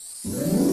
[0.00, 0.69] Tập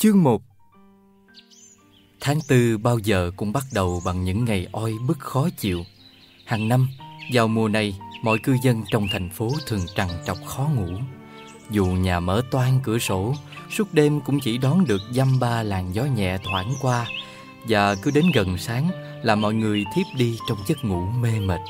[0.00, 0.42] Chương 1
[2.20, 5.84] Tháng tư bao giờ cũng bắt đầu bằng những ngày oi bức khó chịu.
[6.46, 6.88] Hàng năm,
[7.32, 10.98] vào mùa này, mọi cư dân trong thành phố thường trằn trọc khó ngủ.
[11.70, 13.34] Dù nhà mở toan cửa sổ,
[13.70, 17.06] suốt đêm cũng chỉ đón được dăm ba làn gió nhẹ thoảng qua
[17.68, 18.90] và cứ đến gần sáng
[19.22, 21.60] là mọi người thiếp đi trong giấc ngủ mê mệt.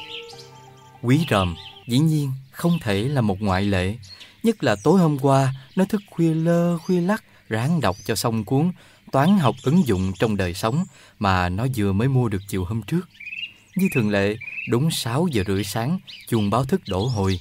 [1.02, 3.96] Quý ròm, dĩ nhiên, không thể là một ngoại lệ
[4.42, 8.44] Nhất là tối hôm qua, nó thức khuya lơ khuya lắc, ráng đọc cho xong
[8.44, 8.72] cuốn
[9.12, 10.84] Toán học ứng dụng trong đời sống
[11.18, 13.08] mà nó vừa mới mua được chiều hôm trước.
[13.76, 14.36] Như thường lệ,
[14.70, 15.98] đúng 6 giờ rưỡi sáng,
[16.28, 17.40] chuông báo thức đổ hồi.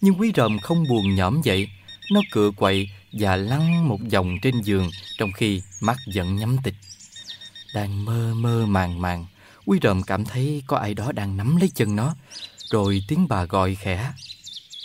[0.00, 1.68] Nhưng quý ròm không buồn nhõm dậy,
[2.12, 6.74] nó cựa quậy và lăn một vòng trên giường trong khi mắt vẫn nhắm tịch.
[7.74, 9.26] Đang mơ mơ màng màng,
[9.66, 12.14] quý ròm cảm thấy có ai đó đang nắm lấy chân nó,
[12.70, 14.12] rồi tiếng bà gọi khẽ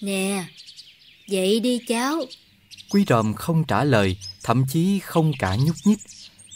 [0.02, 0.44] Nè
[1.28, 2.22] Dậy đi cháu.
[2.90, 6.00] Quý ròm không trả lời Thậm chí không cả nhúc nhích.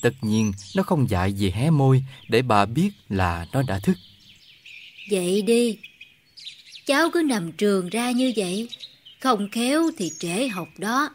[0.01, 3.97] Tất nhiên nó không dại gì hé môi Để bà biết là nó đã thức.
[5.09, 5.77] Dậy đi.
[6.85, 8.69] Cháu cứ nằm trường ra như vậy
[9.19, 11.09] Không khéo thì trễ học đó.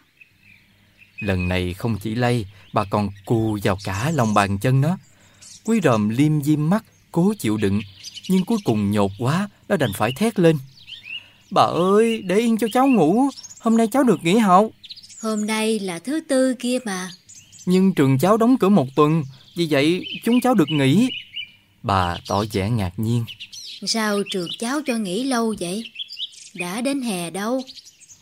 [1.18, 4.98] Lần này không chỉ lay Bà còn cù vào cả lòng bàn chân nó.
[5.64, 7.80] Quý ròm liêm diêm mắt Cố chịu đựng
[8.28, 10.58] nhưng cuối cùng nhột quá, nó đành phải thét lên.
[11.54, 13.28] Bà ơi, để yên cho cháu ngủ,
[13.60, 14.66] hôm nay cháu được nghỉ học.
[15.22, 17.10] Hôm nay là thứ tư kia mà.
[17.66, 19.24] Nhưng trường cháu đóng cửa một tuần,
[19.56, 21.10] vì vậy chúng cháu được nghỉ.
[21.82, 23.24] Bà tỏ vẻ ngạc nhiên.
[23.86, 25.84] Sao trường cháu cho nghỉ lâu vậy?
[26.54, 27.62] Đã đến hè đâu?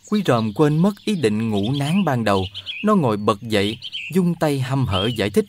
[0.09, 2.45] Quý ròm quên mất ý định ngủ nán ban đầu.
[2.83, 3.77] Nó ngồi bật dậy,
[4.13, 5.45] dung tay hăm hở giải thích.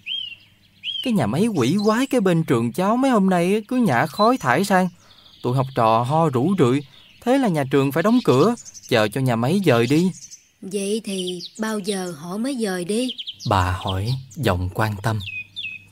[1.05, 4.39] Cái nhà máy quỷ quái cái bên trường cháu mấy hôm nay cứ nhả khói
[4.39, 4.89] thải sang.
[5.43, 6.81] Tụi học trò ho rủ rượi,
[7.25, 8.55] thế là nhà trường phải đóng cửa,
[8.89, 10.11] chờ cho nhà máy dời đi.
[10.63, 13.09] Vậy thì bao giờ họ mới dời đi?
[13.49, 15.19] Bà hỏi, giọng quan tâm.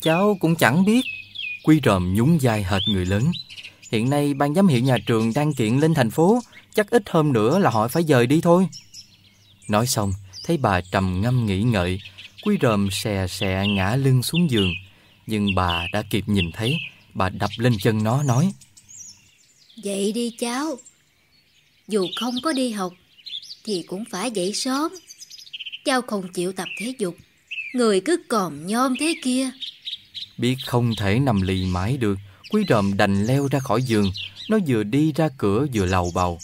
[0.00, 1.03] Cháu cũng chẳng biết.
[1.65, 3.25] Quy ròm nhún vai hệt người lớn.
[3.91, 6.41] Hiện nay ban giám hiệu nhà trường đang kiện lên thành phố,
[6.75, 8.69] chắc ít hôm nữa là họ phải dời đi thôi.
[9.69, 10.12] Nói xong,
[10.47, 12.00] thấy bà trầm ngâm nghĩ ngợi,
[12.44, 14.72] Quy ròm xè xè ngã lưng xuống giường,
[15.26, 16.76] nhưng bà đã kịp nhìn thấy
[17.15, 18.53] Bà đập lên chân nó nói
[19.76, 20.76] Dậy đi cháu
[21.88, 22.93] Dù không có đi học
[23.65, 24.93] Thì cũng phải dậy sớm.
[25.84, 27.16] Cháu không chịu tập thể dục
[27.75, 29.50] Người cứ còm nhom thế kia.
[30.38, 32.19] Biết không thể nằm lì mãi được
[32.50, 34.10] Quý ròm đành leo ra khỏi giường.
[34.48, 36.39] Nó vừa đi ra cửa vừa lầu bầu.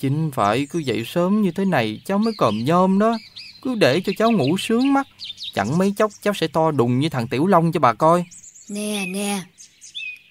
[0.00, 3.18] Chính phải cứ dậy sớm như thế này Cháu mới còm nhôm đó.
[3.62, 5.06] Cứ để cho cháu ngủ sướng mắt.
[5.54, 8.24] Chẳng mấy chốc cháu sẽ to đùng như thằng Tiểu Long cho bà coi.
[8.68, 9.40] Nè nè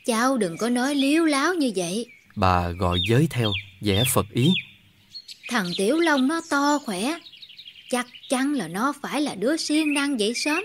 [0.05, 2.07] Cháu đừng có nói liếu láo như vậy
[2.39, 3.51] Bà gọi giới theo
[3.81, 4.53] vẻ Phật ý
[5.50, 7.19] Thằng Tiểu Long nó to khỏe
[7.89, 10.63] Chắc chắn là nó phải là đứa siêng năng dậy sớm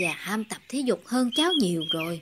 [0.00, 2.20] Và ham tập thể dục hơn cháu nhiều rồi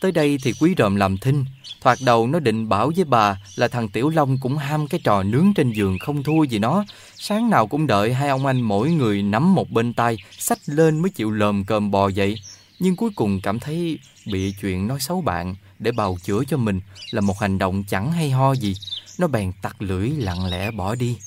[0.00, 1.44] Tới đây thì quý ròm làm thinh
[1.80, 5.22] Thoạt đầu nó định bảo với bà là thằng Tiểu Long cũng ham cái trò
[5.22, 6.84] nướng trên giường không thua gì nó.
[7.16, 11.02] Sáng nào cũng đợi hai ông anh mỗi người nắm một bên tay, xách lên
[11.02, 12.34] mới chịu lờm cơm bò dậy.
[12.78, 13.98] Nhưng cuối cùng cảm thấy
[14.30, 16.80] bị chuyện nói xấu bạn để bào chữa cho mình
[17.10, 18.74] là một hành động chẳng hay ho gì.
[19.18, 21.18] Nó bèn tặc lưỡi, lặng lẽ bỏ đi.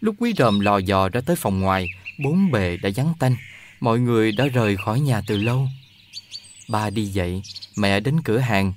[0.00, 1.88] Lúc quý ròm lò dò ra tới phòng ngoài,
[2.18, 3.36] Bốn bề đã vắng tanh.
[3.80, 5.68] Mọi người đã rời khỏi nhà từ lâu.
[6.68, 7.42] Ba đi dậy,
[7.76, 8.72] Mẹ đến cửa hàng.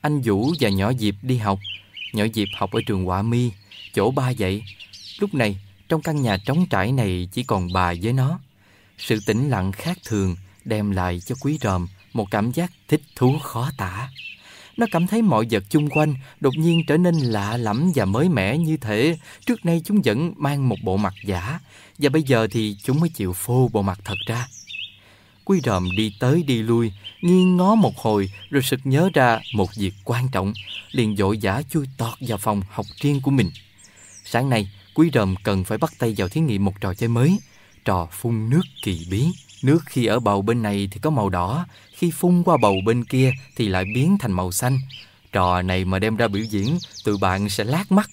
[0.00, 1.58] Anh Vũ và nhỏ Diệp đi học.
[2.12, 3.50] Nhỏ Diệp học ở trường Họa Mi,
[3.94, 4.62] Chỗ ba dậy
[5.18, 5.56] Lúc này,
[5.88, 8.38] trong căn nhà trống trải này Chỉ còn bà với nó.
[8.98, 13.38] Sự tĩnh lặng khác thường Đem lại cho quý ròm một cảm giác thích thú
[13.38, 14.08] khó tả
[14.76, 18.28] nó cảm thấy mọi vật chung quanh đột nhiên trở nên lạ lẫm và mới
[18.28, 19.18] mẻ như thế.
[19.46, 21.58] Trước nay chúng vẫn mang một bộ mặt giả,
[21.98, 24.46] và bây giờ thì chúng mới chịu phô bộ mặt thật ra.
[25.44, 29.70] Quy ròm đi tới đi lui, nghiêng ngó một hồi rồi sực nhớ ra một
[29.76, 30.52] việc quan trọng,
[30.90, 33.50] liền dội giả chui tọt vào phòng học riêng của mình.
[34.24, 37.38] Sáng nay, quý ròm cần phải bắt tay vào thí nghiệm một trò chơi mới,
[37.84, 39.26] trò phun nước kỳ bí.
[39.62, 41.66] Nước khi ở bầu bên này thì có màu đỏ,
[42.02, 44.78] khi phun qua bầu bên kia thì lại biến thành màu xanh.
[45.32, 48.10] Trò này mà đem ra biểu diễn, tụi bạn sẽ lát mắt.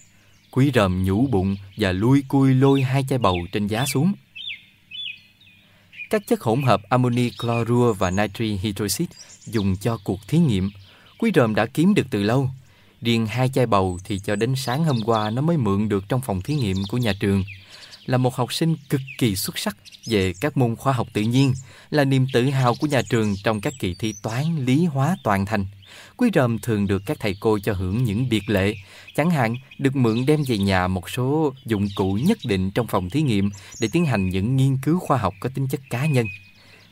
[0.52, 4.14] Quý rầm nhủ bụng và lui cui lôi hai chai bầu trên giá xuống.
[6.10, 9.10] Các chất hỗn hợp amoni chlorua và natri hydroxit
[9.46, 10.72] dùng cho cuộc thí nghiệm,
[11.20, 12.50] quý rầm đã kiếm được từ lâu.
[13.02, 16.22] Riêng hai chai bầu thì cho đến sáng hôm qua nó mới mượn được trong
[16.22, 17.44] phòng thí nghiệm của nhà trường.
[18.10, 21.54] Là một học sinh cực kỳ xuất sắc về các môn khoa học tự nhiên,
[21.90, 25.46] là niềm tự hào của nhà trường trong các kỳ thi toán, lý, hóa toàn
[25.46, 25.66] thành.
[26.18, 28.76] Quý rầm thường được các thầy cô cho hưởng những biệt lệ,
[29.16, 33.10] chẳng hạn được mượn đem về nhà một số dụng cụ nhất định trong phòng
[33.10, 33.50] thí nghiệm
[33.82, 36.28] để tiến hành những nghiên cứu khoa học có tính chất cá nhân.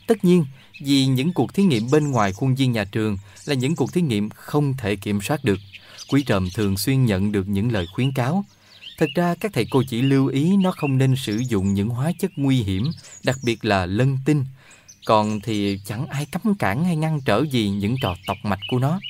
[0.06, 0.44] Tất nhiên,
[0.84, 4.00] vì những cuộc thí nghiệm bên ngoài khuôn viên nhà trường là những cuộc thí
[4.00, 5.58] nghiệm không thể kiểm soát được.
[6.10, 8.44] Quý trầm thường xuyên nhận được những lời khuyến cáo.
[8.98, 12.12] Thật ra các thầy cô chỉ lưu ý nó không nên sử dụng những hóa
[12.18, 12.90] chất nguy hiểm,
[13.24, 14.44] đặc biệt là lân tinh.
[15.06, 18.78] Còn thì chẳng ai cấm cản hay ngăn trở gì những trò tọc mạch của
[18.78, 19.00] nó.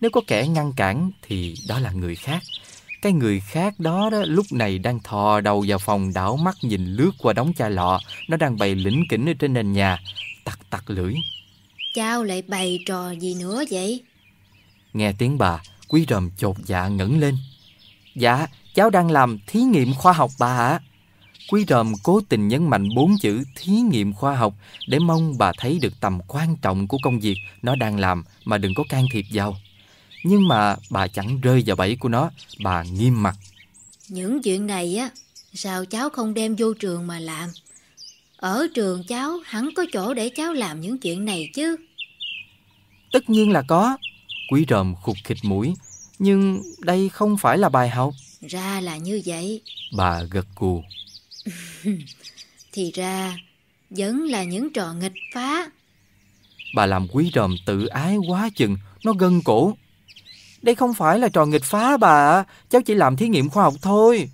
[0.00, 2.42] Nếu có kẻ ngăn cản thì đó là người khác.
[3.02, 6.86] Cái người khác đó, đó lúc này đang thò đầu vào phòng đảo mắt nhìn
[6.86, 8.00] lướt qua đống chai lọ.
[8.28, 9.98] Nó đang bày lĩnh kỉnh ở trên nền nhà,
[10.44, 11.14] tặc tặc lưỡi.
[11.94, 14.02] Cháu lại bày trò gì nữa vậy?
[14.92, 17.36] Nghe tiếng bà, quý ròm chột dạ ngẩng lên.
[18.14, 20.80] Dạ, cháu đang làm thí nghiệm khoa học bà ạ.
[21.50, 24.54] Quý ròm cố tình nhấn mạnh bốn chữ thí nghiệm khoa học
[24.88, 28.58] để mong bà thấy được tầm quan trọng của công việc nó đang làm mà
[28.58, 29.56] đừng có can thiệp vào.
[30.24, 32.30] Nhưng mà bà chẳng rơi vào bẫy của nó,
[32.64, 33.36] bà nghiêm mặt.
[34.08, 35.10] Những chuyện này á,
[35.54, 37.48] sao cháu không đem vô trường mà làm?
[38.36, 41.76] Ở trường cháu hẳn có chỗ để cháu làm những chuyện này chứ.
[43.12, 43.96] Tất nhiên là có.
[44.50, 45.74] Quý ròm khục khịch mũi.
[46.18, 48.14] Nhưng đây không phải là bài học.
[48.40, 49.60] Ra là như vậy.
[49.96, 50.82] Bà gật cù.
[52.72, 53.36] Thì ra
[53.90, 55.70] vẫn là những trò nghịch phá.
[56.74, 59.76] Bà làm quý ròm tự ái quá chừng, nó gân cổ.
[60.62, 63.74] Đây không phải là trò nghịch phá bà, cháu chỉ làm thí nghiệm khoa học
[63.82, 64.30] thôi.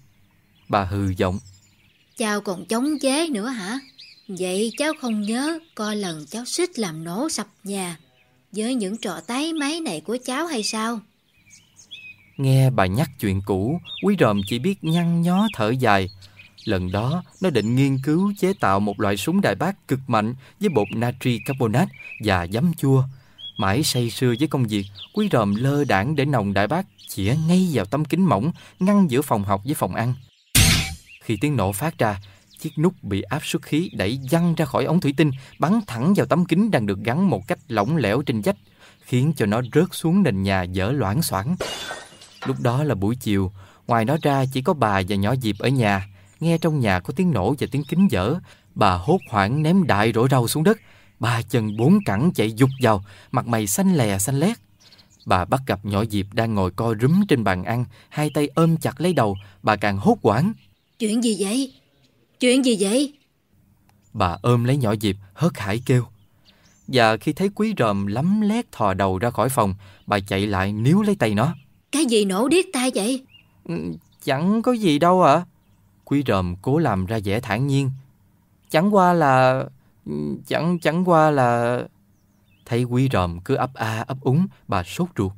[0.68, 1.38] Bà hừ giọng.
[2.16, 3.78] Cháu còn chống chế nữa hả?
[4.28, 7.98] Vậy cháu không nhớ coi lần cháu xích làm nổ sập nhà
[8.52, 11.00] với những trò tái máy này của cháu hay sao?
[12.42, 16.08] Nghe bà nhắc chuyện cũ, quý ròm chỉ biết nhăn nhó thở dài.
[16.64, 20.34] Lần đó, nó định nghiên cứu chế tạo một loại súng đại bác cực mạnh
[20.60, 21.92] với bột natri carbonate
[22.24, 23.04] và giấm chua.
[23.58, 27.36] Mãi say sưa với công việc, quý ròm lơ đảng để nòng đại bác chĩa
[27.48, 30.14] ngay vào tấm kính mỏng ngăn giữa phòng học với phòng ăn.
[31.24, 32.20] Khi tiếng nổ phát ra,
[32.58, 36.14] chiếc nút bị áp suất khí đẩy văng ra khỏi ống thủy tinh, bắn thẳng
[36.14, 38.56] vào tấm kính đang được gắn một cách lỏng lẻo trên vách,
[39.00, 41.56] khiến cho nó rớt xuống nền nhà dở loãng xoảng.
[42.46, 43.52] Lúc đó là buổi chiều,
[43.86, 46.08] ngoài nó ra chỉ có bà và nhỏ Diệp ở nhà.
[46.40, 48.34] Nghe trong nhà có tiếng nổ và tiếng kính dở,
[48.74, 50.78] bà hốt hoảng ném đại rổ rau xuống đất,
[51.22, 54.58] Ba chân bốn cẳng chạy dục vào, mặt mày xanh lè xanh lét.
[55.26, 58.76] Bà bắt gặp nhỏ Diệp đang ngồi co rúm trên bàn ăn, hai tay ôm
[58.76, 60.52] chặt lấy đầu, bà càng hốt quảng.
[60.98, 61.72] Chuyện gì vậy?
[62.40, 63.12] Chuyện gì vậy?
[64.12, 66.04] Bà ôm lấy nhỏ Diệp, hớt hải kêu.
[66.88, 69.74] Và khi thấy quý ròm lắm lét thò đầu ra khỏi phòng,
[70.06, 71.54] bà chạy lại níu lấy tay nó.
[71.92, 73.24] Cái gì nổ điếc tai vậy?
[73.64, 73.74] Ừ,
[74.24, 75.32] chẳng có gì đâu ạ.
[75.32, 75.44] À.
[76.04, 77.90] Quý ròm cố làm ra vẻ thản nhiên.
[78.70, 79.64] Chẳng qua là
[80.46, 81.80] Chẳng chẳng qua là...
[82.66, 85.32] Thấy quý ròm cứ ấp a ấp úng, bà sốt ruột.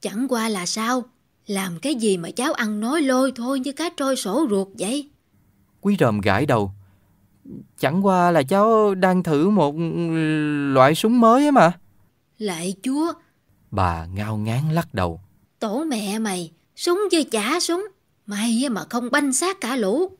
[0.00, 1.02] Chẳng qua là sao?
[1.46, 5.10] Làm cái gì mà cháu ăn nói lôi thôi như cá trôi sổ ruột vậy?
[5.80, 6.72] Quý ròm gãi đầu.
[7.78, 9.74] Chẳng qua là cháu đang thử một
[10.74, 11.72] loại súng mới ấy mà.
[12.38, 13.12] Lại chúa.
[13.70, 15.20] Bà ngao ngán lắc đầu.
[15.64, 17.88] Tổ mẹ mày, súng với chả súng.
[18.26, 20.10] Mày mà không banh xác cả lũ.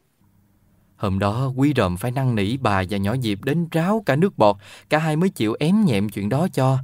[0.97, 4.39] Hôm đó quý ròm phải năn nỉ bà và nhỏ Diệp đến ráo cả nước
[4.39, 4.57] bọt,
[4.89, 6.79] cả hai mới chịu ém nhẹm chuyện đó cho.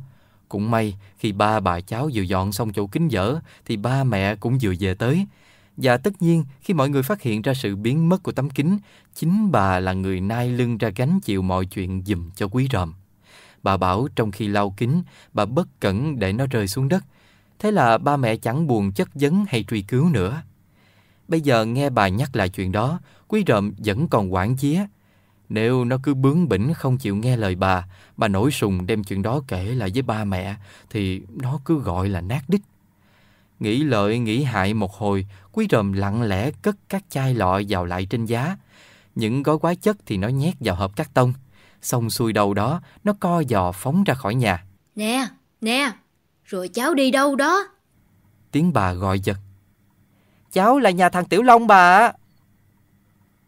[0.48, 4.36] Cũng may, khi ba bà cháu vừa dọn xong chỗ kính dở, thì ba mẹ
[4.36, 5.26] cũng vừa về tới.
[5.76, 8.78] Và tất nhiên, khi mọi người phát hiện ra sự biến mất của tấm kính,
[9.14, 12.94] chính bà là người nai lưng ra gánh chịu mọi chuyện dùm cho quý ròm.
[13.62, 15.02] Bà bảo trong khi lau kính,
[15.32, 17.04] bà bất cẩn để nó rơi xuống đất.
[17.60, 20.42] Thế là ba mẹ chẳng buồn chất vấn hay truy cứu nữa.
[21.28, 24.84] Bây giờ nghe bà nhắc lại chuyện đó, quý ròm vẫn còn quản chía.
[25.48, 27.86] Nếu nó cứ bướng bỉnh không chịu nghe lời bà,
[28.16, 30.54] bà nổi sùng đem chuyện đó kể lại với ba mẹ,
[30.90, 32.62] thì nó cứ gọi là nát đích.
[33.60, 37.84] Nghĩ lợi nghĩ hại một hồi, quý rầm lặng lẽ cất các chai lọ vào
[37.84, 38.56] lại trên giá.
[39.14, 41.32] Những gói quá chất thì nó nhét vào hộp cắt tông.
[41.82, 44.64] Xong xuôi đầu đó, nó co giò phóng ra khỏi nhà.
[44.96, 45.26] Nè,
[45.60, 45.92] nè,
[46.50, 47.68] rồi cháu đi đâu đó?
[48.52, 49.36] Tiếng bà gọi giật.
[50.52, 52.12] Cháu là nhà thằng Tiểu Long bà ạ.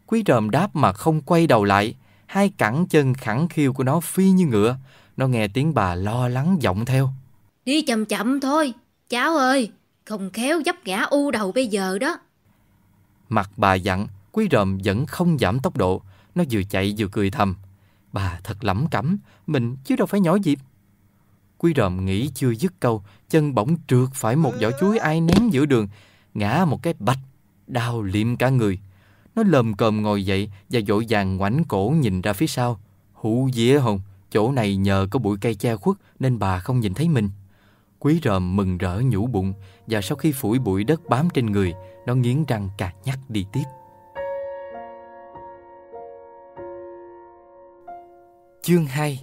[0.06, 1.94] Quý ròm đáp mà không quay đầu lại.
[2.26, 4.76] Hai cẳng chân khẳng khiu của nó phi như ngựa.
[5.16, 7.08] Nó nghe tiếng bà lo lắng giọng theo.
[7.64, 8.74] Đi chậm chậm thôi,
[9.08, 9.70] cháu ơi,
[10.04, 12.18] không khéo dấp ngã u đầu bây giờ đó.
[13.28, 16.02] Mặt bà dặn, quý ròm vẫn không giảm tốc độ.
[16.34, 17.56] Nó vừa chạy vừa cười thầm.
[18.12, 20.58] Bà thật lẩm cẩm, mình chứ đâu phải nhỏ dịp.
[21.62, 25.50] Quý ròm nghĩ chưa dứt câu, chân bỗng trượt phải một vỏ chuối ai ném
[25.50, 25.88] giữa đường,
[26.34, 27.18] ngã một cái bạch,
[27.66, 28.78] đau liệm cả người.
[29.34, 32.80] Nó lầm cồm ngồi dậy và vội vàng ngoảnh cổ nhìn ra phía sau.
[33.12, 34.00] Hụ dĩa hồn,
[34.30, 37.30] chỗ này nhờ có bụi cây che khuất nên bà không nhìn thấy mình.
[37.98, 39.52] Quý ròm mừng rỡ nhủ bụng
[39.86, 41.74] và sau khi phủi bụi đất bám trên người,
[42.06, 43.64] nó nghiến răng cà nhắc đi tiếp.
[48.62, 49.20] Chương 2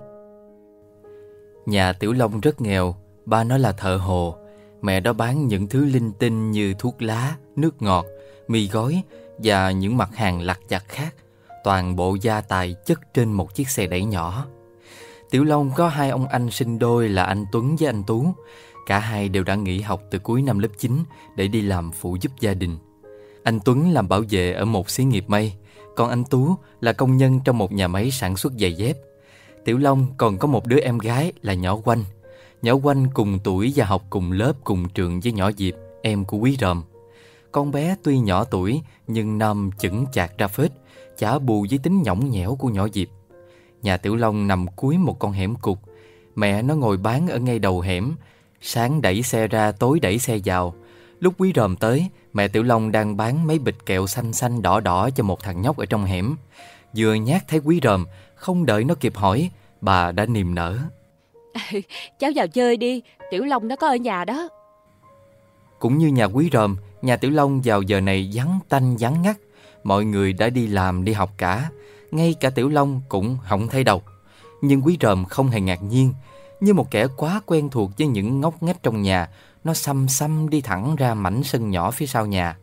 [1.66, 4.36] Nhà Tiểu Long rất nghèo, ba nó là thợ hồ.
[4.82, 8.06] Mẹ đó bán những thứ linh tinh như thuốc lá, nước ngọt,
[8.48, 9.04] mì gói
[9.38, 11.16] và những mặt hàng lặt vặt khác.
[11.64, 14.46] Toàn bộ gia tài chất trên một chiếc xe đẩy nhỏ.
[15.30, 18.26] Tiểu Long có hai ông anh sinh đôi là anh Tuấn với anh Tú.
[18.86, 21.04] Cả hai đều đã nghỉ học từ cuối năm lớp 9
[21.36, 22.78] để đi làm phụ giúp gia đình.
[23.44, 25.56] Anh Tuấn làm bảo vệ ở một xí nghiệp may,
[25.96, 28.96] còn anh Tú là công nhân trong một nhà máy sản xuất giày dép.
[29.66, 32.04] Tiểu Long còn có một đứa em gái là nhỏ Quanh.
[32.62, 36.38] Nhỏ Quanh cùng tuổi và học cùng lớp cùng trường với nhỏ Diệp, em của
[36.38, 36.84] Quý Ròm.
[37.52, 40.72] Con bé tuy nhỏ tuổi nhưng năm chững chạc ra phết,
[41.18, 43.08] chả bù với tính nhõng nhẽo của nhỏ Diệp.
[43.82, 45.80] Nhà Tiểu Long nằm cuối một con hẻm cục.
[46.36, 48.16] Mẹ nó ngồi bán ở ngay đầu hẻm,
[48.62, 50.74] sáng đẩy xe ra tối đẩy xe vào.
[51.20, 54.80] Lúc Quý Ròm tới, mẹ Tiểu Long đang bán mấy bịch kẹo xanh xanh đỏ
[54.80, 56.36] đỏ cho một thằng nhóc ở trong hẻm.
[56.98, 58.06] Vừa nhát thấy Quý Ròm,
[58.40, 59.50] không đợi nó kịp hỏi,
[59.82, 60.78] bà đã niềm nở.
[62.20, 64.50] Cháu vào chơi đi, Tiểu Long nó có ở nhà đó.
[65.80, 69.38] Cũng như nhà Quý Ròm, nhà Tiểu Long vào giờ này vắng tanh vắng ngắt.
[69.84, 71.70] Mọi người đã đi làm đi học cả,
[72.12, 74.02] ngay cả Tiểu Long cũng không thấy đâu.
[74.62, 76.14] Nhưng Quý Ròm không hề ngạc nhiên,
[76.60, 79.30] như một kẻ quá quen thuộc với những ngóc ngách trong nhà,
[79.64, 82.58] nó xăm xăm đi thẳng ra mảnh sân nhỏ phía sau nhà.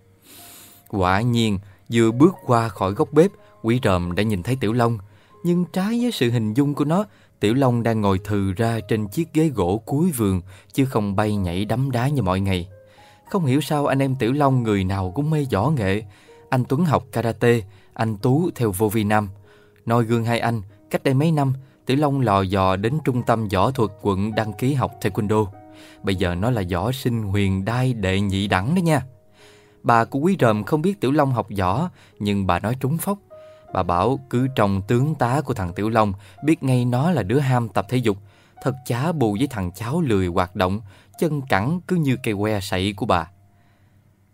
[0.89, 1.59] Quả nhiên,
[1.93, 3.31] vừa bước qua khỏi góc bếp,
[3.63, 4.99] Quý Ròm đã nhìn thấy Tiểu Long,
[5.45, 7.05] nhưng trái với sự hình dung của nó,
[7.41, 10.41] Tiểu Long đang ngồi thừ ra trên chiếc ghế gỗ cuối vườn,
[10.73, 12.69] chứ không bay nhảy đấm đá như mọi ngày.
[13.31, 16.03] Không hiểu sao anh em Tiểu Long người nào cũng mê võ nghệ.
[16.49, 17.61] Anh Tuấn học karate,
[17.93, 19.29] anh Tú theo vô vi nam.
[19.87, 21.53] Noi gương hai anh, cách đây mấy năm,
[21.87, 25.47] Tiểu Long lò dò đến trung tâm võ thuật quận đăng ký học taekwondo.
[26.03, 29.03] Bây giờ nó là võ sinh huyền đai đệ nhị đẳng đó nha.
[29.83, 33.19] Bà của Quý Rầm không biết Tiểu Long học võ, nhưng bà nói trúng phóc.
[33.77, 36.13] Bà bảo cứ trông tướng tá của thằng Tiểu Long
[36.45, 38.19] biết ngay nó là đứa ham tập thể dục.
[38.63, 40.81] Thật chá bù với thằng cháu lười hoạt động,
[41.19, 43.31] chân cẳng cứ như cây que sậy của bà.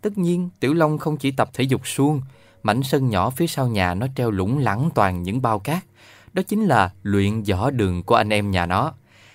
[0.01, 2.21] Tất nhiên, Tiểu Long không chỉ tập thể dục suông,
[2.63, 5.83] mảnh sân nhỏ phía sau nhà nó treo lủng lẳng toàn những bao cát.
[6.33, 8.93] Đó chính là luyện võ đường của anh em nhà nó.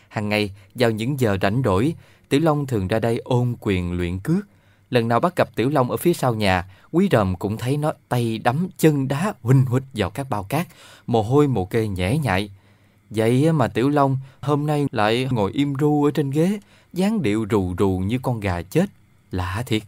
[0.08, 1.94] Hàng ngày, vào những giờ rảnh rỗi,
[2.28, 4.46] Tiểu Long thường ra đây ôn quyền luyện cước.
[4.90, 7.92] Lần nào bắt gặp Tiểu Long ở phía sau nhà, Quý Rầm cũng thấy nó
[8.09, 10.66] tay đấm chân đá huỳnh huỳnh vào các bao cát,
[11.07, 12.50] mồ hôi mồ kê nhễ nhại.
[13.11, 16.61] Vậy mà Tiểu Long hôm nay lại ngồi im ru ở trên ghế,
[16.92, 18.87] dáng điệu rù rù như con gà chết.
[19.30, 19.83] Lạ thiệt.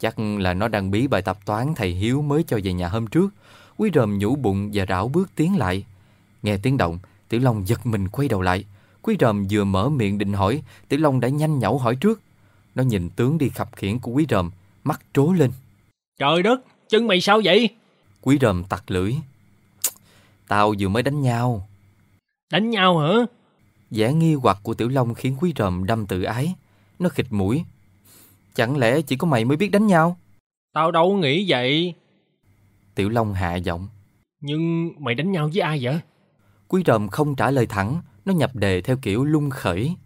[0.00, 3.06] Chắc là nó đang bí bài tập toán thầy Hiếu mới cho về nhà hôm
[3.06, 3.28] trước.
[3.76, 5.84] Quý Rầm nhủ bụng và rảo bước tiến lại.
[6.42, 8.64] Nghe tiếng động, Tiểu Long giật mình quay đầu lại.
[9.02, 12.20] Quý Rầm vừa mở miệng định hỏi, Tiểu Long đã nhanh nhẩu hỏi trước.
[12.76, 14.50] Nó nhìn tướng đi khập khiển của Quý Ròm,
[14.84, 15.50] mắt trố lên.
[16.18, 17.68] Trời đất, chân mày sao vậy?
[18.20, 19.14] Quý Ròm tặc lưỡi.
[20.48, 21.68] Tao vừa mới đánh nhau.
[22.52, 23.08] Đánh nhau hả?
[23.90, 26.54] vẻ nghi hoặc của Tiểu Long khiến Quý Ròm đâm tự ái.
[26.98, 27.64] Nó khịt mũi.
[28.54, 30.16] Chẳng lẽ chỉ có mày mới biết đánh nhau?
[30.72, 31.94] Tao đâu nghĩ vậy.
[32.94, 33.88] Tiểu Long hạ giọng.
[34.40, 36.00] Nhưng mày đánh nhau với ai vậy?
[36.68, 39.96] Quý Ròm không trả lời thẳng, nó nhập đề theo kiểu lung khởi.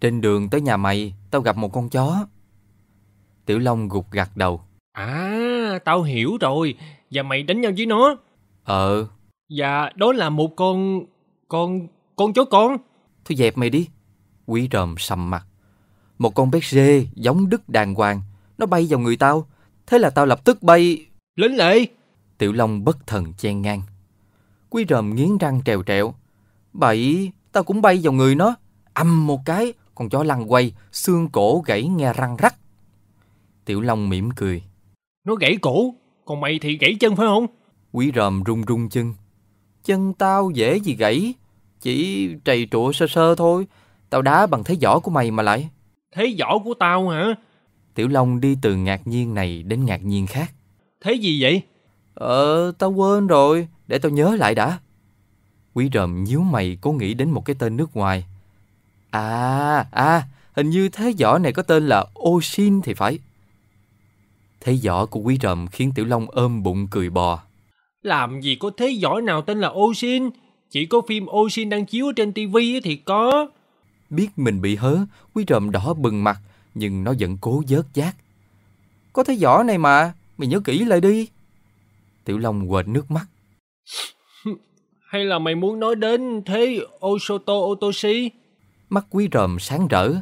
[0.00, 2.26] Trên đường tới nhà mày, tao gặp một con chó.
[3.46, 4.60] Tiểu Long gục gặt đầu.
[4.92, 6.74] À, tao hiểu rồi.
[7.10, 8.16] Và mày đánh nhau với nó.
[8.64, 9.06] Ờ,
[9.48, 11.06] Và đó là một con...
[11.48, 11.88] con...
[12.16, 12.76] con chó con.
[13.24, 13.88] thôi dẹp mày đi.
[14.46, 15.46] Quý ròm sầm mặt.
[16.18, 18.20] Một con bé rê giống đứt đàng hoàng.
[18.58, 19.46] Nó bay vào người tao.
[19.86, 21.06] Thế là tao lập tức bay...
[21.36, 21.86] Lính lệ.
[22.38, 23.82] Tiểu Long bất thần chen ngang.
[24.70, 26.14] Quý ròm nghiến răng trèo trẹo.
[26.72, 28.54] Bậy, tao cũng bay vào người nó.
[28.94, 32.54] Âm một cái, con chó lăn quay, xương cổ gãy nghe răng rắc.
[33.64, 34.62] Tiểu Long mỉm cười.
[35.24, 35.94] Nó gãy cổ.
[36.24, 37.46] Còn mày thì gãy chân phải không?
[37.92, 39.14] Quý ròm rung rung chân.
[39.84, 41.34] Chân tao dễ gì gãy.
[41.80, 43.66] Chỉ trầy trụa sơ sơ thôi.
[44.10, 45.68] Tao đá bằng thế võ của mày mà lại.
[46.14, 47.34] Thế võ của tao hả?
[47.94, 50.52] Tiểu Long đi từ ngạc nhiên này đến ngạc nhiên khác.
[51.00, 51.62] Thế gì vậy?
[52.14, 53.68] Ờ, tao quên rồi.
[53.86, 54.78] Để tao nhớ lại đã.
[55.74, 58.24] Quý ròm nhíu mày cố nghĩ đến một cái tên nước ngoài.
[59.10, 60.22] À, à,
[60.52, 63.18] hình như thế võ này có tên là Oshin thì phải.
[64.60, 67.42] Thế võ của quý ròm khiến Tiểu Long ôm bụng cười bò.
[68.02, 70.30] Làm gì có thế võ nào tên là Osin?
[70.70, 73.48] Chỉ có phim Osin đang chiếu trên tivi thì có.
[74.10, 74.98] Biết mình bị hớ,
[75.34, 76.38] quý ròm đỏ bừng mặt,
[76.74, 78.16] nhưng nó vẫn cố vớt giác.
[79.12, 81.28] Có thế võ này mà, mày nhớ kỹ lại đi.
[82.24, 83.26] Tiểu Long quệt nước mắt.
[85.08, 88.30] Hay là mày muốn nói đến thế Osoto Otoshi?
[88.90, 90.12] Mắt quý ròm sáng rỡ.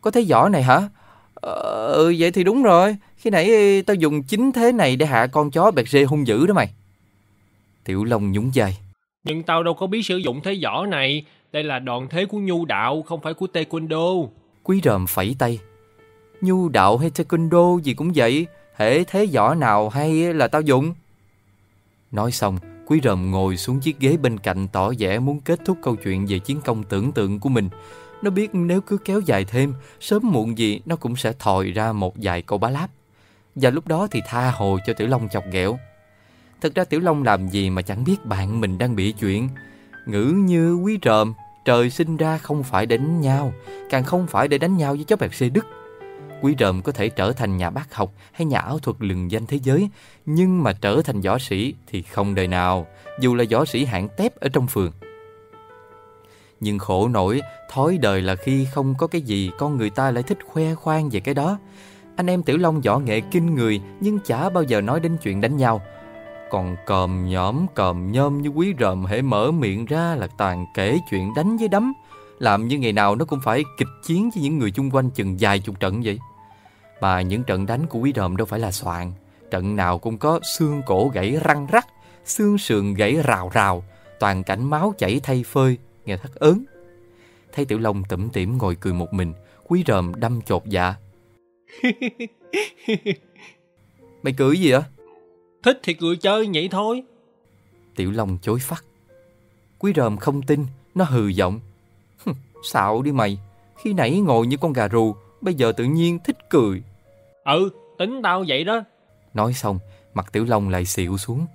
[0.00, 0.88] Có thế võ này hả?
[1.34, 2.96] Ờ, ừ, vậy thì đúng rồi.
[3.16, 6.46] Khi nãy tao dùng chính thế này để hạ con chó bẹt rê hung dữ
[6.46, 6.70] đó mày.
[7.84, 8.78] Tiểu Long nhún vai.
[9.24, 11.24] Nhưng tao đâu có biết sử dụng thế võ này.
[11.52, 14.28] Đây là đòn thế của nhu đạo, không phải của taekwondo.
[14.62, 15.58] Quý ròm phẩy tay.
[16.40, 18.46] Nhu đạo hay taekwondo gì cũng vậy.
[18.74, 20.94] Hễ thế võ nào hay là tao dùng.
[22.10, 25.78] Nói xong, quý ròm ngồi xuống chiếc ghế bên cạnh tỏ vẻ muốn kết thúc
[25.82, 27.68] câu chuyện về chiến công tưởng tượng của mình.
[28.22, 31.92] Nó biết nếu cứ kéo dài thêm, sớm muộn gì nó cũng sẽ thòi ra
[31.92, 32.90] một vài câu bá láp.
[33.54, 35.78] Và lúc đó thì tha hồ cho Tiểu Long chọc ghẹo.
[36.60, 39.48] Thật ra Tiểu Long làm gì mà chẳng biết bạn mình đang bị chuyện.
[40.06, 43.52] Ngữ như quý ròm, trời sinh ra không phải để đánh nhau,
[43.90, 45.66] càng không phải để đánh nhau với chó bẹt xê Đức.
[46.42, 49.46] Quý rợm có thể trở thành nhà bác học hay nhà ảo thuật lừng danh
[49.46, 49.88] thế giới,
[50.26, 52.86] nhưng mà trở thành võ sĩ thì không đời nào,
[53.20, 54.92] dù là võ sĩ hạng tép ở trong phường.
[56.60, 60.22] Nhưng khổ nổi, thói đời là khi không có cái gì con người ta lại
[60.22, 61.58] thích khoe khoang về cái đó.
[62.16, 65.40] Anh em Tiểu Long võ nghệ kinh người nhưng chả bao giờ nói đến chuyện
[65.40, 65.82] đánh nhau.
[66.50, 70.98] Còn còm nhõm còm nhôm như quý rợm hễ mở miệng ra là toàn kể
[71.10, 71.92] chuyện đánh với đấm.
[72.38, 75.36] Làm như ngày nào nó cũng phải kịch chiến với những người chung quanh chừng
[75.40, 76.18] vài chục trận vậy.
[77.00, 79.12] Mà những trận đánh của quý ròm đâu phải là soạn.
[79.50, 81.86] Trận nào cũng có xương cổ gãy răng rắc,
[82.24, 83.84] xương sườn gãy rào rào,
[84.20, 86.64] toàn cảnh máu chảy thay phơi, nghe thắt ớn.
[87.52, 89.32] Thấy Tiểu Long tủm tỉm ngồi cười một mình,
[89.64, 90.94] quý ròm đâm chột dạ.
[94.22, 94.82] Mày cười gì vậy?
[95.62, 97.02] Thích thì cười chơi vậy thôi.
[97.96, 98.84] Tiểu Long chối phát.
[99.78, 101.60] Quý ròm không tin, nó hừ giọng.
[102.24, 102.32] "Hừ,
[102.64, 103.38] Xạo đi mày,
[103.76, 106.82] khi nãy ngồi như con gà rù, bây giờ tự nhiên thích cười.
[107.44, 108.82] Ừ, tính tao vậy đó.
[109.34, 109.78] Nói xong,
[110.14, 111.46] mặt Tiểu Long lại xịu xuống.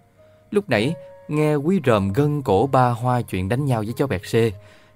[0.52, 0.94] Lúc nãy,
[1.28, 4.52] nghe quý ròm gân cổ ba hoa chuyện đánh nhau với chó bẹt xê.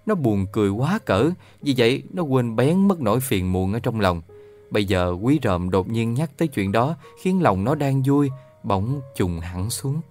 [0.06, 1.30] Nó buồn cười quá cỡ,
[1.62, 4.21] vì vậy nó quên bén mất nỗi phiền muộn ở trong lòng.
[4.69, 8.30] Bây giờ quý ròm đột nhiên nhắc tới chuyện đó khiến lòng nó đang vui,
[8.63, 10.02] bỗng trùng hẳn xuống.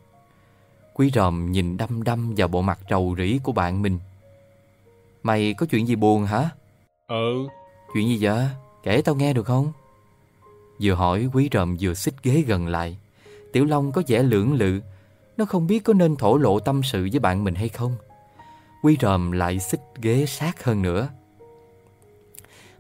[0.95, 3.99] Quý ròm nhìn đăm đăm vào bộ mặt rầu rĩ của bạn mình.
[5.23, 6.51] Mày có chuyện gì buồn hả?
[7.09, 7.47] Ừ,
[7.95, 8.47] Chuyện gì vậy?
[8.83, 9.73] Kể tao nghe được không?
[10.81, 12.97] Vừa hỏi quý ròm vừa xích ghế gần lại.
[13.53, 14.81] Tiểu Long có vẻ lưỡng lự.
[15.37, 17.97] Nó không biết có nên thổ lộ tâm sự với bạn mình hay không.
[18.83, 21.09] Quý ròm lại xích ghế sát hơn nữa.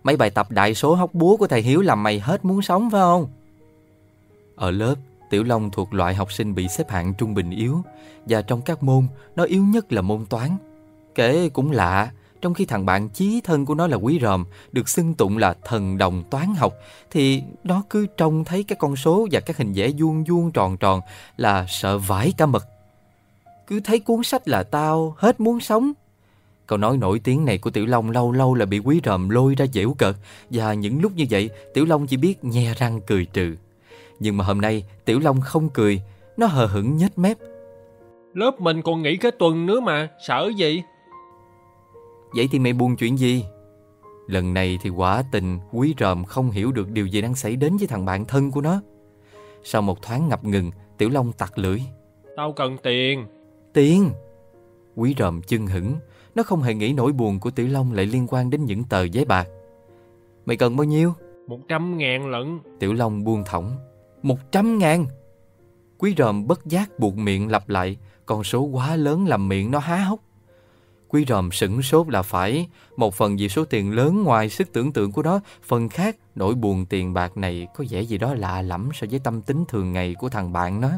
[0.02, 2.90] Mấy bài tập đại số hóc búa của thầy Hiếu làm mày hết muốn sống
[2.90, 3.28] phải không?
[4.56, 4.94] Ở lớp,
[5.30, 7.82] Tiểu Long thuộc loại học sinh bị xếp hạng trung bình yếu
[8.26, 9.06] và trong các môn,
[9.36, 10.56] nó yếu nhất là môn toán.
[11.14, 14.88] Kể cũng lạ, trong khi thằng bạn chí thân của nó là Quý Ròm được
[14.88, 16.74] xưng tụng là thần đồng toán học
[17.10, 20.76] thì nó cứ trông thấy các con số và các hình vẽ vuông vuông tròn
[20.76, 21.00] tròn
[21.36, 22.64] là sợ vãi cả mật.
[23.66, 25.92] Cứ thấy cuốn sách là tao hết muốn sống.
[26.66, 29.54] Câu nói nổi tiếng này của Tiểu Long lâu lâu là bị Quý Ròm lôi
[29.54, 30.16] ra dễu cợt
[30.50, 33.56] và những lúc như vậy Tiểu Long chỉ biết nhe răng cười trừ.
[34.20, 36.00] Nhưng mà hôm nay Tiểu Long không cười,
[36.36, 37.38] nó hờ hững nhếch mép.
[38.34, 40.82] lớp mình còn nghỉ cái tuần nữa mà, sợ gì?
[42.34, 43.44] Vậy thì mày buồn chuyện gì?
[44.26, 47.76] Lần này thì quả tình quý ròm không hiểu được điều gì đang xảy đến
[47.76, 48.80] với thằng bạn thân của nó.
[49.64, 51.80] Sau một thoáng ngập ngừng, Tiểu Long tặc lưỡi.
[52.36, 53.26] Tao cần tiền.
[53.72, 54.10] Tiền!
[54.94, 55.94] Quý ròm chân hững,
[56.34, 59.04] nó không hề nghĩ nỗi buồn của Tiểu Long lại liên quan đến những tờ
[59.04, 59.48] giấy bạc.
[60.46, 61.12] Mày cần bao nhiêu?
[61.46, 62.58] Một trăm ngàn lận.
[62.78, 63.76] Tiểu Long buông thõng.
[64.22, 65.06] Một trăm ngàn
[65.98, 69.78] Quý ròm bất giác buộc miệng lặp lại Con số quá lớn làm miệng nó
[69.78, 70.20] há hốc
[71.08, 74.92] Quý ròm sửng sốt là phải Một phần vì số tiền lớn ngoài sức tưởng
[74.92, 78.62] tượng của nó Phần khác nỗi buồn tiền bạc này Có vẻ gì đó lạ
[78.62, 80.90] lẫm so với tâm tính thường ngày của thằng bạn nó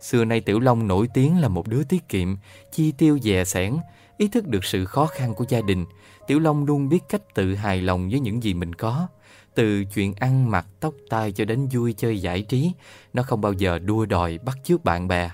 [0.00, 2.36] Xưa nay Tiểu Long nổi tiếng là một đứa tiết kiệm
[2.72, 3.76] Chi tiêu dè sẻn
[4.16, 5.86] Ý thức được sự khó khăn của gia đình
[6.26, 9.08] Tiểu Long luôn biết cách tự hài lòng với những gì mình có
[9.54, 12.72] từ chuyện ăn mặc, tóc tai cho đến vui chơi giải trí,
[13.12, 15.30] nó không bao giờ đua đòi bắt chước bạn bè.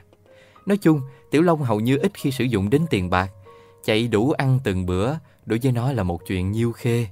[0.67, 3.31] Nói chung, Tiểu Long hầu như ít khi sử dụng đến tiền bạc.
[3.89, 5.15] Chạy đủ ăn từng bữa,
[5.47, 7.07] đối với nó là một chuyện nhiêu khê.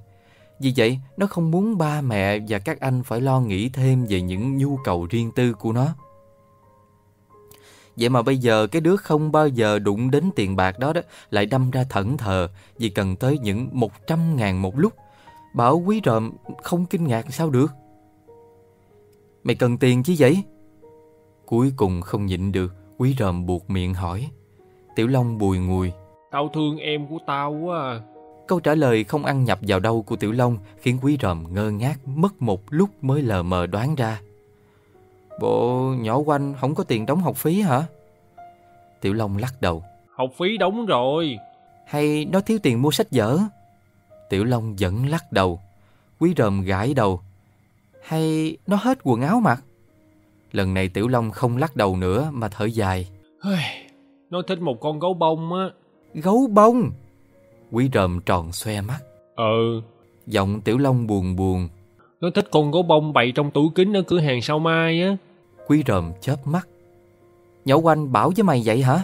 [0.60, 4.20] Vì vậy, nó không muốn ba mẹ và các anh phải lo nghĩ thêm về
[4.20, 5.94] những nhu cầu riêng tư của nó.
[7.96, 11.00] Vậy mà bây giờ cái đứa không bao giờ đụng đến tiền bạc đó đó
[11.30, 14.92] lại đâm ra thẫn thờ vì cần tới những 100 ngàn một lúc.
[15.54, 17.72] Bảo quý rộm không kinh ngạc sao được
[19.44, 20.42] Mày cần tiền chứ vậy
[21.46, 24.30] Cuối cùng không nhịn được Quý rộm buộc miệng hỏi
[24.96, 25.92] Tiểu Long bùi ngùi
[26.36, 28.00] Tao thương em của tao quá à.
[28.46, 31.70] Câu trả lời không ăn nhập vào đâu của Tiểu Long Khiến quý ròm ngơ
[31.70, 34.20] ngác Mất một lúc mới lờ mờ đoán ra
[35.40, 37.82] Bộ nhỏ quanh không có tiền đóng học phí hả
[39.00, 41.36] Tiểu Long lắc đầu Học phí đóng rồi
[41.86, 43.38] Hay nó thiếu tiền mua sách vở
[44.30, 45.60] Tiểu Long vẫn lắc đầu.
[46.20, 47.20] Quý ròm gãi đầu.
[48.02, 49.64] Hay nó hết quần áo mặc?
[50.52, 53.08] Lần này Tiểu Long không lắc đầu nữa mà thở dài.
[54.30, 55.70] Nó thích một con gấu bông á.
[56.22, 56.90] Gấu bông?
[57.72, 58.98] Quý ròm tròn xoe mắt.
[59.36, 59.80] Ừ.
[60.26, 61.68] Giọng Tiểu Long buồn buồn.
[62.20, 65.16] Nó thích con gấu bông bày trong tủ kính ở cửa hàng sao mai á.
[65.66, 66.68] Quý ròm chớp mắt.
[67.64, 69.02] Nhậu quanh bảo với mày vậy hả?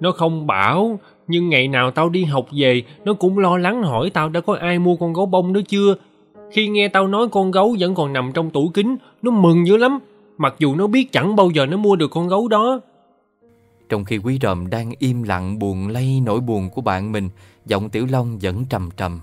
[0.00, 4.10] Nó không bảo, nhưng ngày nào tao đi học về, nó cũng lo lắng hỏi
[4.10, 5.94] tao đã có ai mua con gấu bông đó chưa.
[6.50, 9.76] Khi nghe tao nói con gấu vẫn còn nằm trong tủ kính, nó mừng dữ
[9.76, 9.98] lắm,
[10.38, 12.80] mặc dù nó biết chẳng bao giờ nó mua được con gấu đó.
[13.88, 17.30] Trong khi quý ròm đang im lặng buồn lây nỗi buồn của bạn mình,
[17.66, 19.20] giọng Tiểu Long vẫn trầm trầm.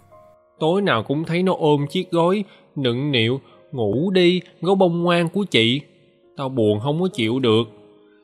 [0.60, 2.44] Tối nào cũng thấy nó ôm chiếc gối,
[2.76, 3.40] nựng nịu,
[3.72, 5.82] ngủ đi, gấu bông ngoan của chị.
[6.38, 7.64] Tao buồn không có chịu được.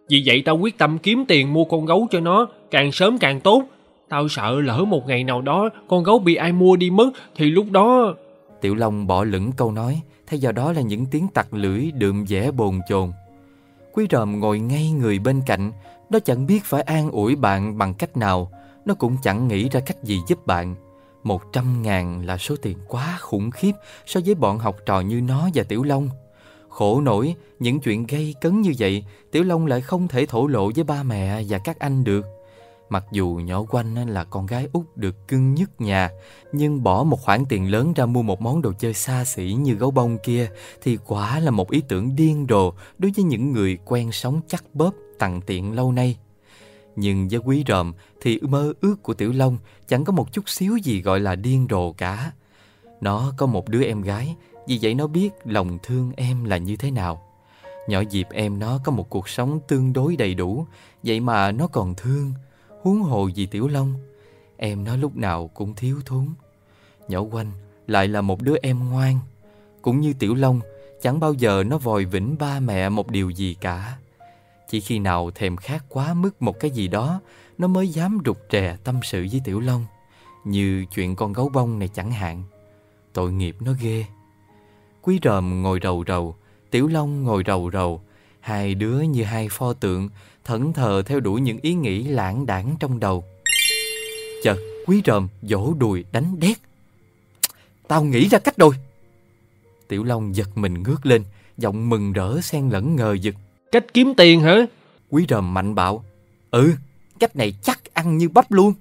[0.10, 3.40] Vì vậy tao quyết tâm kiếm tiền mua con gấu cho nó, càng sớm càng
[3.40, 3.64] tốt.
[4.10, 7.46] Tao sợ lỡ một ngày nào đó con gấu bị ai mua đi mất thì
[7.46, 8.16] lúc đó...
[8.62, 12.26] Tiểu Long bỏ lửng câu nói, thay vào đó là những tiếng tặc lưỡi đượm
[12.26, 13.12] vẻ bồn chồn.
[13.94, 15.72] Quý ròm ngồi ngay người bên cạnh,
[16.12, 18.52] nó chẳng biết phải an ủi bạn bằng cách nào,
[18.86, 20.76] nó cũng chẳng nghĩ ra cách gì giúp bạn.
[21.24, 23.72] Một trăm ngàn là số tiền quá khủng khiếp
[24.06, 26.10] so với bọn học trò như nó và Tiểu Long.
[26.70, 30.72] Khổ nổi, những chuyện gây cấn như vậy, Tiểu Long lại không thể thổ lộ
[30.76, 32.26] với ba mẹ và các anh được.
[32.90, 36.10] Mặc dù nhỏ quanh là con gái út được cưng nhất nhà,
[36.52, 39.74] nhưng bỏ một khoản tiền lớn ra mua một món đồ chơi xa xỉ như
[39.74, 40.50] gấu bông kia
[40.82, 44.64] thì quả là một ý tưởng điên rồ đối với những người quen sống chắc
[44.74, 46.18] bóp tặng tiện lâu nay.
[46.96, 49.58] Nhưng với quý ròm thì mơ ước của Tiểu Long
[49.88, 52.32] chẳng có một chút xíu gì gọi là điên rồ cả.
[53.02, 54.36] Nó có một đứa em gái,
[54.68, 57.22] vì vậy nó biết lòng thương em là như thế nào.
[57.88, 60.66] Nhỏ dịp em nó có một cuộc sống tương đối đầy đủ,
[61.04, 62.34] Vậy mà nó còn thương,
[62.82, 63.94] Huống hồ gì Tiểu Long.
[64.58, 66.28] Em nó lúc nào cũng thiếu thốn.
[67.08, 67.52] Nhỏ quanh
[67.88, 69.20] lại là một đứa em ngoan.
[69.82, 70.62] Cũng như Tiểu Long,
[71.02, 73.98] Chẳng bao giờ nó vòi vĩnh ba mẹ một điều gì cả.
[74.72, 77.22] Chỉ khi nào thèm khát quá mức một cái gì đó
[77.58, 79.86] Nó mới dám rụt rè tâm sự với Tiểu Long
[80.46, 82.44] Như chuyện con gấu bông này chẳng hạn
[83.14, 84.06] Tội nghiệp nó ghê
[85.02, 86.36] Quý ròm ngồi rầu rầu,
[86.72, 88.02] Tiểu Long ngồi rầu rầu.
[88.40, 90.10] Hai đứa như hai pho tượng,
[90.46, 93.24] thẫn thờ theo đuổi những ý nghĩ lãng đảng trong đầu.
[94.44, 94.58] Chợt,
[94.88, 96.58] quý ròm vỗ đùi đánh đét.
[97.88, 98.74] Tao nghĩ ra cách rồi.
[99.88, 101.24] Tiểu Long giật mình ngước lên,
[101.58, 103.36] giọng mừng rỡ xen lẫn ngờ vực.
[103.72, 104.56] Cách kiếm tiền hả?
[105.10, 106.04] Quý ròm mạnh bạo.
[106.52, 106.74] Ừ,
[107.20, 108.74] cách này chắc ăn như bắp luôn.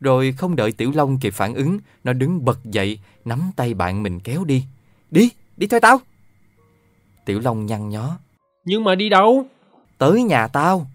[0.00, 4.02] Rồi không đợi Tiểu Long kịp phản ứng, nó đứng bật dậy, nắm tay bạn
[4.02, 4.64] mình kéo đi.
[5.10, 6.00] Đi, đi theo tao.
[7.24, 8.18] Tiểu Long nhăn nhó.
[8.64, 9.46] Nhưng mà đi đâu?
[9.98, 10.86] Tới nhà tao.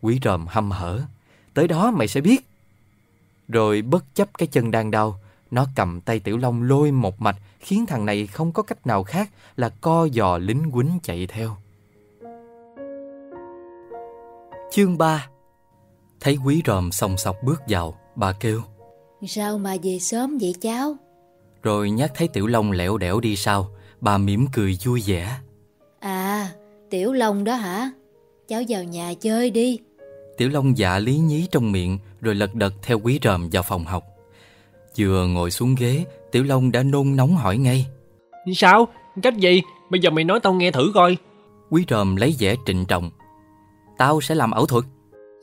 [0.00, 1.02] Quý ròm hâm hở.
[1.54, 2.46] Tới đó mày sẽ biết.
[3.48, 7.36] Rồi bất chấp cái chân đang đau, nó cầm tay Tiểu Long lôi một mạch
[7.60, 11.56] khiến thằng này không có cách nào khác là co giò lính quýnh chạy theo.
[14.74, 15.26] Chương 3
[16.20, 18.62] Thấy quý ròm sòng sọc bước vào, bà kêu
[19.26, 20.96] Sao mà về sớm vậy cháu?
[21.62, 25.38] Rồi nhắc thấy Tiểu Long lẻo đẻo đi sau Bà mỉm cười vui vẻ
[26.00, 26.50] À
[26.90, 27.90] Tiểu Long đó hả
[28.48, 29.78] Cháu vào nhà chơi đi
[30.36, 33.84] Tiểu Long dạ lý nhí trong miệng Rồi lật đật theo quý ròm vào phòng
[33.84, 34.04] học
[34.98, 37.86] Vừa ngồi xuống ghế Tiểu Long đã nôn nóng hỏi ngay
[38.54, 38.88] Sao?
[39.22, 39.62] Cách gì?
[39.90, 41.16] Bây giờ mày nói tao nghe thử coi
[41.70, 43.10] Quý ròm lấy vẻ trịnh trọng.
[44.02, 44.84] Tao sẽ làm ảo thuật.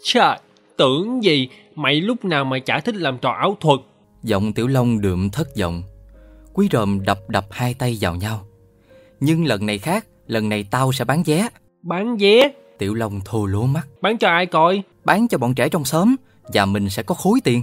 [0.04, 0.38] Trời,
[0.78, 3.80] tưởng gì mày lúc nào mà chả thích làm trò ảo thuật.
[4.24, 5.84] Giọng Tiểu Long đượm thất vọng.
[6.54, 8.45] Quý ròm đập đập hai tay vào nhau.
[9.19, 11.50] Nhưng lần này khác, lần này tao sẽ bán vé.
[11.82, 12.52] Bán vé?
[12.78, 13.88] Tiểu Long thô lố mắt.
[14.02, 14.84] Bán cho ai coi?
[15.06, 16.15] Bán cho bọn trẻ trong xóm
[16.54, 17.62] và mình sẽ có khối tiền.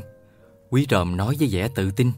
[0.70, 2.12] Quý ròm nói với vẻ tự tin.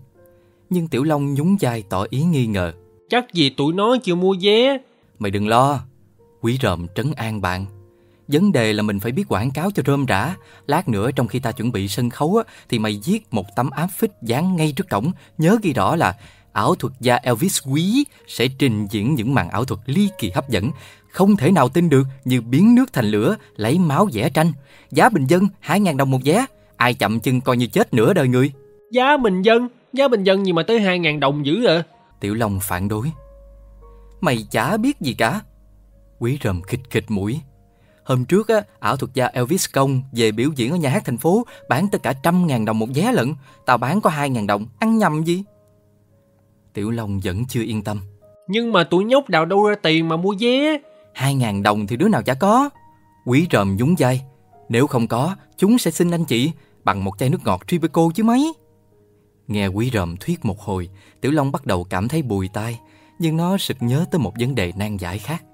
[0.70, 2.72] Nhưng Tiểu Long nhún vai tỏ ý nghi ngờ.
[3.08, 4.78] Chắc gì tụi nó chưa mua vé.
[5.18, 5.80] Mày đừng lo.
[6.40, 7.66] Quý ròm trấn an bạn.
[8.28, 10.34] Vấn đề là mình phải biết quảng cáo cho rơm rã.
[10.66, 13.70] Lát nữa trong khi ta chuẩn bị sân khấu á, thì mày viết một tấm
[13.70, 15.12] áp phích dán ngay trước cổng.
[15.38, 16.16] Nhớ ghi rõ là
[16.52, 20.48] ảo thuật gia Elvis Quý sẽ trình diễn những màn ảo thuật ly kỳ hấp
[20.48, 20.70] dẫn.
[21.12, 24.52] Không thể nào tin được như biến nước thành lửa, lấy máu vẽ tranh.
[24.90, 26.46] Giá bình dân 2.000 đồng một vé.
[26.76, 28.52] Ai chậm chân coi như chết nửa đời người.
[28.92, 29.68] Giá bình dân?
[29.92, 31.82] Giá bình dân gì mà tới 2.000 đồng dữ à?
[32.20, 33.10] Tiểu Long phản đối.
[34.20, 35.40] Mày chả biết gì cả.
[36.18, 37.40] Quý rầm khịch khịch mũi.
[38.08, 41.18] Hôm trước á, ảo thuật gia Elvis Công về biểu diễn ở nhà hát thành
[41.18, 43.34] phố bán tất cả trăm ngàn đồng một vé lận.
[43.66, 45.44] Tao bán có hai ngàn đồng, ăn nhầm gì?
[46.72, 48.00] Tiểu Long vẫn chưa yên tâm.
[48.48, 50.78] Nhưng mà tụi nhóc đào đâu ra tiền mà mua vé?
[51.14, 52.70] Hai ngàn đồng thì đứa nào chả có.
[53.26, 54.22] Quý rầm nhún vai.
[54.68, 56.52] Nếu không có, chúng sẽ xin anh chị
[56.84, 58.52] bằng một chai nước ngọt Tribeco chứ mấy.
[59.48, 60.88] Nghe quý rầm thuyết một hồi,
[61.20, 62.80] Tiểu Long bắt đầu cảm thấy bùi tai,
[63.18, 65.44] nhưng nó sực nhớ tới một vấn đề nan giải khác.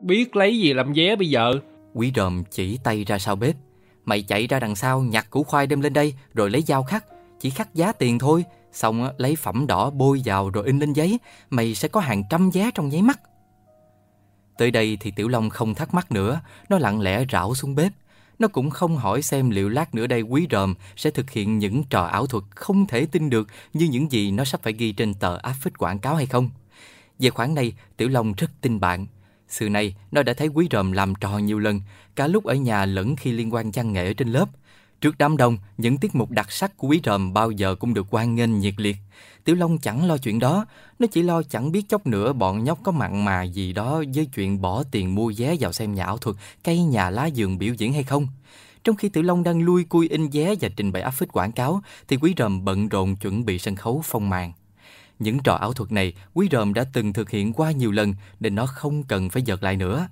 [0.00, 1.52] Biết lấy gì làm vé bây giờ?
[1.94, 3.56] Quý đồm chỉ tay ra sau bếp.
[4.04, 7.04] Mày chạy ra đằng sau nhặt củ khoai đem lên đây rồi lấy dao khắc.
[7.40, 8.44] Chỉ khắc giá tiền thôi.
[8.72, 11.18] Xong lấy phẩm đỏ bôi vào rồi in lên giấy.
[11.50, 13.20] Mày sẽ có hàng trăm giá trong nháy mắt.
[14.58, 16.40] Tới đây thì Tiểu Long không thắc mắc nữa.
[16.68, 17.92] Nó lặng lẽ rảo xuống bếp.
[18.38, 21.84] Nó cũng không hỏi xem liệu lát nữa đây quý ròm sẽ thực hiện những
[21.84, 25.14] trò ảo thuật không thể tin được như những gì nó sắp phải ghi trên
[25.14, 26.50] tờ áp phích quảng cáo hay không.
[27.18, 29.06] Về khoản này, Tiểu Long rất tin bạn.
[29.52, 31.80] Sự này, nó đã thấy quý ròm làm trò nhiều lần,
[32.16, 34.48] cả lúc ở nhà lẫn khi liên quan văn nghệ ở trên lớp.
[35.00, 38.06] Trước đám đông, những tiết mục đặc sắc của quý ròm bao giờ cũng được
[38.10, 38.96] quan nghênh nhiệt liệt.
[39.44, 40.66] Tiểu Long chẳng lo chuyện đó,
[40.98, 44.26] nó chỉ lo chẳng biết chốc nữa bọn nhóc có mặn mà gì đó với
[44.26, 47.74] chuyện bỏ tiền mua vé vào xem nhà ảo thuật, cây nhà lá giường biểu
[47.74, 48.28] diễn hay không.
[48.84, 51.52] Trong khi Tiểu Long đang lui cui in vé và trình bày áp phích quảng
[51.52, 54.52] cáo, thì quý ròm bận rộn chuẩn bị sân khấu phong màn.
[55.22, 58.54] Những trò ảo thuật này Quý Ròm đã từng thực hiện qua nhiều lần nên
[58.54, 60.08] nó không cần phải giật lại nữa.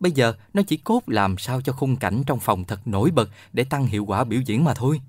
[0.00, 3.30] Bây giờ nó chỉ cốt làm sao cho khung cảnh trong phòng thật nổi bật
[3.52, 5.00] để tăng hiệu quả biểu diễn mà thôi.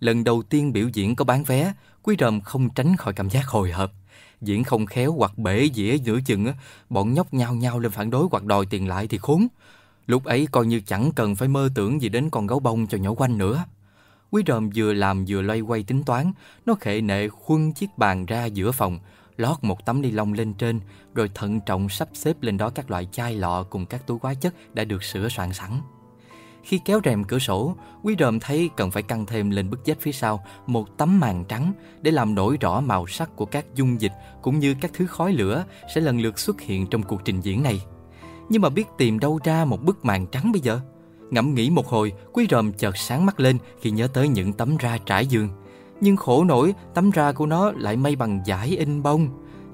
[0.00, 1.72] Lần đầu tiên biểu diễn có bán vé,
[2.02, 3.92] Quý Ròm không tránh khỏi cảm giác hồi hộp.
[4.40, 6.52] Diễn không khéo hoặc bể dĩa giữa chừng,
[6.90, 9.46] bọn nhóc nhao nhao lên phản đối hoặc đòi tiền lại thì khốn.
[10.06, 12.98] Lúc ấy coi như chẳng cần phải mơ tưởng gì đến con gấu bông cho
[12.98, 13.64] nhỏ quanh nữa.
[14.32, 16.32] Quý ròm vừa làm vừa loay quay tính toán,
[16.66, 18.98] nó khệ nệ khuân chiếc bàn ra giữa phòng,
[19.36, 20.80] lót một tấm ni lông lên trên,
[21.14, 24.34] rồi thận trọng sắp xếp lên đó các loại chai lọ cùng các túi hóa
[24.34, 25.70] chất đã được sửa soạn sẵn.
[26.62, 30.00] Khi kéo rèm cửa sổ, Quý ròm thấy cần phải căng thêm lên bức vách
[30.00, 34.00] phía sau một tấm màn trắng để làm nổi rõ màu sắc của các dung
[34.00, 35.64] dịch cũng như các thứ khói lửa
[35.94, 37.82] sẽ lần lượt xuất hiện trong cuộc trình diễn này.
[38.48, 40.80] Nhưng mà biết tìm đâu ra một bức màn trắng bây giờ?
[41.32, 44.76] Ngẫm nghĩ một hồi, Quý ròm chợt sáng mắt lên khi nhớ tới những tấm
[44.76, 45.48] ra trải giường.
[46.00, 49.28] Nhưng khổ nổi, tấm ra của nó lại may bằng giải in bông.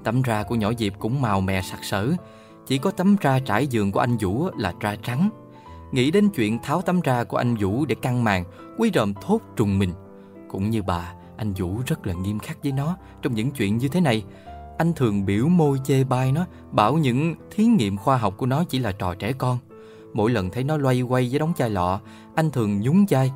[0.04, 2.12] Tấm ra của nhỏ Diệp cũng màu mè sặc sỡ.
[2.66, 5.30] Chỉ có tấm ra trải giường của anh Vũ là ra trắng.
[5.92, 8.44] Nghĩ đến chuyện tháo tấm ra của anh Vũ để căng màn,
[8.78, 9.92] Quý ròm thốt trùng mình.
[10.48, 13.88] Cũng như bà, anh Vũ rất là nghiêm khắc với nó trong những chuyện như
[13.88, 14.24] thế này.
[14.78, 18.64] Anh thường biểu môi chê bai nó, bảo những thí nghiệm khoa học của nó
[18.64, 19.58] chỉ là trò trẻ con.
[20.14, 22.00] Mỗi lần thấy nó loay quay với đống chai lọ,
[22.34, 23.32] anh thường nhún chai.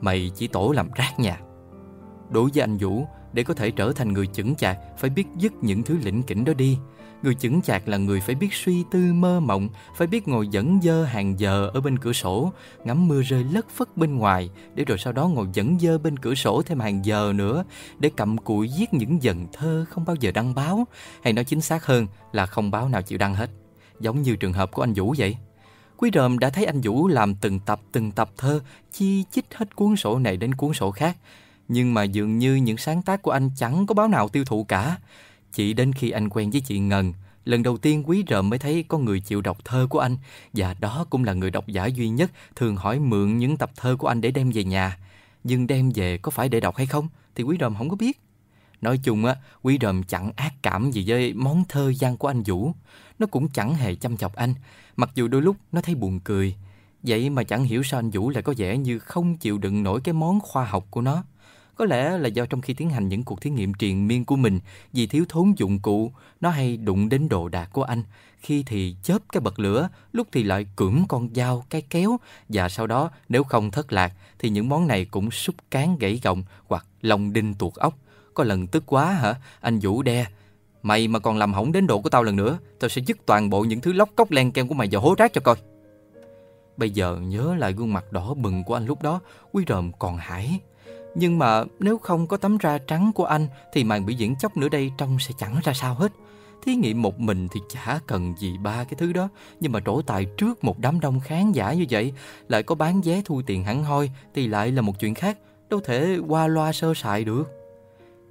[0.00, 1.40] Mày chỉ tổ làm rác nhà.
[2.30, 5.52] Đối với anh Vũ, để có thể trở thành người chững chạc, phải biết dứt
[5.60, 6.78] những thứ lĩnh kỉnh đó đi.
[7.22, 10.80] Người chững chạc là người phải biết suy tư mơ mộng, phải biết ngồi dẫn
[10.82, 12.52] dơ hàng giờ ở bên cửa sổ,
[12.84, 16.16] ngắm mưa rơi lất phất bên ngoài, để rồi sau đó ngồi dẫn dơ bên
[16.16, 17.64] cửa sổ thêm hàng giờ nữa,
[17.98, 20.86] để cầm cụi viết những dần thơ không bao giờ đăng báo,
[21.22, 23.50] hay nói chính xác hơn là không báo nào chịu đăng hết.
[24.00, 25.36] Giống như trường hợp của anh Vũ vậy.
[26.00, 28.60] Quý ròm đã thấy anh Vũ làm từng tập từng tập thơ,
[28.92, 31.16] chi chích hết cuốn sổ này đến cuốn sổ khác.
[31.68, 34.64] Nhưng mà dường như những sáng tác của anh chẳng có báo nào tiêu thụ
[34.64, 34.96] cả.
[35.52, 37.12] Chỉ đến khi anh quen với chị Ngân,
[37.44, 40.16] lần đầu tiên quý Rơm mới thấy có người chịu đọc thơ của anh
[40.52, 43.96] và đó cũng là người độc giả duy nhất thường hỏi mượn những tập thơ
[43.96, 44.98] của anh để đem về nhà.
[45.44, 48.20] Nhưng đem về có phải để đọc hay không thì quý ròm không có biết.
[48.80, 52.42] Nói chung á, quý ròm chẳng ác cảm gì với món thơ văn của anh
[52.42, 52.72] Vũ.
[53.18, 54.54] Nó cũng chẳng hề chăm chọc anh,
[54.96, 56.54] mặc dù đôi lúc nó thấy buồn cười.
[57.02, 60.00] Vậy mà chẳng hiểu sao anh Vũ lại có vẻ như không chịu đựng nổi
[60.00, 61.22] cái món khoa học của nó.
[61.74, 64.36] Có lẽ là do trong khi tiến hành những cuộc thí nghiệm triền miên của
[64.36, 64.60] mình,
[64.92, 68.02] vì thiếu thốn dụng cụ, nó hay đụng đến đồ đạc của anh.
[68.38, 72.16] Khi thì chớp cái bật lửa, lúc thì lại cưỡng con dao, cái kéo.
[72.48, 76.20] Và sau đó, nếu không thất lạc, thì những món này cũng súc cán gãy
[76.22, 77.98] gọng hoặc lòng đinh tuột ốc.
[78.38, 79.34] Có lần tức quá hả?
[79.60, 80.26] Anh Vũ đe.
[80.82, 83.50] Mày mà còn làm hỏng đến độ của tao lần nữa, tao sẽ dứt toàn
[83.50, 85.56] bộ những thứ lóc cốc len ken của mày vào hố rác cho coi.
[86.76, 89.20] Bây giờ nhớ lại gương mặt đỏ bừng của anh lúc đó,
[89.52, 90.60] Quý Ròm còn hãi.
[91.14, 94.56] Nhưng mà nếu không có tấm da trắng của anh thì màn biểu diễn chốc
[94.56, 96.12] nữa đây trông sẽ chẳng ra sao hết.
[96.62, 99.28] Thí nghiệm một mình thì chả cần gì ba cái thứ đó
[99.60, 102.12] Nhưng mà trổ tài trước một đám đông khán giả như vậy
[102.48, 105.38] Lại có bán vé thu tiền hẳn hoi Thì lại là một chuyện khác
[105.70, 107.57] Đâu thể qua loa sơ sài được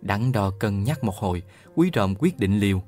[0.01, 1.43] Đắn đo cân nhắc một hồi
[1.75, 2.81] Quý ròm quyết định liều.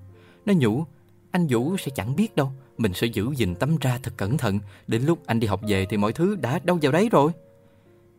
[0.45, 0.85] Nó nhủ
[1.31, 4.59] Anh Vũ sẽ chẳng biết đâu Mình sẽ giữ gìn tấm ra thật cẩn thận
[4.87, 7.31] Đến lúc anh đi học về thì mọi thứ đã đâu vào đấy rồi.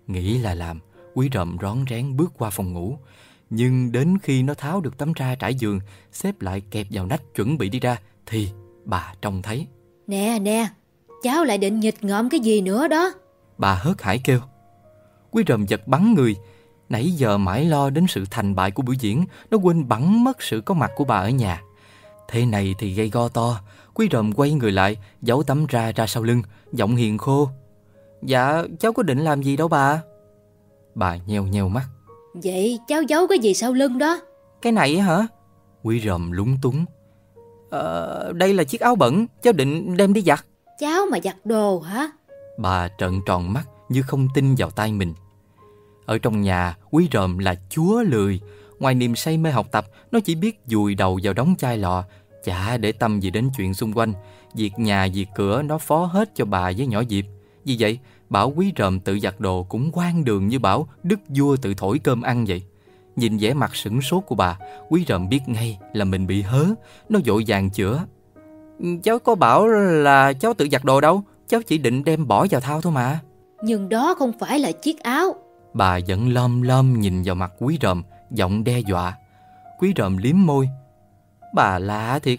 [0.07, 0.81] Nghĩ là làm
[1.15, 2.99] Quý ròm rón rén bước qua phòng ngủ.
[3.51, 5.81] Nhưng đến khi nó tháo được tấm ra trải giường
[6.13, 8.49] Xếp lại kẹp vào nách chuẩn bị đi ra Thì
[8.85, 9.67] bà trông thấy.
[10.07, 10.69] Nè nè
[11.23, 13.13] Cháu lại định nghịch ngợm cái gì nữa đó?
[13.59, 14.41] Bà hớt hải kêu.
[15.31, 16.37] Quý ròm giật bắn người
[16.91, 20.43] Nãy giờ mãi lo đến sự thành bại của buổi diễn Nó quên bắn mất
[20.43, 21.63] sự có mặt của bà ở nhà.
[22.29, 23.61] Thế này thì gây go to
[23.95, 27.49] Quý ròm quay người lại Giấu tấm ra ra sau lưng Giọng hiền khô.
[28.23, 30.03] Dạ cháu có định làm gì đâu bà?
[30.95, 31.85] Bà nheo nheo mắt.
[32.35, 34.21] Vậy cháu giấu cái gì sau lưng đó?
[34.63, 35.27] Cái này hả?
[35.83, 36.85] Quý ròm lúng túng.
[37.71, 40.41] Ờ, đây là chiếc áo bẩn Cháu định đem đi giặt.
[40.79, 42.11] Cháu mà giặt đồ hả?
[42.59, 45.15] Bà trợn tròn mắt như không tin vào tay mình
[46.11, 48.41] ở trong nhà, Quý ròm là chúa lười.
[48.79, 52.05] Ngoài niềm say mê học tập, Nó chỉ biết dùi đầu vào đóng chai lọ,
[52.45, 54.13] Chả để tâm gì đến chuyện xung quanh.
[54.55, 57.25] Việc nhà, việc cửa nó phó hết cho bà với nhỏ Diệp.
[57.65, 61.57] Vì vậy, Bảo quý ròm tự giặt đồ cũng quan đường như bảo Đức vua
[61.57, 62.63] tự thổi cơm ăn vậy.
[63.17, 66.67] Nhìn vẻ mặt sửng sốt của bà, Quý ròm biết ngay là mình bị hớ.
[67.09, 68.05] Nó vội vàng chữa.
[68.79, 72.47] Ừ, cháu có bảo là cháu tự giặt đồ đâu, Cháu chỉ định đem bỏ
[72.51, 73.21] vào thao thôi mà.
[73.63, 75.37] Nhưng đó không phải là chiếc áo.
[75.75, 79.17] Bà vẫn lom lom nhìn vào mặt quý ròm Giọng đe dọa.
[79.79, 80.69] Quý ròm liếm môi.
[81.55, 82.39] Bà lạ thiệt?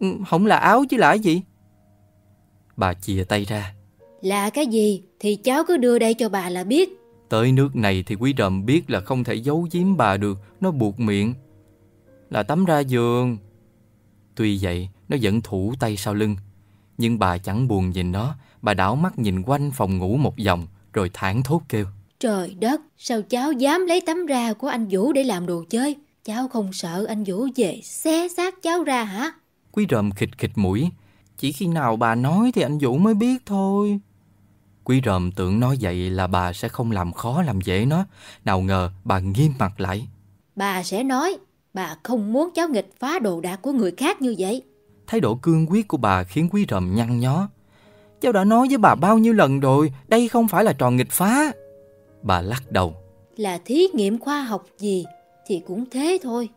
[0.00, 1.42] Ừ, Không là áo chứ là gì?
[2.76, 3.74] Bà chìa tay ra.
[4.22, 6.88] Là cái gì thì cháu cứ đưa đây cho bà là biết.
[7.28, 10.38] Tới nước này thì quý ròm biết là không thể giấu giếm bà được.
[10.60, 11.34] Nó buộc miệng.
[12.30, 13.36] Là tắm ra giường.
[14.34, 16.36] Tuy vậy nó vẫn thủ tay sau lưng.
[16.98, 18.34] Nhưng bà chẳng buồn nhìn nó.
[18.62, 21.86] Bà đảo mắt nhìn quanh phòng ngủ một vòng Rồi thảng thốt kêu
[22.20, 25.96] Trời đất, sao cháu dám lấy tấm ra của anh Vũ để làm đồ chơi?
[26.24, 29.32] Cháu không sợ anh Vũ về xé xác cháu ra hả?
[29.72, 30.90] Quý ròm khịch khịch mũi
[31.38, 34.00] Chỉ khi nào bà nói thì anh Vũ mới biết thôi
[34.84, 38.04] Quý ròm tưởng nói vậy là bà sẽ không làm khó làm dễ nó
[38.44, 40.08] Nào ngờ bà nghiêm mặt lại
[40.56, 41.36] Bà sẽ nói,
[41.74, 44.62] bà không muốn cháu nghịch phá đồ đạc của người khác như vậy.
[45.06, 47.48] Thái độ cương quyết của bà khiến quý ròm nhăn nhó
[48.20, 51.10] Cháu đã nói với bà bao nhiêu lần rồi Đây không phải là trò nghịch
[51.10, 51.52] phá
[52.22, 52.94] Bà lắc đầu.
[53.36, 55.04] Là thí nghiệm khoa học gì
[55.46, 56.48] thì cũng thế thôi.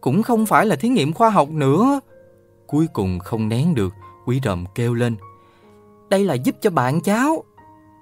[0.00, 2.00] Cũng không phải là thí nghiệm khoa học nữa.
[2.66, 3.92] Cuối cùng không nén được
[4.26, 5.16] Quý ròm kêu lên.
[6.10, 7.44] Đây là giúp cho bạn cháu.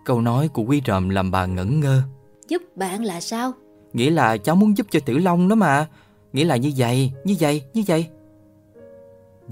[0.04, 2.02] Câu nói của quý ròm làm bà ngẩn ngơ.
[2.48, 3.52] Giúp bạn là sao?
[3.92, 5.88] Nghĩa là cháu muốn giúp cho Tiểu Long đó mà.
[6.32, 8.06] Nghĩa là như vậy, như vậy, như vậy.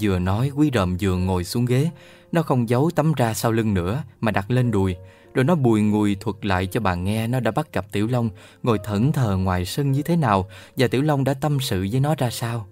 [0.00, 1.90] Vừa nói quý ròm vừa ngồi xuống ghế.
[2.32, 4.96] Nó không giấu tấm ra sau lưng nữa Mà đặt lên đùi
[5.34, 8.30] rồi nó bùi ngùi thuật lại cho bà nghe Nó đã bắt gặp Tiểu Long
[8.62, 12.00] Ngồi thẫn thờ ngoài sân như thế nào Và Tiểu Long đã tâm sự với
[12.00, 12.66] nó ra sao.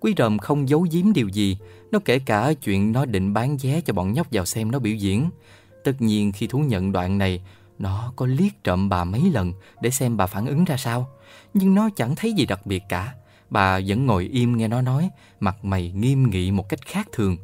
[0.00, 1.58] Quý ròm không giấu giếm điều gì,
[1.90, 4.94] Nó kể cả chuyện nó định bán vé cho bọn nhóc vào xem nó biểu
[4.94, 5.30] diễn.
[5.84, 7.42] Tất nhiên khi thú nhận đoạn này,
[7.78, 11.08] Nó có liếc trộm bà mấy lần Để xem bà phản ứng ra sao.
[11.54, 13.14] Nhưng nó chẳng thấy gì đặc biệt cả.
[13.50, 17.36] Bà vẫn ngồi im nghe nó nói, Mặt mày nghiêm nghị một cách khác thường.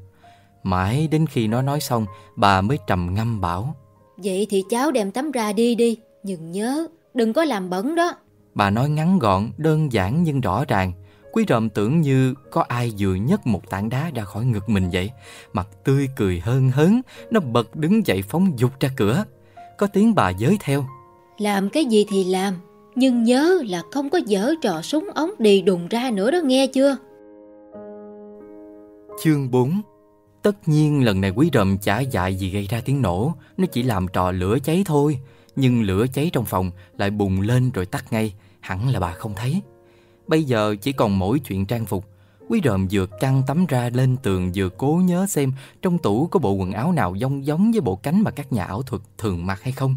[0.62, 2.06] Mãi đến khi nó nói xong,
[2.37, 3.76] Bà mới trầm ngâm bảo
[4.24, 5.96] Vậy thì cháu đem tấm ra đi đi.
[6.22, 8.12] Nhưng nhớ, đừng có làm bẩn đó.
[8.54, 10.92] Bà nói ngắn gọn, đơn giản nhưng rõ ràng
[11.33, 14.90] Quý ròm tưởng như có ai vừa nhấc một tảng đá ra khỏi ngực mình
[14.92, 15.10] vậy
[15.52, 17.00] Mặt tươi cười hơn hớn
[17.31, 19.25] Nó bật đứng dậy phóng dục ra cửa
[19.79, 20.85] Có tiếng bà giới theo
[21.38, 22.54] Làm cái gì thì làm.
[22.94, 26.66] Nhưng nhớ là không có dở trò súng ống đi đùng ra nữa đó nghe
[26.66, 26.96] chưa?
[29.23, 29.81] Chương 4
[30.43, 33.35] Tất nhiên lần này quý ròm chả dại gì gây ra tiếng nổ.
[33.57, 35.19] Nó chỉ làm trò lửa cháy thôi.
[35.57, 38.35] Nhưng lửa cháy trong phòng lại bùng lên rồi tắt ngay.
[38.61, 39.63] Hẳn là bà không thấy.
[40.27, 42.05] Bây giờ chỉ còn mỗi chuyện trang phục.
[42.49, 46.41] Quý ròm vừa căng tấm ra lên tường vừa cố nhớ xem trong tủ có
[46.41, 49.47] bộ quần áo nào giống giống với bộ cánh mà các nhà ảo thuật thường
[49.47, 49.97] mặc hay không.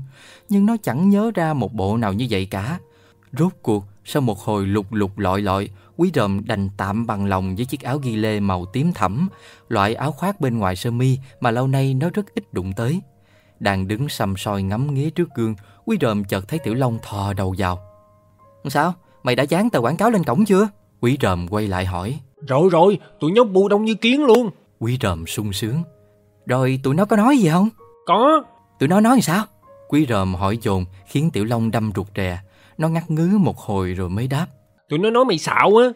[0.50, 2.80] Nhưng nó chẳng nhớ ra một bộ nào như vậy cả.
[3.32, 7.56] Rốt cuộc, Sau một hồi lục lục lọi lọi, Quý ròm đành tạm bằng lòng
[7.56, 9.30] với chiếc áo ghi lê màu tím thẫm,
[9.70, 13.02] loại áo khoác bên ngoài sơ mi mà lâu nay nó rất ít đụng tới.
[13.60, 17.34] Đang đứng sầm soi ngắm nghía trước gương, Quý ròm chợt thấy Tiểu Long thò
[17.34, 17.80] đầu vào.
[18.70, 18.94] Sao?
[19.24, 20.68] Mày đã dán tờ quảng cáo lên cổng chưa?
[21.02, 22.20] Quý ròm quay lại hỏi.
[22.48, 24.50] Rồi rồi, tụi nhóc bu đông như kiến luôn.
[24.80, 25.84] Quý ròm sung sướng.
[26.46, 27.70] Rồi tụi nó có nói gì không?
[28.06, 28.44] Có.
[28.80, 29.46] Tụi nó nói sao?
[29.90, 32.40] Quý ròm hỏi dồn khiến Tiểu Long đâm ruột rè.
[32.78, 34.48] Nó ngắt ngứ một hồi rồi mới đáp.
[34.94, 35.88] Tụi nó nói mày xạo á.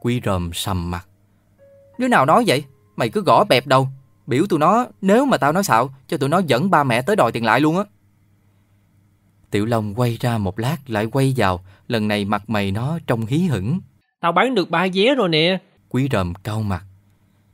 [0.00, 1.06] Quý ròm sầm mặt.
[1.98, 2.64] Đứa nào nói vậy?
[2.96, 3.88] Mày cứ gõ bẹp đầu.
[4.26, 7.16] Biểu tụi nó nếu mà tao nói xạo cho tụi nó dẫn ba mẹ tới
[7.16, 7.84] đòi tiền lại luôn á.
[9.50, 11.64] Tiểu Long quay ra một lát lại quay vào.
[11.88, 13.80] Lần này mặt mày nó trông hí hửng.
[14.20, 15.58] Tao bán được ba vé rồi nè.
[15.88, 16.84] Quý ròm cau mặt.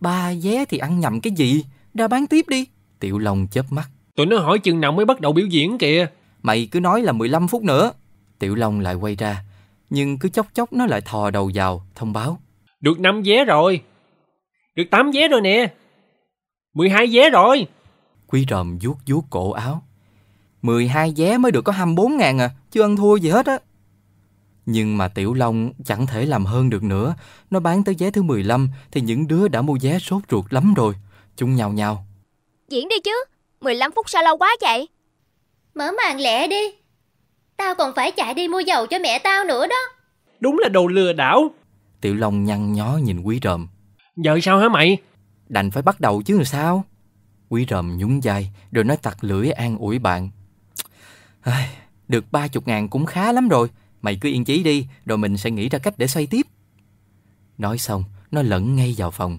[0.00, 1.64] Ba vé thì ăn nhầm cái gì?
[1.94, 2.66] Ra bán tiếp đi.
[3.00, 3.88] Tiểu Long chớp mắt.
[4.16, 6.06] Tụi nó hỏi chừng nào mới bắt đầu biểu diễn kìa.
[6.42, 7.92] Mày cứ nói là 15 phút nữa.
[8.38, 9.44] Tiểu Long lại quay ra.
[9.90, 12.38] Nhưng cứ chốc chốc nó lại thò đầu vào, thông báo.
[12.80, 13.82] Được 5 vé rồi.
[14.74, 15.74] Được 8 vé rồi nè.
[16.74, 17.66] 12 vé rồi.
[18.26, 19.82] Quý ròm vuốt vuốt cổ áo.
[20.62, 23.58] 12 vé mới được có 24 ngàn à, chưa ăn thua gì hết á.
[24.66, 27.14] Nhưng mà Tiểu Long chẳng thể làm hơn được nữa.
[27.50, 30.74] Nó bán tới vé thứ 15 thì những đứa đã mua vé sốt ruột lắm
[30.74, 30.94] rồi.
[31.36, 32.06] Chúng nhào nhào.
[32.68, 33.24] Diễn đi chứ,
[33.60, 34.88] 15 phút sao lâu quá vậy?
[35.74, 36.77] Mở màn lẹ đi.
[37.58, 39.76] Tao còn phải chạy đi mua dầu cho mẹ tao nữa đó.
[40.40, 41.50] Đúng là đồ lừa đảo.
[42.00, 43.68] Tiểu Long nhăn nhó nhìn Quý ròm.
[44.16, 44.96] Giờ sao hả mày?
[45.48, 46.84] Đành phải bắt đầu chứ làm sao?
[47.48, 50.30] Quý ròm nhún vai rồi nói tặc lưỡi an ủi bạn.
[51.40, 51.68] Ai,
[52.08, 53.68] được ba chục ngàn cũng khá lắm rồi.
[54.02, 56.46] Mày cứ yên chí đi, rồi mình sẽ nghĩ ra cách để xoay tiếp.
[57.58, 59.38] Nói xong, nó lẫn ngay vào phòng.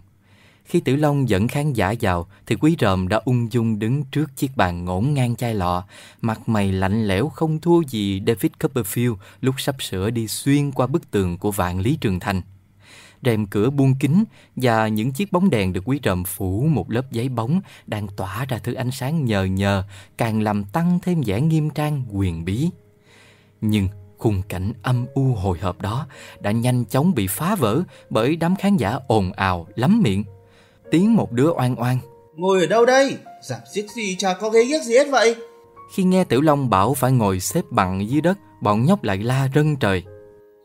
[0.70, 4.36] Khi Tử Long dẫn khán giả vào, thì Quý Ròm đã ung dung đứng trước
[4.36, 5.84] chiếc bàn ngổn ngang chai lọ,
[6.22, 10.88] mặt mày lạnh lẽo không thua gì David Copperfield lúc sắp sửa đi xuyên qua
[10.88, 12.42] bức tường của vạn lý trường thành.
[13.24, 14.24] Rèm cửa buông kính
[14.56, 18.46] và những chiếc bóng đèn được Quý Ròm phủ một lớp giấy bóng đang tỏa
[18.46, 19.84] ra thứ ánh sáng nhờ nhờ,
[20.18, 22.70] càng làm tăng thêm vẻ nghiêm trang quyền bí.
[23.62, 26.08] Nhưng khung cảnh âm u hồi hộp đó
[26.40, 30.24] đã nhanh chóng bị phá vỡ bởi đám khán giả ồn ào lắm miệng.
[30.92, 31.98] Tiếng một đứa oan oan.
[32.36, 33.18] Ngồi ở đâu đây?
[33.42, 35.36] Giảm xiếc gì chả có ghế ghiếc gì hết vậy?
[35.94, 39.50] Khi nghe Tiểu Long bảo phải ngồi xếp bằng dưới đất, bọn nhóc lại la
[39.56, 40.04] rân trời.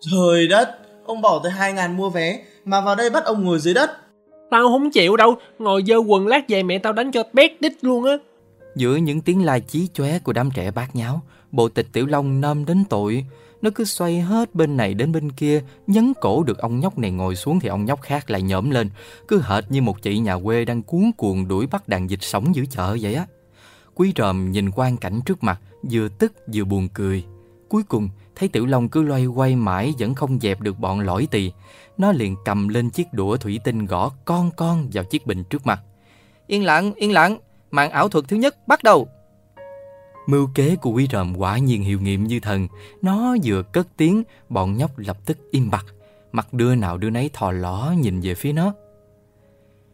[0.01, 0.69] Trời đất,
[1.07, 3.91] ông bỏ tới 2 ngàn mua vé mà vào đây bắt ông ngồi dưới đất.
[4.51, 7.73] Tao không chịu đâu, ngồi dơ quần lát về mẹ tao đánh cho bét đít
[7.81, 8.17] luôn á.
[8.77, 11.21] Giữa những tiếng la chí chóe của đám trẻ bát nháo,
[11.53, 13.25] bộ tịch Tiểu Long nơm đến tội.
[13.65, 17.11] Nó cứ xoay hết bên này đến bên kia, nhấn cổ được ông nhóc này
[17.11, 18.91] ngồi xuống thì ông nhóc khác lại nhổm lên.
[19.29, 22.55] Cứ hệt như một chị nhà quê đang cuốn cuồng đuổi bắt đàn dịch sống
[22.55, 23.27] giữa chợ vậy á.
[23.95, 25.61] Quý ròm nhìn quang cảnh trước mặt,
[25.91, 27.25] vừa tức vừa buồn cười.
[27.69, 31.29] Cuối cùng, thấy Tiểu Long cứ loay quay mãi vẫn không dẹp được bọn lõi
[31.31, 31.53] tỳ.
[31.99, 35.67] Nó liền cầm lên chiếc đũa thủy tinh gõ con con vào chiếc bình trước
[35.67, 35.81] mặt.
[36.47, 37.39] Yên lặng, yên lặng,
[37.71, 39.09] màn ảo thuật thứ nhất bắt đầu.
[40.27, 42.69] Mưu kế của quý ròm quả nhiên hiệu nghiệm như thần.
[43.03, 45.87] Nó vừa cất tiếng, bọn nhóc lập tức im bặt.
[46.33, 48.73] Mặt đứa nào đứa nấy thò ló nhìn về phía nó.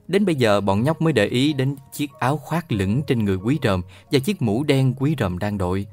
[0.08, 3.36] Đến bây giờ bọn nhóc mới để ý đến chiếc áo khoác lửng trên người
[3.36, 5.86] quý ròm và chiếc mũ đen quý ròm đang đội.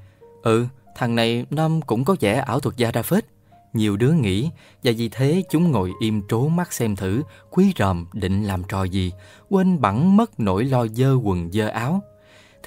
[0.44, 0.66] Ừ,
[0.96, 3.26] thằng này năm cũng có vẻ ảo thuật gia ra phết.
[3.74, 4.50] Nhiều đứa nghĩ
[4.84, 8.84] và vì thế chúng ngồi im trố mắt xem thử quý ròm định làm trò
[8.84, 9.12] gì,
[9.50, 12.02] quên bẵng mất nỗi lo dơ quần dơ áo.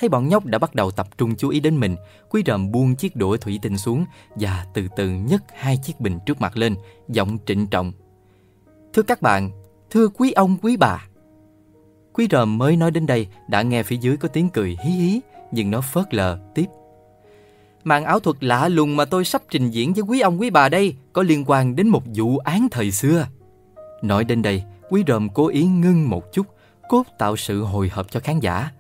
[0.01, 1.97] Thấy bọn nhóc đã bắt đầu tập trung chú ý đến mình,
[2.31, 6.19] quý Rầm buông chiếc đũa thủy tinh xuống và từ từ nhấc hai chiếc bình
[6.27, 6.77] trước mặt lên,
[7.09, 7.93] giọng trịnh trọng.
[8.93, 9.51] Thưa các bạn,
[9.91, 11.07] thưa quý ông quý bà.
[12.13, 15.21] Quý Rầm mới nói đến đây đã nghe phía dưới có tiếng cười hí hí,
[15.53, 16.67] nhưng nó phớt lờ tiếp.
[17.85, 20.69] Màn ảo thuật lạ lùng mà tôi sắp trình diễn với quý ông quý bà
[20.69, 23.27] đây có liên quan đến một vụ án thời xưa.
[24.03, 26.47] Nói đến đây, quý ròm cố ý ngưng một chút,
[26.89, 28.71] cốt tạo sự hồi hộp cho khán giả.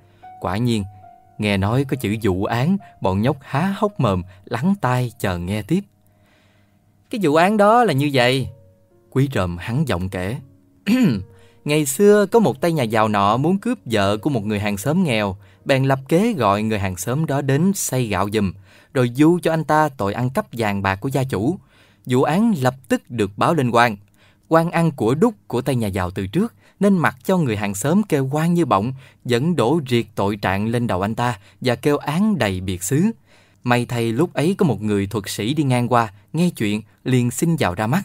[0.40, 0.84] Quả nhiên,
[1.40, 5.62] nghe nói có chữ vụ án, bọn nhóc há hốc mồm, lắng tai chờ nghe
[5.62, 5.84] tiếp.
[7.10, 8.48] Cái vụ án đó là như vậy.
[9.10, 10.36] Quý trầm hắn giọng kể.
[11.64, 14.76] Ngày xưa có một tay nhà giàu nọ muốn cướp vợ của một người hàng
[14.76, 18.52] xóm nghèo, bèn lập kế gọi người hàng xóm đó đến xây gạo giùm,
[18.94, 21.58] rồi du cho anh ta tội ăn cắp vàng bạc của gia chủ.
[22.06, 23.96] Vụ án lập tức được báo lên quan.
[24.48, 27.74] quan ăn của đúc của tay nhà giàu từ trước, nên mặc cho người hàng
[27.74, 28.92] xóm kêu quan như bọng,
[29.24, 33.10] dẫn đổ riệt tội trạng lên đầu anh ta và kêu án đầy biệt xứ.
[33.64, 37.30] May thay lúc ấy có một người thuật sĩ đi ngang qua, nghe chuyện, liền
[37.30, 38.02] xin vào ra mắt.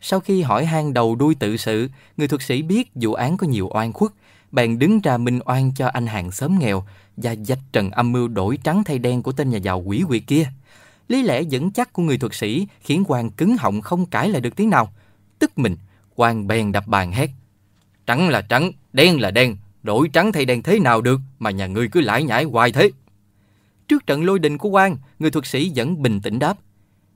[0.00, 3.46] Sau khi hỏi han đầu đuôi tự sự, người thuật sĩ biết vụ án có
[3.46, 4.12] nhiều oan khuất,
[4.52, 6.84] bèn đứng ra minh oan cho anh hàng xóm nghèo
[7.16, 10.20] và dạch trần âm mưu đổi trắng thay đen của tên nhà giàu quỷ quỷ
[10.20, 10.46] kia.
[11.08, 14.40] Lý lẽ vững chắc của người thuật sĩ khiến quan cứng họng không cãi lại
[14.40, 14.92] được tiếng nào.
[15.38, 15.76] Tức mình,
[16.14, 17.30] quan bèn đập bàn hét.
[18.06, 21.66] Trắng là trắng, đen là đen, đổi trắng thay đen thế nào được mà nhà
[21.66, 22.90] ngươi cứ lải nhải hoài thế.
[23.88, 26.58] Trước trận lôi đình của quan, người thuật sĩ vẫn bình tĩnh đáp.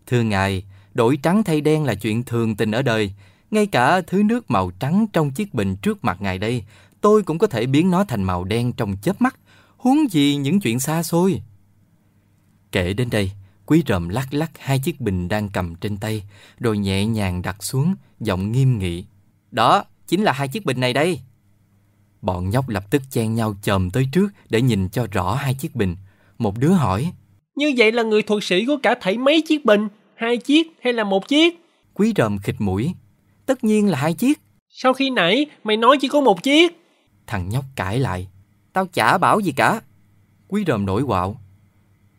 [0.07, 0.65] Thưa ngài,
[0.95, 3.13] đổi trắng thay đen là chuyện thường tình ở đời.
[3.51, 6.65] Ngay cả thứ nước màu trắng trong chiếc bình trước mặt ngài đây,
[7.01, 9.37] tôi cũng có thể biến nó thành màu đen trong chớp mắt.
[9.77, 11.43] Huống gì những chuyện xa xôi.
[12.73, 13.31] Kể đến đây,
[13.67, 16.23] quý rầm lắc lắc hai chiếc bình đang cầm trên tay,
[16.61, 19.05] rồi nhẹ nhàng đặt xuống, giọng nghiêm nghị.
[19.51, 21.21] Đó, chính là hai chiếc bình này đây.
[22.23, 25.75] Bọn nhóc lập tức chen nhau chồm tới trước để nhìn cho rõ hai chiếc
[25.75, 25.97] bình.
[26.39, 27.13] Một đứa hỏi.
[27.57, 29.89] Như vậy là người thuật sĩ có cả thảy mấy chiếc bình?
[30.15, 31.55] Hai chiếc hay là một chiếc?
[31.95, 32.93] Quý ròm khịt mũi.
[33.47, 34.41] Tất nhiên là hai chiếc.
[34.69, 36.73] Sao khi nãy mày nói chỉ có một chiếc?
[37.27, 38.29] Thằng nhóc cãi lại.
[38.73, 39.81] Tao chả bảo gì cả.
[40.49, 41.41] Quý ròm nổi quạo.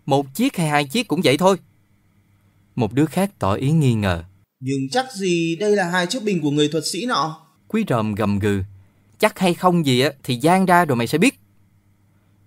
[0.05, 1.57] Một chiếc hay hai chiếc cũng vậy thôi.
[2.75, 4.23] Một đứa khác tỏ ý nghi ngờ.
[4.59, 7.46] Nhưng chắc gì đây là hai chiếc bình của người thuật sĩ nọ.
[7.67, 8.61] Quý ròm gầm gừ.
[9.19, 11.39] Chắc hay không gì á thì gian ra rồi mày sẽ biết.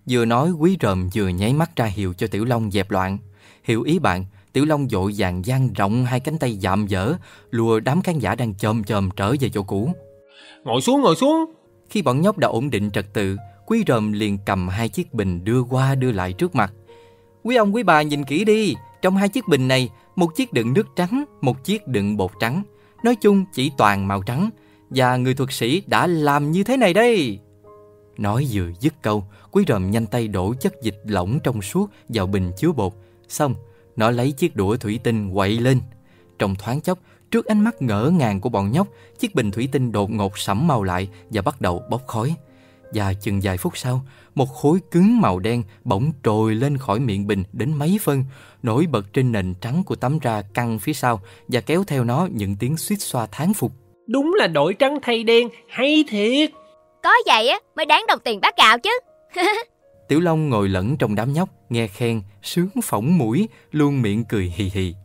[0.09, 3.17] Vừa nói quý ròm vừa nháy mắt ra hiệu cho Tiểu Long dẹp loạn.
[3.63, 7.15] Hiểu ý bạn, Tiểu Long vội vàng dang rộng hai cánh tay dạm dở,
[7.51, 9.91] lùa đám khán giả đang chồm chồm trở về chỗ cũ.
[10.63, 11.45] Ngồi xuống, ngồi xuống.
[11.89, 15.43] Khi bọn nhóc đã ổn định trật tự, quý ròm liền cầm hai chiếc bình
[15.43, 16.73] đưa qua đưa lại trước mặt.
[17.43, 20.73] Quý ông quý bà nhìn kỹ đi, trong hai chiếc bình này, một chiếc đựng
[20.73, 22.63] nước trắng, một chiếc đựng bột trắng.
[23.03, 24.49] Nói chung chỉ toàn màu trắng,
[24.95, 27.39] và người thuật sĩ đã làm như thế này đây.
[28.17, 32.27] Nói vừa dứt câu, quý ròm nhanh tay đổ chất dịch lỏng trong suốt vào
[32.27, 32.93] bình chứa bột.
[33.27, 33.55] Xong,
[33.95, 35.81] nó lấy chiếc đũa thủy tinh quậy lên.
[36.39, 36.99] Trong thoáng chốc,
[37.31, 38.87] trước ánh mắt ngỡ ngàng của bọn nhóc,
[39.19, 42.35] chiếc bình thủy tinh đột ngột sẫm màu lại và bắt đầu bốc khói.
[42.93, 47.27] Và chừng vài phút sau, một khối cứng màu đen bỗng trồi lên khỏi miệng
[47.27, 48.25] bình đến mấy phân,
[48.63, 52.27] nổi bật trên nền trắng của tấm ra căng phía sau và kéo theo nó
[52.31, 53.80] những tiếng suýt xoa thán phục.
[54.11, 56.51] Đúng là đổi trắng thay đen, hay thiệt.
[57.03, 58.99] Có vậy á mới đáng đồng tiền bát gạo chứ.
[60.07, 64.53] Tiểu Long ngồi lẫn trong đám nhóc, nghe khen, sướng phỏng mũi, luôn miệng cười
[64.55, 64.95] hì hì.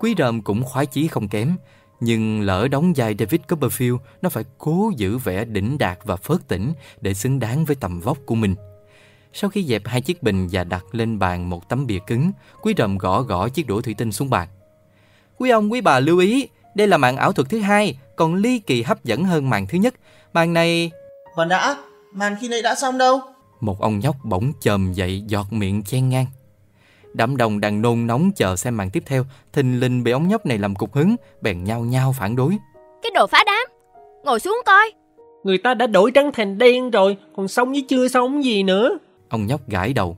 [0.00, 1.56] Quý ròm cũng khoái chí không kém,
[2.00, 6.48] nhưng lỡ đóng vai David Copperfield, nó phải cố giữ vẻ đỉnh đạt và phớt
[6.48, 8.54] tỉnh để xứng đáng với tầm vóc của mình.
[9.32, 12.32] Sau khi dẹp hai chiếc bình và đặt lên bàn một tấm bìa cứng,
[12.62, 14.48] quý ròm gõ gõ chiếc đũa thủy tinh xuống bàn.
[15.38, 18.58] Quý ông, quý bà lưu ý, đây là màn ảo thuật thứ hai, còn ly
[18.58, 19.94] kỳ hấp dẫn hơn màn thứ nhất.
[20.32, 20.90] Màn này...
[21.36, 21.76] Còn đã,
[22.12, 23.20] màn khi nãy đã xong đâu.
[23.60, 26.26] Một ông nhóc bỗng chồm dậy giọt miệng chen ngang.
[27.14, 30.46] Đám đông đang nôn nóng chờ xem màn tiếp theo, thình lình bị ông nhóc
[30.46, 32.56] này làm cục hứng, bèn nhau nhau phản đối.
[33.02, 33.66] Cái đồ phá đám.
[34.24, 34.92] Ngồi xuống coi.
[35.44, 38.98] Người ta đã đổi trắng thành đen rồi, còn xong với chưa xong gì nữa.
[39.28, 40.16] Ông nhóc gãi đầu.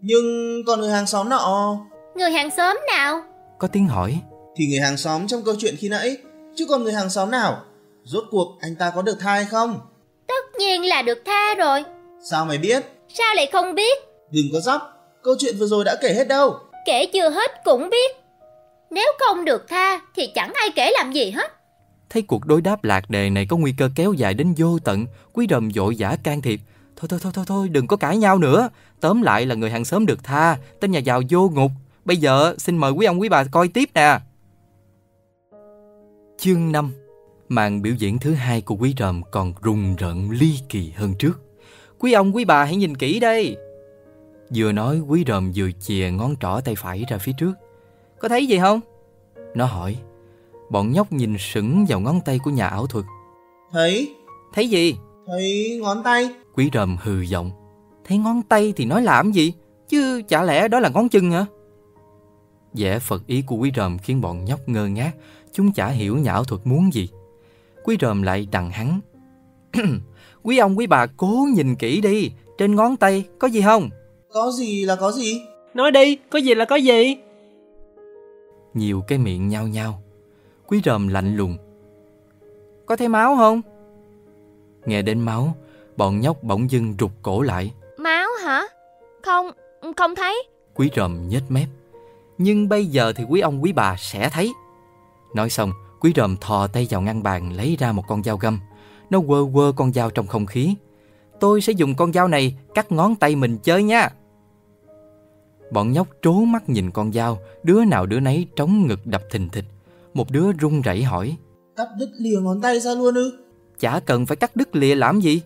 [0.00, 0.24] Nhưng
[0.66, 1.76] còn người hàng xóm nọ...
[2.16, 3.22] Người hàng xóm nào?
[3.58, 4.20] Có tiếng hỏi.
[4.56, 6.16] Thì người hàng xóm trong câu chuyện khi nãy,
[6.56, 7.62] chứ còn người hàng xóm nào?
[8.04, 9.80] Rốt cuộc anh ta có được tha hay không?
[10.26, 11.84] Tất nhiên là được tha rồi.
[12.30, 12.84] Sao mày biết?
[13.14, 13.98] Sao lại không biết?
[14.30, 14.82] Đừng có dóc,
[15.22, 16.58] câu chuyện vừa rồi đã kể hết đâu.
[16.86, 18.16] Kể chưa hết cũng biết.
[18.90, 21.52] Nếu không được tha thì chẳng ai kể làm gì hết.
[22.10, 25.06] Thấy cuộc đối đáp lạc đề này có nguy cơ kéo dài đến vô tận,
[25.32, 26.60] quý đầm vội vã can thiệp.
[26.96, 28.68] Thôi thôi thôi thôi thôi, đừng có cãi nhau nữa.
[29.00, 31.70] Tóm lại là người hàng xóm được tha, tên nhà giàu vô ngục.
[32.04, 34.18] Bây giờ xin mời quý ông quý bà coi tiếp nè.
[36.38, 36.92] Chương 5
[37.48, 41.40] Màn biểu diễn thứ hai của quý ròm còn rùng rợn ly kỳ hơn trước.
[41.98, 43.56] Quý ông quý bà hãy nhìn kỹ đây.
[44.54, 47.52] Vừa nói quý ròm vừa chìa ngón trỏ tay phải ra phía trước.
[48.18, 48.80] Có thấy gì không?
[49.54, 49.96] Nó hỏi.
[50.70, 53.04] Bọn nhóc nhìn sững vào ngón tay của nhà ảo thuật.
[53.72, 54.14] Thấy,
[54.54, 54.96] Thấy gì?
[55.26, 56.28] thấy ngón tay.
[56.54, 57.50] Quý ròm hừ giọng.
[58.04, 59.52] Thấy ngón tay thì nói làm gì?
[59.88, 61.46] Chứ chả lẽ đó là ngón chân hả?
[62.76, 65.12] vẻ phật ý của quý ròm khiến bọn nhóc ngơ ngác.
[65.56, 67.08] Chúng chả hiểu nhà ảo thuật muốn gì.
[67.84, 69.00] Quý ròm lại đằng hắn.
[70.42, 72.30] quý ông quý bà cố nhìn kỹ đi.
[72.58, 73.90] Trên ngón tay có gì không?
[74.32, 75.40] Có gì là có gì?
[75.74, 77.16] Nói đi, có gì là có gì?
[78.74, 80.02] Nhiều cái miệng nhao nhao.
[80.66, 81.56] Quý ròm lạnh lùng.
[82.86, 83.62] Có thấy máu không?
[84.86, 85.56] Nghe đến máu,
[85.96, 87.72] bọn nhóc bỗng dưng rụt cổ lại.
[87.98, 88.62] Máu hả?
[89.22, 89.50] Không,
[89.96, 90.42] không thấy.
[90.74, 91.68] Quý ròm nhếch mép.
[92.38, 94.52] Nhưng bây giờ thì quý ông quý bà sẽ thấy.
[95.36, 98.60] Nói xong, quý ròm thò tay vào ngăn bàn lấy ra một con dao găm.
[99.10, 100.74] Nó quơ quơ con dao trong không khí.
[101.40, 104.08] Tôi sẽ dùng con dao này cắt ngón tay mình chơi nha.
[105.72, 109.48] Bọn nhóc trố mắt nhìn con dao, đứa nào đứa nấy trống ngực đập thình
[109.48, 109.64] thịch.
[110.14, 111.36] Một đứa run rẩy hỏi,
[111.76, 113.38] Cắt đứt lìa ngón tay ra luôn ư?
[113.78, 115.42] chả cần phải cắt đứt lìa làm gì.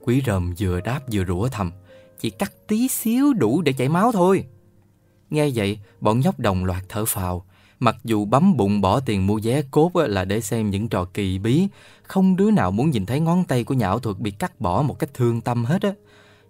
[0.00, 1.72] Quý ròm vừa đáp vừa rủa thầm,
[2.20, 4.44] chỉ cắt tí xíu đủ để chảy máu thôi.
[5.30, 7.45] Nghe vậy, bọn nhóc đồng loạt thở phào.
[7.80, 11.38] Mặc dù bấm bụng bỏ tiền mua vé cốt là để xem những trò kỳ
[11.38, 11.68] bí,
[12.02, 14.82] không đứa nào muốn nhìn thấy ngón tay của nhà ảo thuật bị cắt bỏ
[14.82, 15.92] một cách thương tâm hết á.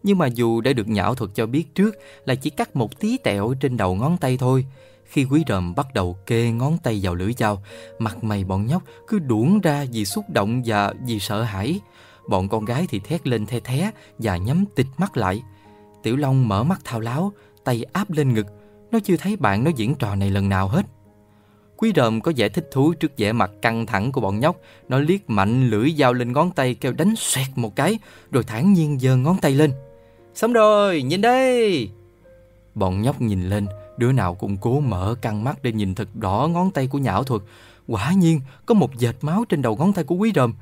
[0.03, 3.01] Nhưng mà dù đã được nhà ảo thuật cho biết trước là chỉ cắt một
[3.01, 4.67] tí tẹo trên đầu ngón tay thôi,
[5.05, 7.63] khi quý rầm bắt đầu kê ngón tay vào lưỡi dao,
[7.99, 11.81] mặt mày bọn nhóc cứ đuỗng ra vì xúc động và vì sợ hãi.
[12.29, 15.43] Bọn con gái thì thét lên the thé và nhắm tịt mắt lại.
[16.03, 17.33] Tiểu Long mở mắt thao láo,
[17.65, 18.47] tay áp lên ngực.
[18.91, 20.87] Nó chưa thấy bạn nó diễn trò này lần nào hết.
[21.77, 24.61] Quý ròm có vẻ thích thú trước vẻ mặt căng thẳng của bọn nhóc.
[24.89, 27.99] Nó liếc mạnh lưỡi dao lên ngón tay kêu đánh xoẹt một cái,
[28.31, 29.73] rồi thản nhiên giơ ngón tay lên.
[30.35, 31.89] Xong rồi, nhìn đây!
[32.75, 33.67] Bọn nhóc nhìn lên,
[33.97, 37.13] đứa nào cũng cố mở căng mắt để nhìn thật rõ ngón tay của nhà
[37.13, 37.43] ảo thuật.
[37.89, 40.55] Quả nhiên, có một vệt máu trên đầu ngón tay của quý ròm.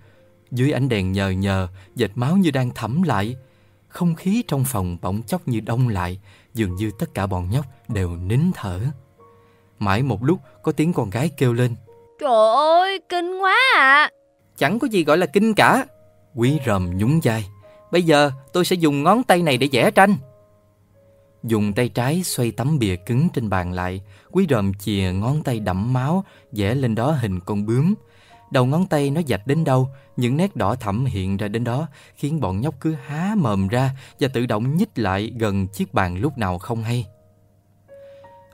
[0.51, 3.37] Dưới ánh đèn nhờ nhờ, vệt máu như đang thẩm lại.
[3.89, 6.21] Không khí trong phòng bỗng chốc như đông lại,
[6.55, 8.81] dường như tất cả bọn nhóc đều nín thở.
[9.79, 11.75] Mãi một lúc có tiếng con gái kêu lên.
[12.20, 14.11] Trời ơi, kinh quá à.
[14.57, 15.87] Chẳng có gì gọi là kinh cả.
[16.35, 17.45] Quý ròm nhún vai.
[17.93, 20.16] Bây giờ tôi sẽ dùng ngón tay này để vẽ tranh.
[21.43, 24.01] Dùng tay trái xoay tấm bìa cứng trên bàn lại,
[24.31, 27.95] quý ròm chìa ngón tay đẫm máu, vẽ lên đó hình con bướm.
[28.51, 31.87] Đầu ngón tay nó dạch đến đâu, những nét đỏ thẫm hiện ra đến đó,
[32.16, 36.16] khiến bọn nhóc cứ há mồm ra và tự động nhích lại gần chiếc bàn
[36.18, 37.07] lúc nào không hay.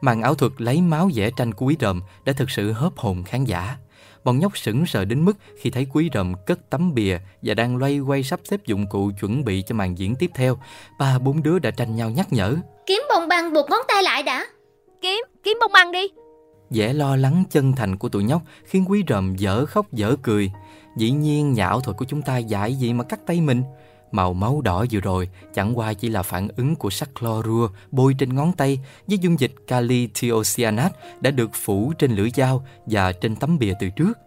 [0.00, 3.22] Màn ảo thuật lấy máu vẽ tranh của quý ròm đã thực sự hớp hồn
[3.22, 3.76] khán giả.
[4.24, 7.76] Bọn nhóc sững sờ đến mức khi thấy quý ròm cất tấm bìa và đang
[7.76, 10.58] loay quay sắp xếp dụng cụ chuẩn bị cho màn diễn tiếp theo.
[10.98, 12.56] Ba bốn đứa đã tranh nhau nhắc nhở.
[12.86, 14.46] Kiếm bông băng buộc ngón tay lại đã.
[15.02, 16.08] Kiếm, kiếm bông băng đi.
[16.70, 20.50] vẻ lo lắng chân thành của tụi nhóc khiến quý ròm dở khóc dở cười.
[20.96, 23.62] Dĩ nhiên nhà ảo thuật của chúng ta dại gì mà cắt tay mình.
[24.12, 28.14] Màu máu đỏ vừa rồi chẳng qua chỉ là phản ứng của sắc chlorua bôi
[28.18, 33.12] trên ngón tay với dung dịch kali thiocyanate đã được phủ trên lưỡi dao và
[33.12, 34.18] trên tấm bìa từ trước.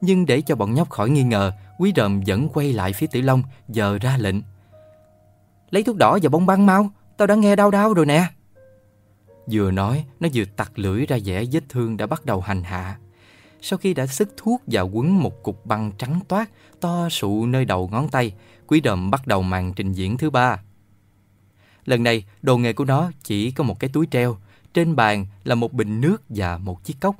[0.00, 3.20] Nhưng để cho bọn nhóc khỏi nghi ngờ, quý rầm vẫn quay lại phía Tử
[3.20, 4.36] Long, giờ ra lệnh.
[5.70, 8.26] Lấy thuốc đỏ và bông băng mau, tao đã nghe đau đau rồi nè.
[9.50, 12.98] Vừa nói, nó vừa tặc lưỡi ra vẻ vết thương đã bắt đầu hành hạ.
[13.60, 17.64] Sau khi đã sức thuốc và quấn một cục băng trắng toát, to sụ nơi
[17.64, 18.32] đầu ngón tay,
[18.68, 20.62] Quý đầm bắt đầu màn trình diễn thứ ba.
[21.84, 24.36] Lần này, đồ nghề của nó chỉ có một cái túi treo,
[24.74, 27.16] trên bàn là một bình nước và một chiếc cốc.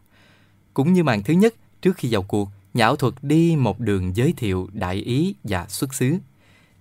[0.75, 4.33] Cũng như màn thứ nhất, trước khi vào cuộc, nhà thuật đi một đường giới
[4.37, 6.17] thiệu đại ý và xuất xứ.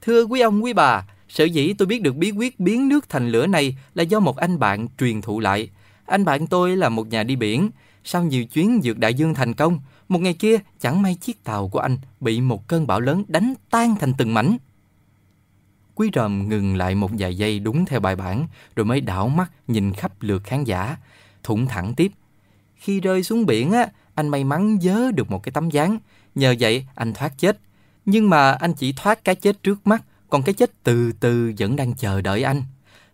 [0.01, 3.30] Thưa quý ông, quý bà, sở dĩ tôi biết được bí quyết biến nước thành
[3.30, 5.70] lửa này là do một anh bạn truyền thụ lại.
[6.05, 7.70] Anh bạn tôi là một nhà đi biển,
[8.10, 9.80] sau nhiều chuyến vượt đại dương thành công,
[10.10, 13.53] một ngày kia chẳng may chiếc tàu của anh bị một cơn bão lớn đánh
[13.70, 14.58] tan thành từng mảnh.
[15.95, 19.51] Quý ròm ngừng lại một vài giây đúng theo bài bản, rồi mới đảo mắt
[19.68, 20.97] nhìn khắp lượt khán giả,
[21.43, 22.12] thủng thẳng tiếp.
[22.76, 25.99] Khi rơi xuống biển á, anh may mắn dớ được một cái tấm dáng,
[26.36, 27.60] nhờ vậy anh thoát chết.
[28.05, 31.76] Nhưng mà anh chỉ thoát cái chết trước mắt, còn cái chết từ từ vẫn
[31.76, 32.64] đang chờ đợi anh.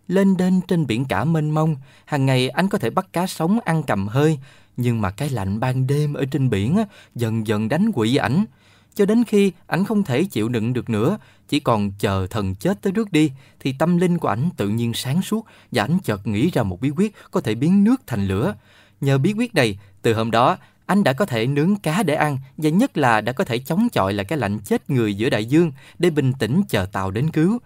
[0.08, 3.58] Lên đên trên biển cả mênh mông, hàng ngày anh có thể bắt cá sống
[3.64, 4.38] ăn cầm hơi,
[4.76, 8.44] nhưng mà cái lạnh ban đêm ở trên biển á, dần dần đánh quỵ ảnh.
[8.94, 11.18] Cho đến khi ảnh không thể chịu đựng được nữa,
[11.48, 14.94] chỉ còn chờ thần chết tới rước đi, thì tâm linh của ảnh tự nhiên
[14.94, 18.26] sáng suốt và ảnh chợt nghĩ ra một bí quyết có thể biến nước thành
[18.26, 18.54] lửa.
[19.00, 20.56] Nhờ bí quyết này, từ hôm đó,
[20.86, 23.88] anh đã có thể nướng cá để ăn và nhất là đã có thể chống
[23.92, 27.30] chọi lại cái lạnh chết người giữa đại dương để bình tĩnh chờ tàu đến
[27.30, 27.58] cứu.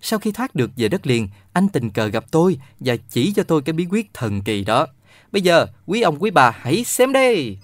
[0.00, 3.42] Sau khi thoát được về đất liền, anh tình cờ gặp tôi và chỉ cho
[3.42, 4.86] tôi cái bí quyết thần kỳ đó.
[5.32, 7.58] Bây giờ, quý ông quý bà hãy xem đây.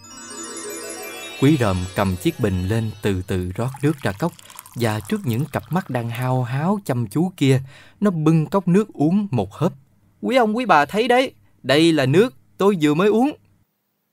[1.41, 4.33] Quý ròm cầm chiếc bình lên từ từ rót nước ra cốc
[4.75, 7.61] và trước những cặp mắt đang hao háo chăm chú kia,
[8.01, 9.73] nó bưng cốc nước uống một hớp.
[10.21, 11.33] Quý ông quý bà thấy đấy,
[11.63, 13.33] đây là nước tôi vừa mới uống.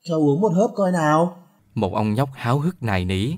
[0.04, 1.36] Cho uống một hớp coi nào.
[1.74, 3.32] Một ông nhóc háo hức nài nỉ.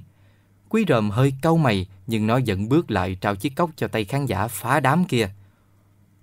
[0.69, 4.05] Quý ròm hơi cau mày nhưng nó vẫn bước lại trao chiếc cốc cho tay
[4.05, 5.31] khán giả phá đám kia.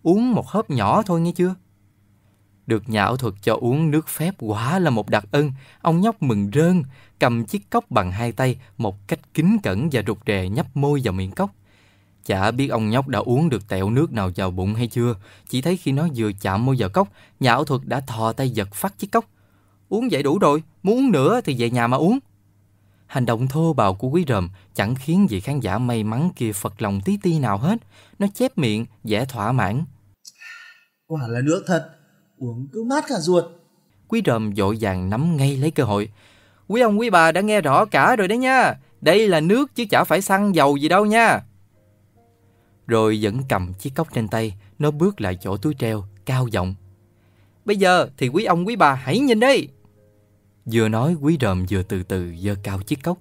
[0.03, 1.55] Uống một hớp nhỏ thôi nghe chưa?
[2.69, 5.51] Được nhà ảo thuật cho uống nước phép quả là một đặc ân.
[5.81, 6.83] Ông nhóc mừng rơn,
[7.19, 11.01] cầm chiếc cốc bằng hai tay một cách kính cẩn và rụt rè nhấp môi
[11.03, 11.51] vào miệng cốc.
[12.25, 15.15] Chả biết ông nhóc đã uống được tẹo nước nào vào bụng hay chưa,
[15.47, 17.07] chỉ thấy khi nó vừa chạm môi vào cốc,
[17.39, 19.25] nhà ảo thuật đã thò tay giật phát chiếc cốc.
[19.89, 22.19] Uống vậy đủ rồi, muốn uống nữa thì về nhà mà uống.
[23.07, 26.51] Hành động thô bạo của quý ròm chẳng khiến vị khán giả may mắn kia
[26.53, 27.77] phật lòng tí ti nào hết.
[28.19, 29.83] Nó chép miệng, vẻ thỏa mãn.
[31.07, 31.98] Quả là nước thật,
[32.39, 33.43] uống cứ mát cả ruột.
[34.07, 36.09] Quý ròm dội vàng nắm ngay lấy cơ hội.
[36.67, 38.73] Quý ông quý bà đã nghe rõ cả rồi đấy nha.
[39.01, 41.39] Đây là nước chứ chả phải xăng dầu gì đâu nha.
[42.87, 46.75] Rồi vẫn cầm chiếc cốc trên tay, nó bước lại chỗ túi treo, cao giọng.
[47.65, 49.67] Bây giờ thì quý ông quý bà hãy nhìn đây.
[50.65, 53.17] Vừa nói quý ròm vừa từ từ giơ cao chiếc cốc.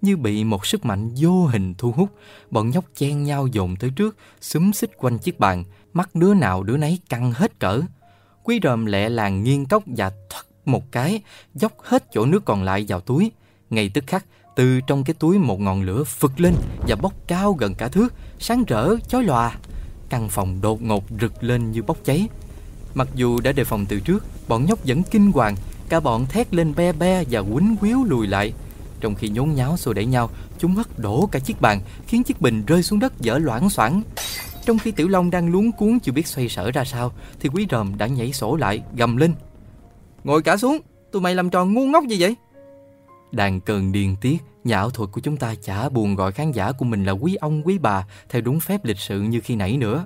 [0.00, 2.08] Như bị một sức mạnh vô hình thu hút,
[2.50, 6.62] bọn nhóc chen nhau dồn tới trước, xúm xích quanh chiếc bàn, mắt đứa nào
[6.62, 7.82] đứa nấy căng hết cỡ.
[8.48, 11.22] Quý ròm lẹ làng nghiêng cốc và thoát một cái,
[11.54, 13.32] dốc hết chỗ nước còn lại vào túi.
[13.70, 14.24] Ngay tức khắc,
[14.56, 16.54] từ trong cái túi một ngọn lửa phực lên
[16.88, 19.56] và bốc cao gần cả thước, sáng rỡ, chói lòa.
[20.08, 22.28] Căn phòng đột ngột rực lên như bốc cháy.
[22.94, 25.56] Mặc dù đã đề phòng từ trước, bọn nhóc vẫn kinh hoàng,
[25.88, 28.52] cả bọn thét lên be be và quýnh quýu lùi lại.
[29.00, 32.40] Trong khi nhốn nháo xô đẩy nhau, chúng hất đổ cả chiếc bàn, khiến chiếc
[32.40, 34.02] bình rơi xuống đất dở loãng xoảng.
[34.68, 37.66] Trong khi Tiểu Long đang luống cuốn chưa biết xoay sở ra sao, thì Quý
[37.70, 39.34] Ròm đã nhảy sổ lại, gầm lên.
[40.24, 40.78] Ngồi cả xuống,
[41.12, 42.36] tụi mày làm trò ngu ngốc gì vậy?
[43.32, 46.72] Đàn cơn điên tiết, nhà ảo thuật của chúng ta chả buồn gọi khán giả
[46.72, 49.76] của mình là quý ông quý bà theo đúng phép lịch sự như khi nãy
[49.76, 50.04] nữa.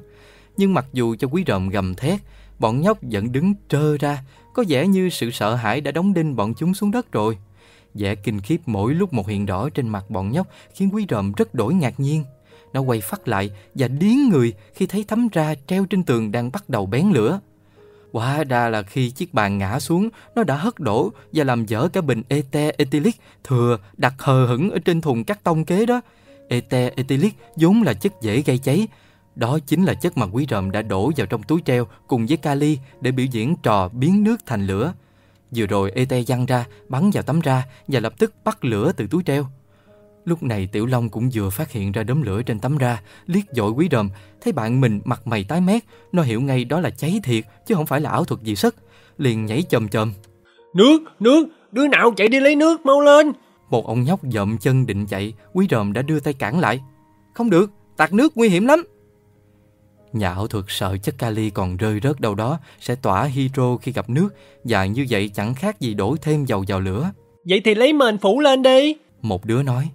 [0.57, 2.21] Nhưng mặc dù cho quý ròm gầm thét,
[2.59, 6.37] bọn nhóc vẫn đứng trơ ra, có vẻ như sự sợ hãi đã đóng đinh
[6.37, 7.39] bọn chúng xuống đất rồi.
[7.95, 11.33] Vẻ kinh khiếp mỗi lúc một hiện rõ trên mặt bọn nhóc khiến quý ròm
[11.33, 12.25] rất đổi ngạc nhiên.
[12.73, 16.53] Nó quay phát lại và điến người khi thấy thấm ra treo trên tường đang
[16.53, 17.41] bắt đầu bén lửa.
[18.13, 21.89] Quả ra là khi chiếc bàn ngã xuống, nó đã hất đổ và làm dở
[21.93, 26.01] cả bình ete ethylic thừa đặt hờ hững ở trên thùng cắt tông kế đó.
[26.49, 28.89] Ete ethylic vốn là chất dễ gây cháy.
[29.35, 32.37] Đó chính là chất mà quý ròm đã đổ vào trong túi treo cùng với
[32.37, 34.93] kali để biểu diễn trò biến nước thành lửa.
[35.51, 39.07] Vừa rồi ete văng ra, bắn vào tấm ra và lập tức bắt lửa từ
[39.07, 39.47] túi treo.
[40.25, 43.45] Lúc này Tiểu Long cũng vừa phát hiện ra đốm lửa trên tấm ra, liếc
[43.53, 44.11] dội quý đờm,
[44.41, 47.75] thấy bạn mình mặt mày tái mét, nó hiểu ngay đó là cháy thiệt, chứ
[47.75, 48.75] không phải là ảo thuật gì sức.
[49.19, 50.13] Liền nhảy chồm chồm.
[50.75, 53.33] Nước, nước, đứa nào chạy đi lấy nước, mau lên.
[53.71, 56.81] Một ông nhóc dậm chân định chạy, quý đờm đã đưa tay cản lại.
[57.35, 58.85] Không được, tạt nước nguy hiểm lắm.
[60.13, 63.93] Nhà ảo thuật sợ chất kali còn rơi rớt đâu đó sẽ tỏa hydro khi
[63.93, 64.29] gặp nước
[64.65, 67.11] và như vậy chẳng khác gì đổ thêm dầu vào lửa.
[67.49, 68.97] Vậy thì lấy mền phủ lên đi.
[69.23, 69.91] Một đứa nói.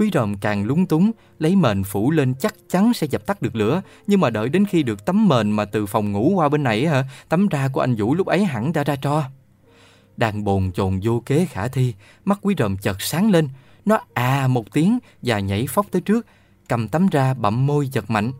[0.00, 3.56] Quý ròm càng lúng túng, lấy mền phủ lên chắc chắn sẽ dập tắt được
[3.56, 6.62] lửa, nhưng mà đợi đến khi được tấm mền mà từ phòng ngủ qua bên
[6.62, 9.22] này hả, tấm ra của anh Vũ lúc ấy hẳn đã ra tro.
[10.16, 11.94] Đang bồn chồn vô kế khả thi,
[12.24, 13.48] mắt quý ròm chợt sáng lên,
[13.84, 16.26] nó à một tiếng và nhảy phóc tới trước,
[16.68, 18.32] cầm tấm ra bậm môi giật mạnh.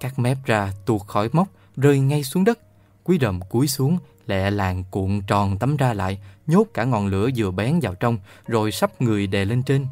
[0.00, 2.58] Các mép ra tuột khỏi móc, rơi ngay xuống đất.
[3.04, 7.28] Quý ròm cúi xuống, lẹ làng cuộn tròn tấm ra lại, nhốt cả ngọn lửa
[7.36, 9.86] vừa bén vào trong, rồi sắp người đè lên trên.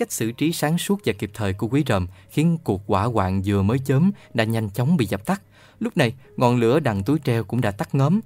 [0.00, 3.42] Cách xử trí sáng suốt và kịp thời của quý rầm khiến cuộc hỏa hoạn
[3.44, 5.42] vừa mới chớm đã nhanh chóng bị dập tắt.
[5.80, 8.20] Lúc này, ngọn lửa đằng túi treo cũng đã tắt ngấm.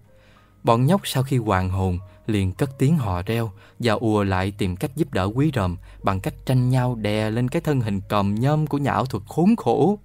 [0.64, 4.76] Bọn nhóc sau khi hoàn hồn liền cất tiếng hò reo và ùa lại tìm
[4.76, 8.34] cách giúp đỡ quý rầm bằng cách tranh nhau đè lên cái thân hình còm
[8.34, 9.98] nhôm của nhà ảo thuật khốn khổ.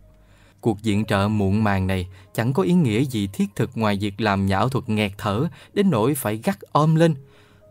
[0.62, 4.22] Cuộc diện trợ muộn màng này chẳng có ý nghĩa gì thiết thực ngoài việc
[4.22, 7.16] làm nhà ảo thuật nghẹt thở đến nỗi phải gắt ôm lên.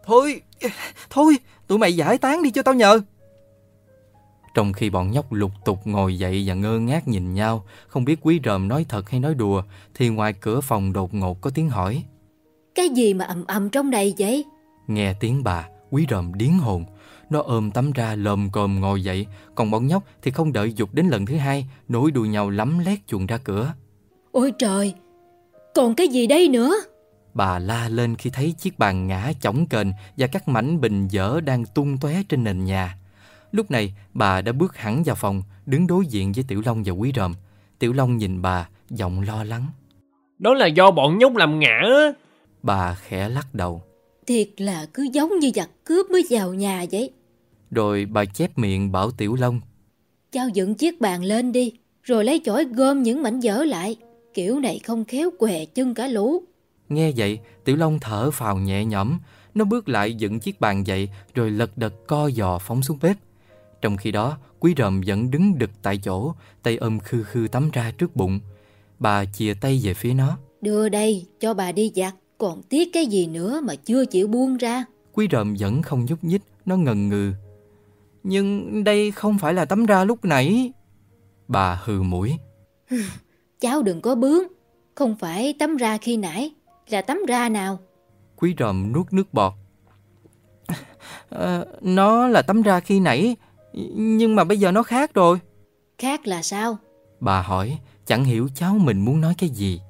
[0.06, 0.40] Thôi,
[1.10, 1.36] thôi,
[1.66, 3.00] tụi mày giải tán đi cho tao nhờ.
[4.54, 8.18] Trong khi bọn nhóc lục tục ngồi dậy và ngơ ngác nhìn nhau, không biết
[8.22, 9.62] quý ròm nói thật hay nói đùa,
[9.94, 12.04] thì ngoài cửa phòng đột ngột có tiếng hỏi.
[12.74, 14.44] Cái gì mà ầm ầm trong đây vậy?
[14.86, 16.84] Nghe tiếng bà, quý ròm điến hồn.
[17.30, 20.94] Nó ôm tấm ra lồm cồm ngồi dậy, còn bọn nhóc thì không đợi dục
[20.94, 23.74] đến lần thứ hai, nối đuôi nhau lắm lét chuồn ra cửa.
[24.32, 24.94] Ôi trời,
[25.74, 26.74] còn cái gì đây nữa?
[27.34, 31.40] Bà la lên khi thấy chiếc bàn ngã chỏng kềnh và các mảnh bình dở
[31.44, 32.96] đang tung tóe trên nền nhà.
[33.52, 36.92] Lúc này, bà đã bước hẳn vào phòng, đứng đối diện với Tiểu Long và
[36.92, 37.34] Quý Ròm.
[37.78, 39.66] Tiểu Long nhìn bà, giọng lo lắng.
[40.38, 41.80] Đó là do bọn nhóc làm ngã
[42.62, 43.82] Bà khẽ lắc đầu.
[44.26, 47.10] Thiệt là cứ giống như giặc cướp mới vào nhà vậy.
[47.70, 49.60] Rồi bà chép miệng bảo Tiểu Long.
[50.32, 51.72] Cháu dựng chiếc bàn lên đi,
[52.02, 53.96] rồi lấy chổi gom những mảnh vỡ lại.
[54.34, 56.42] Kiểu này không khéo què chân cả lũ.
[56.88, 59.18] Nghe vậy, Tiểu Long thở phào nhẹ nhõm.
[59.54, 63.16] Nó bước lại dựng chiếc bàn dậy, rồi lật đật co giò phóng xuống bếp.
[63.80, 67.70] Trong khi đó, quý ròm vẫn đứng đực tại chỗ, tay ôm khư khư tắm
[67.72, 68.40] ra trước bụng.
[68.98, 70.38] Bà chìa tay về phía nó.
[70.60, 72.14] Đưa đây, cho bà đi giặt.
[72.38, 74.84] Còn tiếc cái gì nữa mà chưa chịu buông ra.
[75.12, 77.32] Quý ròm vẫn không nhúc nhích, nó ngần ngừ.
[78.22, 80.72] Nhưng đây không phải là tấm ra lúc nãy.
[81.48, 82.32] Bà hừ mũi.
[83.60, 84.42] Cháu đừng có bướng.
[84.94, 86.50] Không phải tấm ra khi nãy,
[86.88, 87.78] là tấm ra nào.
[88.36, 89.52] Quý ròm nuốt nước bọt.
[91.30, 93.36] À, nó là tấm ra khi nãy,
[93.94, 95.38] nhưng mà bây giờ nó khác rồi.
[95.98, 96.78] Khác là sao?
[97.20, 99.80] Bà hỏi, chẳng hiểu cháu mình muốn nói cái gì.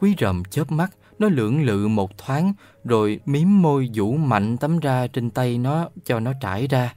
[0.00, 2.52] Quý ròm chớp mắt, nó lưỡng lự một thoáng,
[2.84, 6.94] rồi miếm môi vũ mạnh tấm ra trên tay nó cho nó trải ra.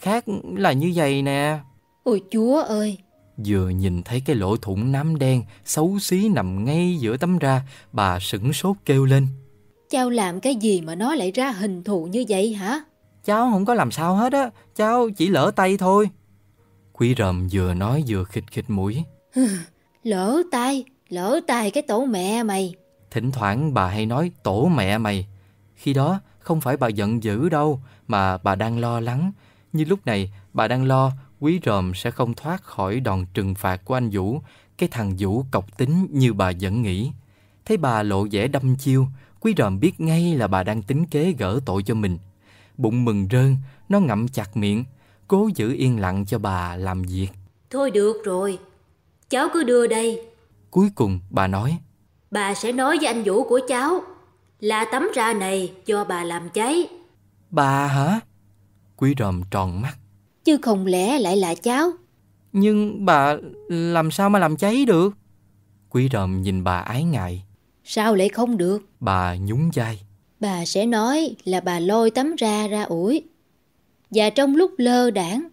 [0.00, 0.24] Khác
[0.56, 1.58] là như vậy nè.
[2.04, 2.98] Ôi chúa ơi!
[3.46, 7.62] Vừa nhìn thấy cái lỗ thủng nám đen xấu xí nằm ngay giữa tấm ra,
[7.92, 9.26] bà sửng sốt kêu lên.
[9.90, 12.80] Cháu làm cái gì mà nó lại ra hình thù như vậy hả?
[13.24, 16.10] Cháu không có làm sao hết á, cháu chỉ lỡ tay thôi.
[16.92, 19.04] Quý ròm vừa nói vừa khịch khịch mũi.
[20.02, 22.74] Lỡ tay, lỡ tay cái tổ mẹ mày.
[23.10, 25.26] Thỉnh thoảng bà hay nói tổ mẹ mày.
[25.74, 29.32] Khi đó không phải bà giận dữ đâu mà bà đang lo lắng.
[29.72, 33.84] Như lúc này bà đang lo quý ròm sẽ không thoát khỏi đòn trừng phạt
[33.84, 34.40] của anh Vũ,
[34.78, 37.12] cái thằng Vũ cọc tính như bà vẫn nghĩ.
[37.64, 39.06] Thấy bà lộ vẻ đâm chiêu,
[39.40, 42.18] quý ròm biết ngay là bà đang tính kế gỡ tội cho mình.
[42.80, 43.56] Bụng mừng rơn,
[43.88, 44.84] nó ngậm chặt miệng,
[45.28, 47.28] cố giữ yên lặng cho bà làm việc.
[47.70, 48.58] Thôi được rồi,
[49.30, 50.26] cháu cứ đưa đây.
[50.70, 51.78] Cuối cùng bà nói,
[52.30, 54.00] Bà sẽ nói với anh Vũ của cháu
[54.60, 56.86] là tấm ra này cho bà làm cháy.
[57.50, 58.20] bà hả?
[58.96, 59.96] Quý ròm tròn mắt.
[60.44, 61.90] Chứ không lẽ lại là cháu?
[62.52, 63.36] Nhưng bà
[63.68, 65.14] làm sao mà làm cháy được?
[65.90, 67.44] Quý ròm nhìn bà ái ngại.
[67.84, 68.82] Sao lại không được?
[69.00, 70.00] Bà nhún vai.
[70.40, 73.22] Bà sẽ nói là bà lôi tấm ra ra ủi.
[74.10, 75.48] Và trong lúc lơ đảng,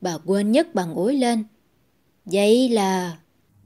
[0.00, 1.44] bà quên nhấc bằng ủi lên.
[2.24, 3.16] Vậy là...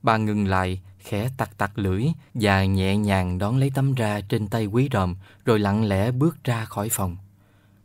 [0.02, 2.04] Bà ngừng lại, khẽ tặc tặc lưỡi
[2.34, 6.44] và nhẹ nhàng đón lấy tấm ra trên tay quý ròm rồi lặng lẽ bước
[6.44, 7.16] ra khỏi phòng.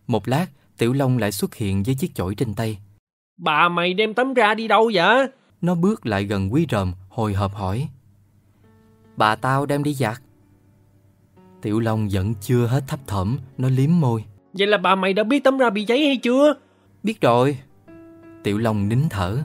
[0.07, 0.45] Một lát,
[0.77, 2.77] Tiểu Long lại xuất hiện với chiếc chổi trên tay.
[3.37, 5.27] Bà mày đem tấm ra đi đâu vậy?
[5.61, 7.87] Nó bước lại gần quý ròm, hồi hộp hỏi.
[9.17, 10.21] Bà tao đem đi giặt.
[11.62, 14.24] Tiểu Long vẫn chưa hết thấp thỏm, nó liếm môi.
[14.53, 16.53] Vậy là bà mày đã biết tấm ra bị cháy hay chưa?
[17.03, 17.57] Biết rồi.
[18.43, 19.38] Tiểu Long nín thở.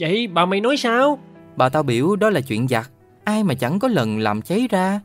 [0.00, 1.18] Vậy bà mày nói sao?
[1.56, 2.90] Bà tao biểu đó là chuyện giặt,
[3.24, 5.00] ai mà chẳng có lần làm cháy ra.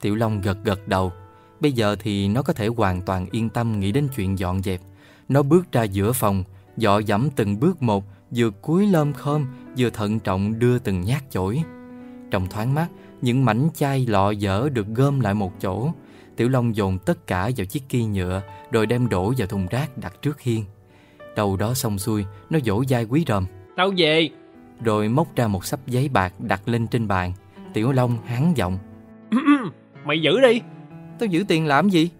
[0.00, 1.12] Tiểu Long gật gật đầu.
[1.60, 4.80] Bây giờ thì nó có thể hoàn toàn yên tâm nghĩ đến chuyện dọn dẹp.
[5.28, 6.44] Nó bước ra giữa phòng,
[6.76, 8.04] dọ dẫm từng bước một,
[8.36, 9.46] vừa cúi lơm khom,
[9.78, 11.62] vừa thận trọng đưa từng nhát chổi.
[12.30, 12.88] Trong thoáng mắt,
[13.26, 15.92] những mảnh chai lọ dở được gom lại một chỗ.
[16.36, 19.98] Tiểu Long dồn tất cả vào chiếc ki nhựa, rồi đem đổ vào thùng rác
[19.98, 20.64] đặt trước hiên.
[21.36, 23.46] Đầu đó xong xuôi, nó vỗ vai quý ròm.
[23.76, 24.28] Tao về.
[24.84, 27.32] Rồi móc ra một sắp giấy bạc đặt lên trên bàn.
[27.72, 28.78] Tiểu Long hán giọng.
[30.04, 30.60] mày giữ đi.
[31.18, 32.10] Tao giữ tiền làm gì?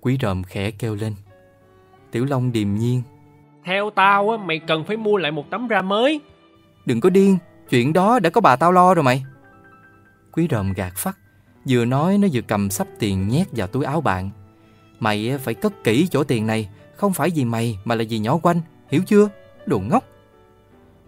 [0.00, 1.14] Quý ròm khẽ kêu lên.
[2.10, 3.02] Tiểu Long điềm nhiên.
[3.64, 6.20] Theo tao á, mày cần phải mua lại một tấm ra mới.
[6.86, 7.38] Đừng có điên,
[7.70, 9.24] chuyện đó đã có bà tao lo rồi mày.
[10.36, 11.18] Quý ròm gạt phắt,
[11.68, 14.30] vừa nói nó vừa cầm sắp tiền nhét vào túi áo bạn.
[15.00, 18.18] Mày eh, phải cất kỹ chỗ tiền này, không phải vì mày mà là vì
[18.18, 18.60] nhỏ quanh,
[18.90, 19.28] hiểu chưa?
[19.66, 20.04] Đồ ngốc.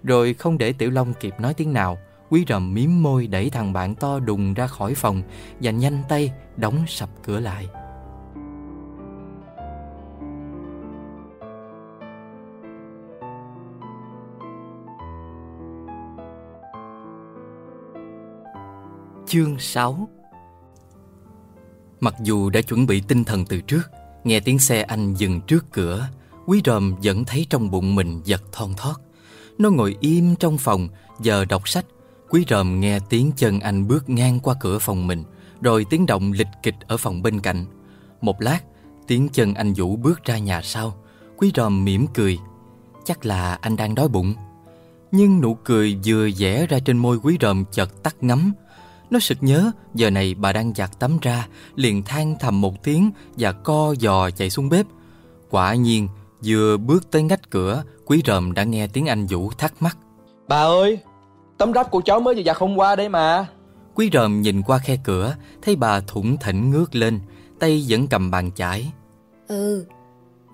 [0.03, 1.99] Rồi không để Tiểu Long kịp nói tiếng nào,
[2.31, 5.22] Quý ròm miếm môi đẩy thằng bạn to đùng ra khỏi phòng
[5.61, 7.66] và nhanh tay đóng sập cửa lại.
[19.29, 20.09] Chương 6
[22.01, 23.83] Mặc dù đã chuẩn bị tinh thần từ trước,
[24.24, 26.09] nghe tiếng xe anh dừng trước cửa,
[26.47, 28.95] Quý ròm vẫn thấy trong bụng mình giật thon thót.
[29.59, 30.89] Nó ngồi im trong phòng,
[31.20, 31.87] giờ đọc sách.
[32.31, 35.24] Quý ròm nghe tiếng chân anh bước ngang qua cửa phòng mình,
[35.61, 37.64] rồi tiếng động lịch kịch ở phòng bên cạnh.
[38.20, 38.61] Một lát,
[39.07, 40.97] tiếng chân anh Vũ bước ra nhà sau.
[41.37, 42.39] Quý ròm mỉm cười.
[43.05, 44.35] Chắc là anh đang đói bụng.
[45.12, 48.53] Nhưng nụ cười vừa vẽ ra trên môi quý ròm chợt tắt ngấm.
[49.11, 53.11] Nó sực nhớ giờ này bà đang giặt tắm ra, liền than thầm một tiếng
[53.39, 54.87] và co giò chạy xuống bếp.
[55.51, 56.09] Quả nhiên,
[56.45, 59.99] vừa bước tới ngách cửa, quý ròm đã nghe tiếng anh Vũ thắc mắc.
[60.49, 60.99] Bà ơi,
[61.59, 63.47] tấm rách của cháu mới vừa giặt hôm qua đây mà.
[63.95, 67.21] Quý ròm nhìn qua khe cửa, thấy bà thủng thỉnh ngước lên,
[67.59, 68.93] tay vẫn cầm bàn chải.
[69.49, 69.87] Ừ,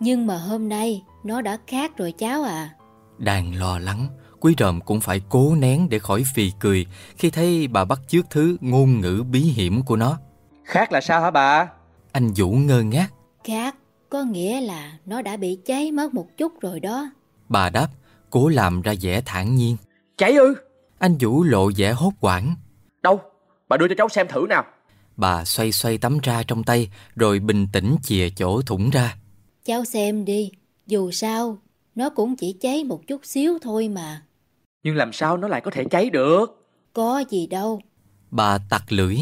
[0.00, 2.70] nhưng mà hôm nay nó đã khác rồi cháu à.
[3.18, 4.07] Đang lo lắng,
[4.43, 6.86] quý ròm cũng phải cố nén để khỏi phì cười
[7.16, 10.18] khi thấy bà bắt chước thứ ngôn ngữ bí hiểm của nó.
[10.64, 11.68] Khác là sao hả bà?
[12.12, 13.09] Anh Vũ ngơ ngác,
[13.45, 13.76] Khác
[14.09, 17.11] có nghĩa là nó đã bị cháy mất một chút rồi đó.
[17.49, 17.88] bà đáp,
[18.30, 19.76] cố làm ra vẻ thản nhiên.
[20.18, 20.55] Cháy ư?
[20.99, 22.55] Anh Vũ lộ vẻ hốt hoảng.
[23.03, 23.20] Đâu?
[23.68, 24.64] Bà đưa cho cháu xem thử nào.
[25.16, 29.16] Bà xoay xoay tấm ra trong tay rồi bình tĩnh chìa chỗ thủng ra.
[29.64, 30.51] Cháu xem đi,
[30.86, 31.59] dù sao,
[31.95, 34.22] nó cũng chỉ cháy một chút xíu thôi mà.
[34.82, 36.66] Nhưng làm sao nó lại có thể cháy được?
[36.92, 37.80] Có gì đâu,
[38.30, 39.18] Bà tặc lưỡi.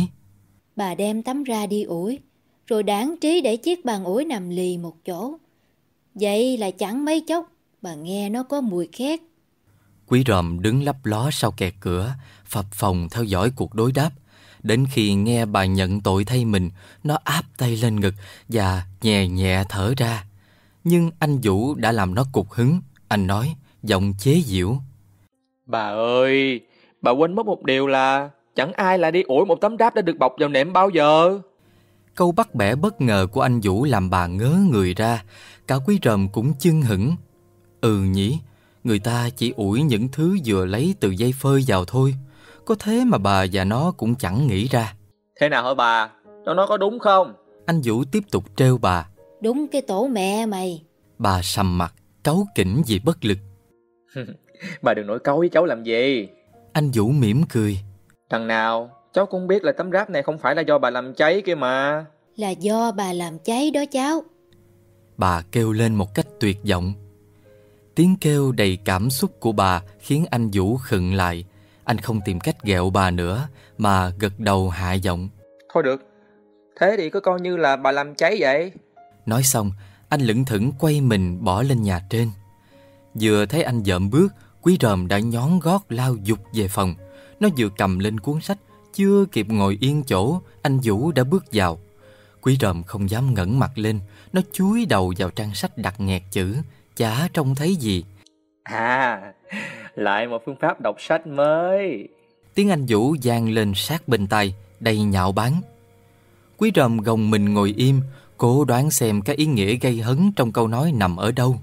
[0.76, 2.18] bà đem tắm ra đi ủi,
[2.66, 5.34] rồi đáng trí để chiếc bàn ủi nằm lì một chỗ.
[6.14, 7.52] Vậy là chẳng mấy chốc,
[7.82, 9.20] bà nghe nó có mùi khét.
[10.06, 12.14] Quý ròm đứng lấp ló sau kẹt cửa,
[12.46, 14.10] phập phòng theo dõi cuộc đối đáp.
[14.62, 16.70] Đến khi nghe bà nhận tội thay mình,
[17.04, 18.14] nó áp tay lên ngực
[18.48, 20.24] và nhẹ nhẹ thở ra.
[20.84, 22.80] Nhưng anh Vũ đã làm nó cục hứng.
[23.08, 24.76] Anh nói, giọng chế giễu.
[25.70, 26.60] Bà ơi,
[27.02, 30.02] bà quên mất một điều là chẳng ai lại đi ủi một tấm đáp đã
[30.02, 31.38] được bọc vào nệm bao giờ.
[32.14, 35.24] Câu bắt bẻ bất ngờ của anh Vũ làm bà ngớ người ra,
[35.66, 37.16] cả quý ròm cũng chưng hửng.
[37.80, 38.38] Ừ nhỉ,
[38.84, 42.14] người ta chỉ ủi những thứ vừa lấy từ dây phơi vào thôi.
[42.64, 44.94] Có thế mà bà và nó cũng chẳng nghĩ ra.
[45.40, 46.10] Thế nào hả bà?
[46.44, 47.34] Nó nói có đúng không?
[47.66, 49.08] Anh Vũ tiếp tục trêu bà.
[49.40, 50.82] Đúng cái tổ mẹ mày.
[51.18, 51.94] Bà sầm mặt,
[52.24, 53.38] cáu kỉnh vì bất lực.
[54.82, 56.28] bà đừng nổi cáu với cháu làm gì.
[56.72, 57.78] Anh Vũ mỉm cười.
[58.30, 61.14] Thằng nào, cháu cũng biết là tấm ráp này không phải là do bà làm
[61.14, 62.04] cháy kia mà.
[62.36, 64.22] Là do bà làm cháy đó cháu.
[65.16, 66.94] Bà kêu lên một cách tuyệt vọng.
[67.94, 71.44] Tiếng kêu đầy cảm xúc của bà khiến anh Vũ khựng lại.
[71.84, 73.48] Anh không tìm cách ghẹo bà nữa
[73.78, 75.28] mà gật đầu hạ giọng.
[75.72, 76.02] Thôi được,
[76.80, 78.72] thế thì cứ coi như là bà làm cháy vậy.
[79.26, 79.72] Nói xong,
[80.08, 82.30] anh lững thững quay mình bỏ lên nhà trên.
[83.14, 84.28] Vừa thấy anh dợm bước,
[84.62, 86.94] quý ròm đã nhón gót lao dục về phòng.
[87.40, 88.58] Nó vừa cầm lên cuốn sách,
[88.92, 91.78] chưa kịp ngồi yên chỗ, anh Vũ đã bước vào.
[92.40, 94.00] Quý ròm không dám ngẩng mặt lên,
[94.32, 96.56] nó chúi đầu vào trang sách đặt nghẹt chữ,
[96.96, 98.04] chả trông thấy gì.
[98.62, 99.20] À,
[99.94, 102.08] lại một phương pháp đọc sách mới.
[102.54, 105.60] Tiếng Anh Vũ vang lên sát bên tay, đầy nhạo báng.
[106.56, 108.00] Quý ròm gồng mình ngồi im,
[108.36, 111.60] cố đoán xem cái ý nghĩa gây hấn trong câu nói nằm ở đâu.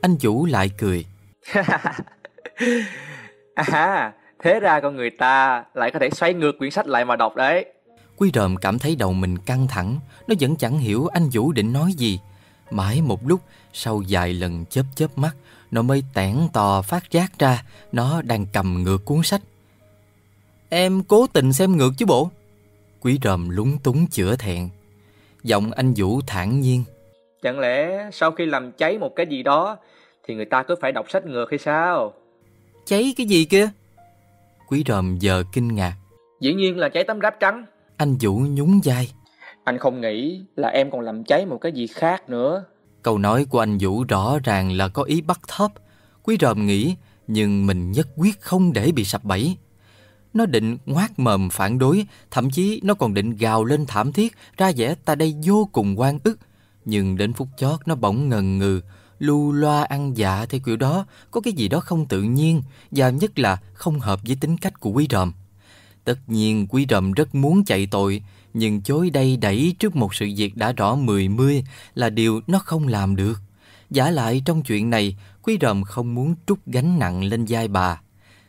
[0.00, 1.04] Anh Vũ lại cười.
[3.54, 7.16] à, thế ra con người ta lại có thể xoay ngược quyển sách lại mà
[7.16, 7.64] đọc đấy.
[8.16, 11.72] Quý ròm cảm thấy đầu mình căng thẳng, nó vẫn chẳng hiểu anh Vũ định
[11.72, 12.20] nói gì.
[12.70, 13.40] Mãi một lúc,
[13.72, 15.36] sau vài lần chớp chớp mắt,
[15.70, 19.40] nó mới tẻn tò phát giác ra nó đang cầm ngược cuốn sách.
[20.68, 22.30] Em cố tình xem ngược chứ bộ.
[23.00, 24.68] Quý ròm lúng túng chữa thẹn.
[25.42, 26.84] Giọng anh Vũ thản nhiên.
[27.42, 29.76] Chẳng lẽ sau khi làm cháy một cái gì đó
[30.26, 32.12] thì người ta cứ phải đọc sách ngược hay sao?
[32.86, 33.68] Cháy cái gì kia?
[34.68, 35.96] Quý ròm giờ kinh ngạc.
[36.40, 37.64] Dĩ nhiên là cháy tấm ráp trắng.
[37.96, 39.12] Anh Vũ nhún vai.
[39.64, 42.64] Anh không nghĩ là em còn làm cháy một cái gì khác nữa.
[43.02, 45.72] Câu nói của anh Vũ rõ ràng là có ý bắt thấp.
[46.22, 49.56] Quý ròm nghĩ, nhưng mình nhất quyết không để bị sập bẫy.
[50.34, 54.36] Nó định ngoác mồm phản đối, thậm chí nó còn định gào lên thảm thiết,
[54.56, 56.38] ra vẻ ta đây vô cùng quan ức.
[56.84, 58.80] Nhưng đến phút chót nó bỗng ngần ngừ,
[59.18, 63.10] lưu loa ăn dạ theo kiểu đó, có cái gì đó không tự nhiên, và
[63.10, 65.32] nhất là không hợp với tính cách của quý ròm.
[66.04, 68.22] Tất nhiên quý ròm rất muốn chạy tội,
[68.54, 71.64] nhưng chối đây đẩy trước một sự việc đã rõ mười mươi
[71.94, 73.40] là điều nó không làm được.
[73.90, 78.00] Giả lại trong chuyện này, quý ròm không muốn trút gánh nặng lên vai bà.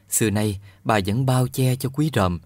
[0.10, 2.40] Xưa nay, bà vẫn bao che cho quý ròm.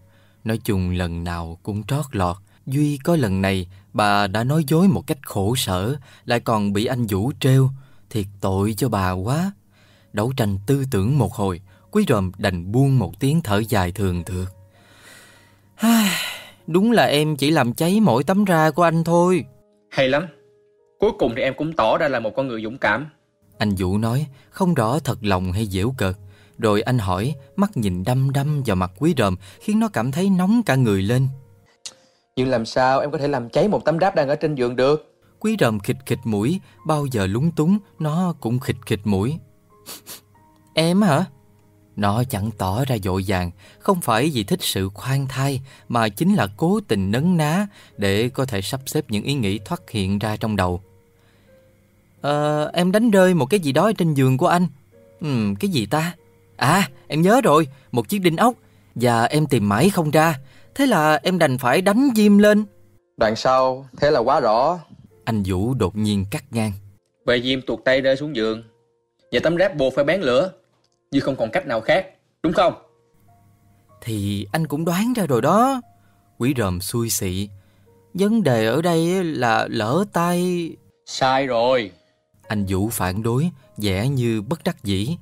[0.43, 2.37] Nói chung lần nào cũng trót lọt.
[2.65, 5.95] Duy có lần này, bà đã nói dối một cách khổ sở,
[6.25, 7.69] lại còn bị anh Vũ treo.
[8.11, 9.51] Thiệt tội cho bà quá.
[10.13, 14.23] Đấu tranh tư tưởng một hồi, quý ròm đành buông một tiếng thở dài thường
[14.23, 14.47] thượt.
[16.67, 19.45] Đúng là em chỉ làm cháy mỗi tấm ra của anh thôi.
[19.89, 20.27] Hay lắm.
[20.99, 23.07] Cuối cùng thì em cũng tỏ ra là một con người dũng cảm.
[23.57, 26.15] Anh Vũ nói, không rõ thật lòng hay dễu cợt.
[26.57, 30.29] Rồi anh hỏi, mắt nhìn đăm đăm vào mặt quý ròm khiến nó cảm thấy
[30.29, 31.27] nóng cả người lên.
[32.35, 34.75] Nhưng làm sao em có thể làm cháy một tấm đáp đang ở trên giường
[34.75, 35.10] được?
[35.41, 39.37] Quý rầm khịch khịch mũi, bao giờ lúng túng, nó cũng khịch khịch mũi.
[40.73, 41.25] em hả?
[41.95, 46.33] Nó chẳng tỏ ra dội vàng, không phải vì thích sự khoan thai, mà chính
[46.33, 47.67] là cố tình nấn ná
[47.97, 50.81] để có thể sắp xếp những ý nghĩ thoát hiện ra trong đầu.
[52.21, 54.67] Ờ, em đánh rơi một cái gì đó trên giường của anh.
[55.21, 55.27] Ừ,
[55.59, 56.15] cái gì ta?
[56.55, 58.53] À, em nhớ rồi, một chiếc đinh ốc.
[58.95, 60.39] Và em tìm mãi không ra.
[60.75, 62.65] Thế là em đành phải đánh diêm lên.
[63.17, 64.79] Đoạn sau, thế là quá rõ.
[65.25, 66.71] Anh Vũ đột nhiên cắt ngang.
[67.25, 68.63] Về diêm tuột tay rơi xuống giường.
[69.31, 70.51] Và tấm ráp buộc phải bén lửa.
[71.11, 72.07] Như không còn cách nào khác,
[72.43, 72.73] đúng không?
[74.01, 75.81] Thì anh cũng đoán ra rồi đó.
[76.37, 77.49] Quỷ ròm xui xị.
[78.13, 80.69] Vấn đề ở đây là lỡ tay...
[81.05, 81.91] Sai rồi.
[82.47, 85.17] Anh Vũ phản đối, vẻ như bất đắc dĩ.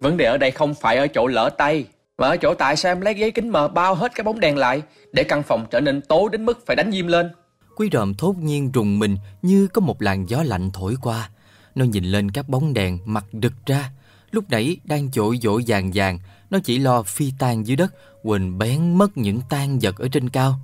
[0.00, 1.86] Vấn đề ở đây không phải ở chỗ lỡ tay,
[2.18, 4.56] mà ở chỗ tại sao em lấy giấy kính mờ bao hết cái bóng đèn
[4.56, 7.30] lại để căn phòng trở nên tối đến mức phải đánh diêm lên.
[7.76, 11.30] Quý ròm thốt nhiên rùng mình như có một làn gió lạnh thổi qua.
[11.74, 13.90] Nó nhìn lên các bóng đèn mặt đực ra.
[14.30, 16.18] Lúc nãy đang dội dội vàng vàng,
[16.50, 20.28] nó chỉ lo phi tan dưới đất, quỳnh bén mất những tan vật ở trên
[20.28, 20.60] cao.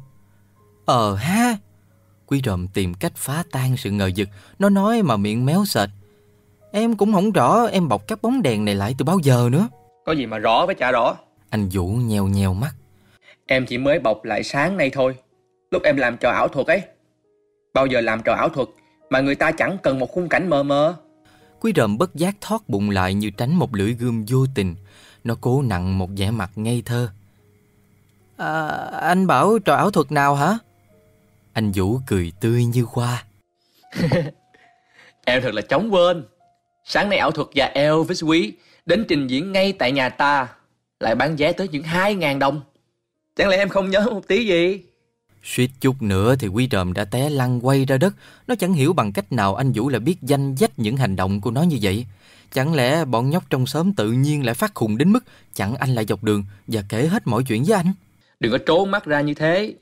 [0.85, 1.57] Ờ ha!
[2.27, 5.89] Quý ròm tìm cách phá tan sự ngờ vực, nó nói mà miệng méo sệt.
[6.73, 9.69] Em cũng không rõ em bọc các bóng đèn này lại từ bao giờ nữa.
[10.05, 11.17] Có gì mà rõ với chả rõ.
[11.51, 12.75] Anh Vũ nheo nheo mắt.
[13.47, 15.15] Em chỉ mới bọc lại sáng nay thôi.
[15.71, 16.83] Lúc em làm trò ảo thuật ấy.
[17.75, 18.69] Bao giờ làm trò ảo thuật
[19.11, 20.95] mà người ta chẳng cần một khung cảnh mờ mờ.
[21.61, 24.75] Quý ròm bất giác thoát bụng lại như tránh một lưỡi gươm vô tình.
[25.25, 27.09] Nó cố nặng một vẻ mặt ngây thơ
[28.37, 28.67] à,
[29.01, 30.59] Anh bảo trò ảo thuật nào hả?
[31.53, 33.25] Anh Vũ cười tươi như hoa
[35.25, 36.25] Em thật là chóng quên
[36.85, 38.53] Sáng nay ảo thuật và Elvis quý
[38.87, 40.49] Đến trình diễn ngay tại nhà ta
[41.01, 42.61] Lại bán vé tới những 2.000 đồng
[43.37, 44.85] Chẳng lẽ em không nhớ một tí gì
[45.45, 48.15] Suýt chút nữa thì quý ròm đã té lăn quay ra đất.
[48.47, 51.41] Nó chẳng hiểu bằng cách nào anh Vũ lại biết danh dách những hành động
[51.41, 52.07] của nó như vậy.
[52.53, 55.25] Chẳng lẽ bọn nhóc trong xóm tự nhiên lại phát khùng đến mức
[55.55, 57.93] Chẳng anh lại dọc đường và kể hết mọi chuyện với anh?
[58.41, 59.75] Đừng có trốn mắt ra như thế.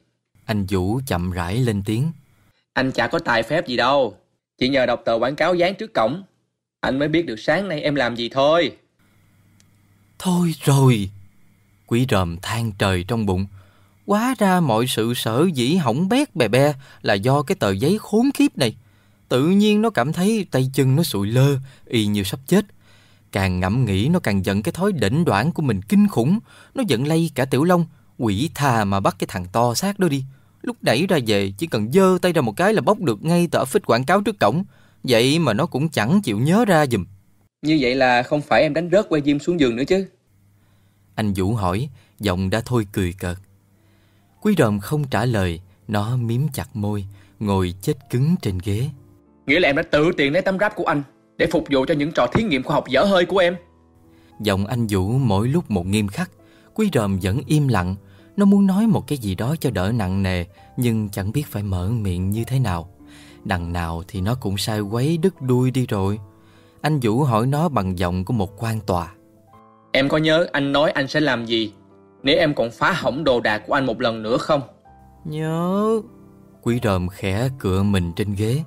[0.44, 2.12] Anh Vũ chậm rãi lên tiếng.
[2.72, 4.16] Anh chả có tài phép gì đâu.
[4.58, 6.22] Chỉ nhờ đọc tờ quảng cáo dán trước cổng.
[6.80, 8.72] Anh mới biết được sáng nay em làm gì thôi.
[10.18, 11.10] Thôi rồi.
[11.86, 13.46] Quý ròm than trời trong bụng
[14.08, 17.98] Quá ra mọi sự sở dĩ hỏng bét bè be Là do cái tờ giấy
[18.00, 18.76] khốn kiếp này.
[19.28, 21.56] Tự nhiên nó cảm thấy tay chân nó sụi lơ
[21.86, 22.64] Y như sắp chết.
[23.32, 26.38] Càng ngẫm nghĩ nó càng giận cái thói đỉnh đoạn của mình kinh khủng.
[26.74, 27.86] Nó giận lây cả tiểu long
[28.18, 30.24] Quỷ thà mà bắt cái thằng to xác đó đi.
[30.62, 33.48] Lúc đẩy ra về chỉ cần dơ tay ra một cái là bóc được ngay
[33.50, 34.64] tờ phích quảng cáo trước cổng.
[35.02, 37.04] Vậy mà nó cũng chẳng chịu nhớ ra giùm.
[37.62, 40.06] Như vậy là không phải em đánh rớt que diêm xuống giường nữa chứ?
[41.14, 41.88] Anh Vũ hỏi
[42.20, 43.38] Giọng đã thôi cười cợt
[44.42, 47.04] Quý đờm không trả lời Nó miếm chặt môi
[47.38, 48.88] Ngồi chết cứng trên ghế.
[49.46, 51.02] Nghĩa là em đã tự tiền lấy tấm ráp của anh
[51.36, 53.56] Để phục vụ cho những trò thí nghiệm khoa học dở hơi của em.
[54.40, 56.30] Giọng anh Vũ mỗi lúc một nghiêm khắc
[56.74, 57.94] Quý ròm vẫn im lặng.
[58.36, 60.44] Nó muốn nói một cái gì đó cho đỡ nặng nề
[60.76, 62.90] Nhưng chẳng biết phải mở miệng như thế nào.
[63.44, 66.18] Đằng nào thì nó cũng sai quấy đứt đuôi đi rồi.
[66.80, 69.12] Anh Vũ hỏi nó bằng giọng của một quan tòa.
[69.92, 71.72] Em có nhớ anh nói anh sẽ làm gì
[72.22, 74.60] Nếu em còn phá hỏng đồ đạc của anh một lần nữa không?
[75.24, 76.00] Nhớ.
[76.62, 78.62] Quý ròm khẽ cựa mình trên ghế.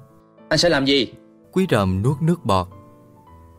[0.50, 1.14] Anh sẽ làm gì?
[1.52, 2.68] Quý ròm nuốt nước bọt.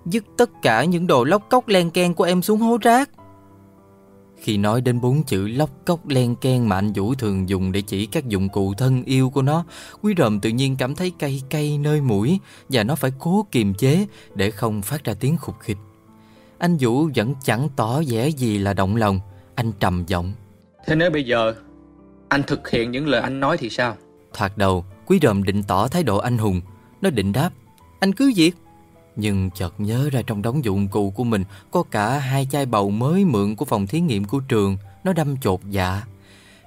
[0.04, 3.10] Dứt tất cả những đồ lóc cốc len ken của em xuống hố rác.
[4.42, 7.80] Khi nói đến bốn chữ lóc cốc len ken mà anh Vũ thường dùng để
[7.80, 9.64] chỉ các dụng cụ thân yêu của nó
[10.02, 12.38] Quý ròm tự nhiên cảm thấy cay cay nơi mũi
[12.68, 15.76] Và nó phải cố kiềm chế để không phát ra tiếng khục khịch
[16.58, 19.20] Anh Vũ vẫn chẳng tỏ vẻ gì là động lòng
[19.54, 20.32] Anh trầm giọng.
[20.86, 21.54] Thế nếu bây giờ
[22.28, 23.96] Anh thực hiện những lời anh nói thì sao?
[24.32, 26.60] Thoạt đầu Quý ròm định tỏ thái độ anh hùng.
[27.00, 27.50] Nó định đáp
[28.00, 28.52] Anh cứ việc.
[29.16, 32.90] Nhưng chợt nhớ ra trong đống dụng cụ của mình Có cả hai chai bầu
[32.90, 34.76] mới mượn của phòng thí nghiệm của trường.
[35.04, 36.02] Nó đâm chột dạ.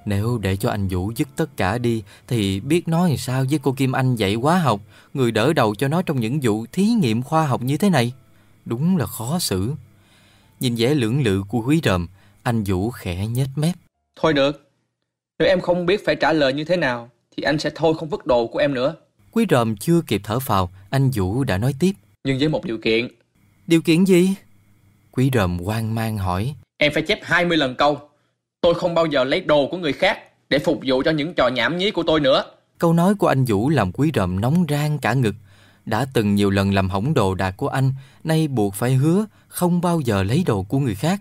[0.04, 3.58] Nếu để cho anh Vũ dứt tất cả đi Thì biết nói làm sao với
[3.62, 4.80] cô Kim Anh dạy hóa học
[5.14, 8.12] Người đỡ đầu cho nó trong những vụ thí nghiệm khoa học như thế này?
[8.64, 9.72] Đúng là khó xử.
[10.60, 12.06] Nhìn vẻ lưỡng lự của quý ròm
[12.46, 13.74] Anh Vũ khẽ nhếch mép.
[14.16, 14.70] Thôi được.
[15.38, 18.08] Nếu em không biết phải trả lời như thế nào Thì anh sẽ thôi không
[18.08, 18.94] vứt đồ của em nữa.
[19.32, 21.92] Quý ròm chưa kịp thở phào Anh Vũ đã nói tiếp.
[22.24, 23.08] Nhưng với một điều kiện.
[23.66, 24.34] Điều kiện gì?
[25.12, 26.54] Quý ròm hoang mang hỏi.
[26.76, 27.98] Em phải chép 20 lần câu.
[28.60, 30.18] Tôi không bao giờ lấy đồ của người khác
[30.50, 32.44] Để phục vụ cho những trò nhảm nhí của tôi nữa.
[32.78, 35.34] Câu nói của anh Vũ làm quý ròm nóng rang cả ngực.
[35.86, 37.92] Đã từng nhiều lần làm hỏng đồ đạc của anh
[38.24, 41.20] Nay buộc phải hứa Không bao giờ lấy đồ của người khác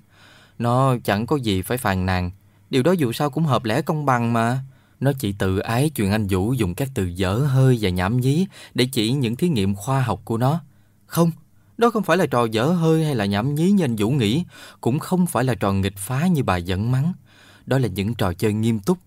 [0.60, 2.32] Nó chẳng có gì phải phàn nàn.
[2.70, 4.60] Điều đó dù sao cũng hợp lẽ công bằng mà.
[5.00, 8.48] Nó chỉ tự ái chuyện anh Vũ dùng các từ dở hơi và nhảm nhí
[8.74, 10.60] Để chỉ những thí nghiệm khoa học của nó.
[11.06, 11.32] Không,
[11.78, 14.44] đó không phải là trò dở hơi hay là nhảm nhí như anh Vũ nghĩ.
[14.82, 17.14] Cũng không phải là trò nghịch phá như bà dẫn mắng.
[17.66, 18.98] Đó là những trò chơi nghiêm túc.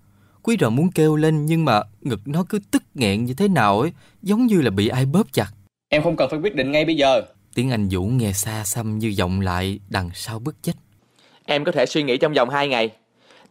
[0.43, 3.81] Quý ròm muốn kêu lên nhưng mà ngực nó cứ tức nghẹn như thế nào
[3.81, 3.93] ấy
[4.23, 5.51] Giống như là bị ai bóp chặt.
[5.89, 7.23] Em không cần phải quyết định ngay bây giờ.
[7.55, 10.73] Tiếng anh Vũ nghe xa xăm như vọng lại đằng sau bức chết
[11.51, 12.91] Em có thể suy nghĩ trong vòng 2 ngày.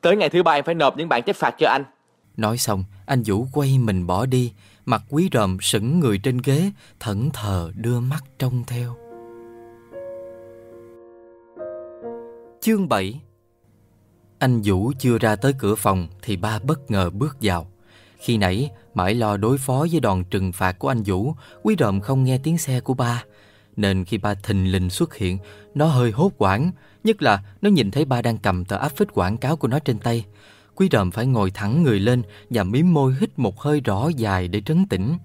[0.02, 1.84] Tới ngày thứ ba em phải nộp những bản chép phạt cho anh.
[2.38, 4.54] Nói xong, anh Vũ quay mình bỏ đi,
[4.86, 8.96] Mặt quý ròm sững người trên ghế, Thẫn thờ đưa mắt trông theo.
[12.62, 13.22] Chương 7
[14.40, 17.68] Anh Vũ chưa ra tới cửa phòng Thì ba bất ngờ bước vào.
[18.18, 21.34] Khi nãy, mãi lo đối phó với đòn trừng phạt của anh Vũ,
[21.64, 23.24] Quý ròm không nghe tiếng xe của ba.
[23.76, 25.38] Nên khi ba thình lình xuất hiện,
[25.76, 26.72] Nó hơi hốt quảng
[27.08, 29.80] Nhất là nó nhìn thấy ba đang cầm tờ áp phích quảng cáo của nó
[29.80, 30.26] trên tay
[30.76, 34.48] Quý ròm phải ngồi thẳng người lên Và miếm môi hít một hơi rõ dài
[34.48, 35.18] để trấn tĩnh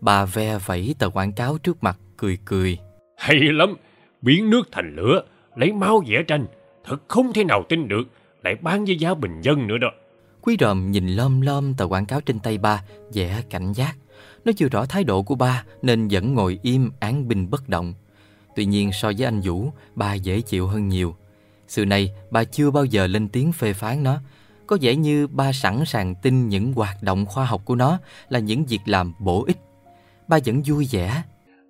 [0.00, 2.78] Bà ve vẫy tờ quảng cáo trước mặt Cười cười
[3.16, 3.74] Hay lắm,
[4.22, 5.22] biến nước thành lửa,
[5.56, 6.46] lấy máu vẽ tranh.
[6.84, 8.04] Thật không thể nào tin được,
[8.44, 9.88] lại bán với giá bình dân nữa đó.
[10.40, 12.84] Quý ròm nhìn lom lom tờ quảng cáo trên tay ba
[13.14, 13.94] vẻ cảnh giác
[14.44, 17.94] Nó chưa rõ thái độ của ba Nên vẫn ngồi im án binh bất động
[18.56, 21.16] Tuy nhiên so với anh Vũ Ba dễ chịu hơn nhiều
[21.68, 24.18] Sự này ba chưa bao giờ lên tiếng phê phán nó
[24.66, 27.98] Có vẻ như ba sẵn sàng tin những hoạt động khoa học của nó
[28.28, 29.58] Là những việc làm bổ ích
[30.28, 31.22] Ba vẫn vui vẻ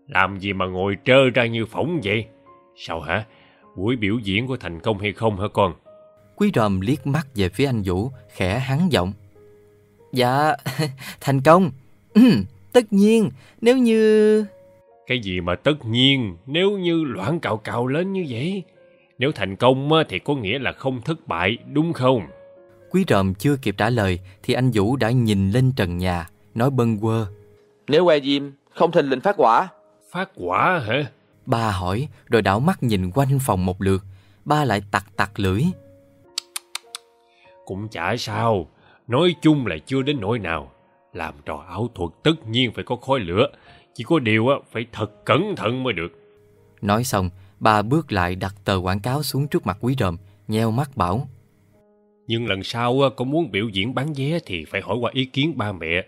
[0.09, 2.26] Làm gì mà ngồi trơ ra như phỏng vậy?
[2.76, 3.24] Sao hả?
[3.76, 5.74] buổi biểu diễn có thành công hay không hả con?
[6.36, 9.12] Quý ròm liếc mắt về phía anh Vũ, khẽ hắn giọng.
[10.12, 10.56] Dạ,
[11.20, 11.70] thành công.
[12.14, 12.22] Ừ,
[12.72, 13.30] tất nhiên,
[13.60, 14.44] nếu như...
[15.07, 18.62] Cái gì mà tất nhiên, nếu như loạn cào cào lên như vậy?
[19.19, 22.27] Nếu thành công thì có nghĩa là không thất bại, đúng không?
[22.91, 26.70] Quý ròm chưa kịp trả lời thì anh Vũ đã nhìn lên trần nhà, nói
[26.70, 27.27] bâng quơ.
[27.89, 29.69] Nếu que diêm không thình lình phát quả.
[30.11, 31.05] Phát quả hả?
[31.47, 34.05] Ba hỏi rồi đảo mắt nhìn quanh phòng một lượt.
[34.45, 35.62] Ba lại tặc tặc lưỡi.
[37.65, 38.69] Cũng chả sao,
[39.09, 40.73] nói chung là chưa đến nỗi nào.
[41.12, 43.47] Làm trò ảo thuật tất nhiên phải có khói lửa,
[43.94, 46.12] chỉ có điều phải thật cẩn thận mới được.
[46.82, 50.16] Nói xong, ba bước lại đặt tờ quảng cáo xuống trước mặt quý ròm,
[50.48, 51.28] nheo mắt bảo.
[52.27, 55.52] Nhưng lần sau con muốn biểu diễn bán vé thì phải hỏi qua ý kiến
[55.56, 56.06] ba mẹ.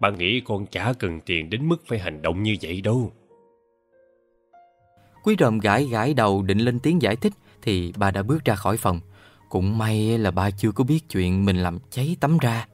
[0.00, 3.12] Ba nghĩ con chả cần tiền đến mức phải hành động như vậy đâu.
[5.24, 7.32] Quý ròm gãi gãi đầu định lên tiếng giải thích
[7.62, 9.00] thì ba đã bước ra khỏi phòng.
[9.48, 12.66] Cũng may là ba chưa có biết chuyện mình làm cháy tắm ra.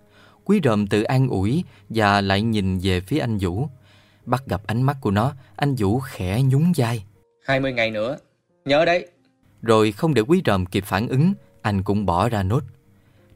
[0.45, 3.69] Quý ròm tự an ủi và lại nhìn về phía anh Vũ.
[4.27, 7.05] Bắt gặp ánh mắt của nó, anh Vũ khẽ nhún vai.
[7.47, 8.17] 20 ngày nữa,
[8.65, 9.07] nhớ đấy.
[9.63, 12.63] Rồi không để quý ròm kịp phản ứng, anh cũng bỏ ra nốt.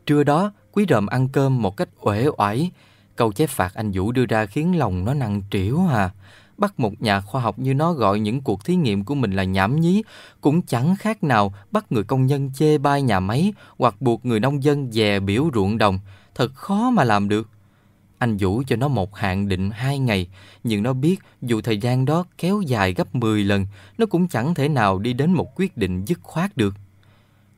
[0.07, 2.71] Trưa đó, quý ròm ăn cơm một cách uể oải.
[3.17, 6.11] Câu chép phạt anh Vũ đưa ra khiến lòng nó nặng trĩu à.
[6.59, 9.45] Bắt một nhà khoa học như nó gọi những cuộc thí nghiệm của mình là
[9.45, 10.03] nhảm nhí,
[10.41, 14.41] cũng chẳng khác nào bắt người công nhân chê bai nhà máy hoặc buộc người
[14.41, 15.99] nông dân dè biểu ruộng đồng.
[16.35, 17.49] Thật khó mà làm được.
[18.21, 20.27] Anh Vũ cho nó một hạn định hai ngày,
[20.65, 23.67] nhưng nó biết dù thời gian đó kéo dài gấp 10 lần,
[23.99, 26.75] nó cũng chẳng thể nào đi đến một quyết định dứt khoát được.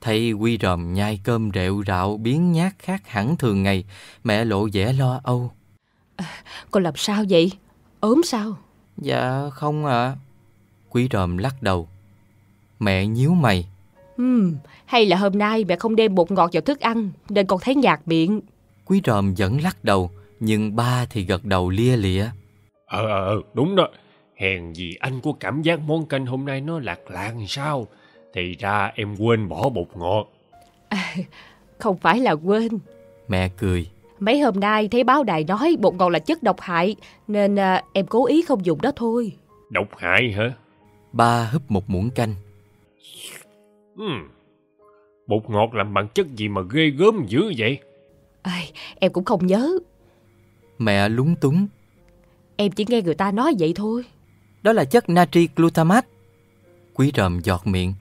[0.00, 3.84] Thấy Quy ròm nhai cơm rệu rạo biến nhát khác hẳn thường ngày,
[4.24, 5.50] mẹ lộ vẻ lo âu.
[6.16, 6.26] À,
[6.70, 7.52] con làm sao vậy?
[8.00, 8.56] ốm sao?
[8.98, 9.92] Dạ không ạ.
[9.92, 10.16] À.
[10.90, 11.88] Quý ròm lắc đầu.
[12.78, 13.66] Mẹ nhíu mày.
[14.16, 17.60] Hmm, hay là hôm nay mẹ không đem bột ngọt vào thức ăn nên con
[17.62, 18.40] thấy nhạt miệng.
[18.84, 20.10] Quý ròm vẫn lắc đầu,
[20.44, 22.26] nhưng ba thì gật đầu lia lịa.
[22.86, 23.88] Ờ, ờ, ờ, đúng đó.
[24.36, 27.86] Hèn gì anh có cảm giác món canh hôm nay nó lạc lạc sao?
[28.34, 30.28] Thì ra em quên bỏ bột ngọt.
[30.88, 31.14] À,
[31.78, 32.78] không phải là quên.
[33.28, 33.86] Mẹ cười.
[34.20, 36.96] Mấy hôm nay thấy báo đài nói bột ngọt là chất độc hại,
[37.28, 39.32] nên à, em cố ý không dùng đó thôi.
[39.70, 40.52] Độc hại hả?
[41.12, 42.34] Ba húp một muỗng canh.
[43.96, 44.28] Hmm.
[45.26, 47.78] Bột ngọt làm bằng chất gì mà ghê gớm dữ vậy?
[48.42, 48.60] À,
[49.00, 49.78] em cũng không nhớ.
[50.84, 51.66] Mẹ lúng túng.
[52.56, 54.04] Em chỉ nghe người ta nói vậy thôi.
[54.62, 56.08] Đó là chất natri glutamate.
[56.94, 57.94] Quý ròm giọt miệng.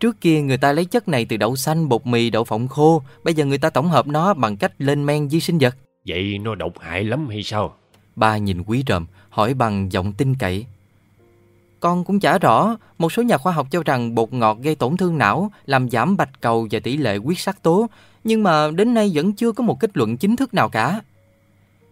[0.00, 3.02] Trước kia người ta lấy chất này từ đậu xanh, bột mì, đậu phộng khô.
[3.24, 5.76] Bây giờ người ta tổng hợp nó bằng cách lên men vi sinh vật.
[6.06, 7.74] Vậy nó độc hại lắm hay sao?
[8.16, 10.66] Ba nhìn quý ròm, hỏi bằng giọng tin cậy.
[11.80, 14.96] Con cũng chả rõ, một số nhà khoa học cho rằng bột ngọt gây tổn
[14.96, 17.86] thương não, làm giảm bạch cầu và tỷ lệ huyết sắc tố,
[18.24, 21.00] nhưng mà đến nay vẫn chưa có một kết luận chính thức nào cả.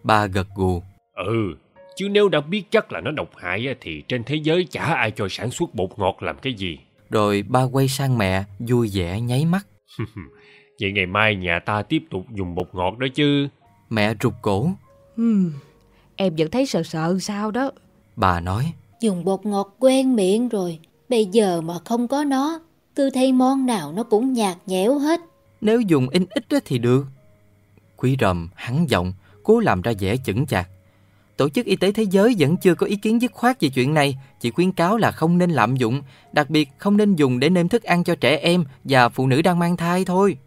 [0.05, 0.81] Ba gật gù.
[1.13, 1.55] Ừ,
[1.95, 5.11] chứ nếu đã biết chắc là nó độc hại thì trên thế giới chả ai
[5.11, 6.77] cho sản xuất bột ngọt làm cái gì.
[7.09, 9.67] Rồi ba quay sang mẹ, vui vẻ nháy mắt.
[10.81, 13.47] Vậy ngày mai nhà ta tiếp tục dùng bột ngọt đó chứ.
[13.89, 14.69] Mẹ rụt cổ.
[15.17, 15.51] Hmm,
[16.15, 17.71] em vẫn thấy sợ sợ sao đó.
[18.15, 18.73] Bà nói.
[19.01, 20.79] Dùng bột ngọt quen miệng rồi.
[21.09, 22.59] Bây giờ mà không có nó,
[22.95, 25.21] cứ thấy món nào nó cũng nhạt nhẽo hết.
[25.61, 27.05] Nếu dùng in ít thì được.
[27.97, 29.13] Quý rầm hắn giọng,
[29.45, 30.69] cố làm ra vẻ chững chạc.
[31.37, 33.93] Tổ chức Y tế Thế giới vẫn chưa có ý kiến dứt khoát về chuyện
[33.93, 36.01] này, chỉ khuyến cáo là không nên lạm dụng,
[36.31, 39.41] đặc biệt không nên dùng để nêm thức ăn cho trẻ em và phụ nữ
[39.41, 40.37] đang mang thai thôi.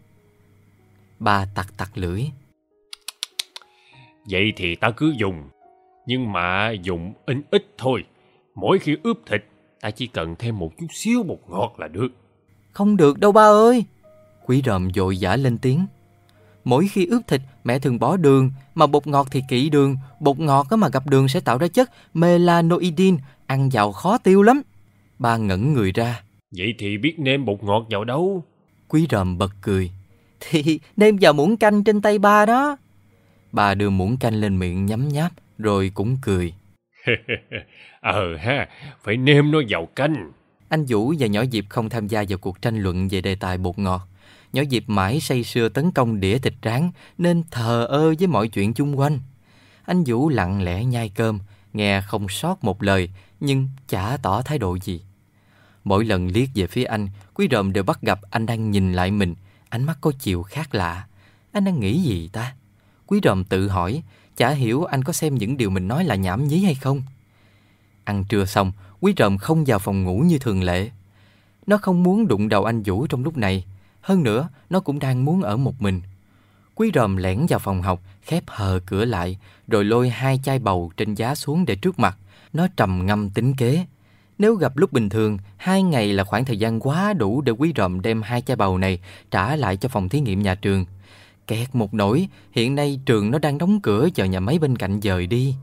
[1.19, 2.23] Bà tặc tặc lưỡi.
[4.29, 5.43] Vậy thì ta cứ dùng,
[6.05, 8.03] nhưng mà dùng in ít thôi.
[8.55, 9.45] Mỗi khi ướp thịt,
[9.81, 12.09] ta chỉ cần thêm một chút xíu bột ngọt là được.
[12.71, 13.85] Không được đâu ba ơi.
[14.45, 15.85] Quý ròm dội giả lên tiếng.
[16.63, 19.97] Mỗi khi ướp thịt, mẹ thường bỏ đường, mà bột ngọt thì kỵ đường.
[20.19, 24.61] Bột ngọt mà gặp đường sẽ tạo ra chất melanoidin, ăn vào khó tiêu lắm.
[25.19, 26.21] Ba ngẩn người ra.
[26.57, 28.43] Vậy thì biết nêm bột ngọt vào đâu?
[28.87, 29.91] Quý ròm bật cười.
[30.39, 32.77] Thì nêm vào muỗng canh trên tay ba đó.
[33.51, 36.53] Bà đưa muỗng canh lên miệng nhấm nháp, rồi cũng cười.
[38.01, 38.69] ờ ha,
[39.03, 40.31] phải nêm nó vào canh.
[40.69, 43.57] Anh Vũ và nhỏ Diệp không tham gia vào cuộc tranh luận về đề tài
[43.57, 44.01] bột ngọt.
[44.53, 48.47] Nhỏ dịp mãi say sưa tấn công đĩa thịt rán nên thờ ơ với mọi
[48.47, 49.19] chuyện chung quanh.
[49.85, 51.39] Anh Vũ lặng lẽ nhai cơm,
[51.73, 53.09] nghe không sót một lời
[53.39, 55.01] nhưng chả tỏ thái độ gì.
[55.83, 59.11] Mỗi lần liếc về phía anh, Quý Ròm đều bắt gặp anh đang nhìn lại
[59.11, 59.35] mình,
[59.69, 61.07] ánh mắt có chiều khác lạ.
[61.51, 62.55] Anh đang nghĩ gì ta?
[63.07, 64.03] Quý Ròm tự hỏi,
[64.37, 67.01] chả hiểu anh có xem những điều mình nói là nhảm nhí hay không.
[68.03, 70.89] Ăn trưa xong, Quý Ròm không vào phòng ngủ như thường lệ.
[71.67, 73.65] Nó không muốn đụng đầu anh Vũ trong lúc này.
[74.09, 76.01] Hơn nữa, nó cũng đang muốn ở một mình.
[76.75, 79.37] Quý ròm lẻn vào phòng học, khép hờ cửa lại,
[79.67, 82.17] rồi lôi hai chai bầu trên giá xuống để trước mặt.
[82.53, 83.85] Nó trầm ngâm tính kế.
[84.37, 87.73] Nếu gặp lúc bình thường, hai ngày là khoảng thời gian quá đủ để quý
[87.75, 88.99] ròm đem hai chai bầu này
[89.31, 90.85] trả lại cho phòng thí nghiệm nhà trường.
[91.47, 94.99] Kẹt một nỗi, hiện nay trường nó đang đóng cửa chờ nhà máy bên cạnh
[95.01, 95.55] dời đi.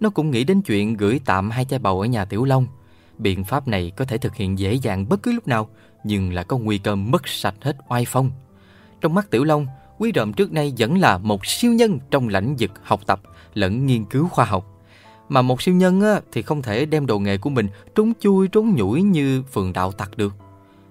[0.00, 2.66] Nó cũng nghĩ đến chuyện gửi tạm hai chai bầu ở nhà Tiểu Long.
[3.18, 5.68] Biện pháp này có thể thực hiện dễ dàng bất cứ lúc nào,
[6.04, 8.30] nhưng là có nguy cơ mất sạch hết oai phong.
[9.00, 9.66] Trong mắt Tiểu Long,
[9.98, 13.20] Quý Rậm trước nay vẫn là một siêu nhân trong lãnh vực học tập
[13.54, 14.66] lẫn nghiên cứu khoa học.
[15.28, 18.48] Mà một siêu nhân á, thì không thể đem đồ nghề của mình trốn chui
[18.48, 20.34] trốn nhủi như phường đạo tặc được.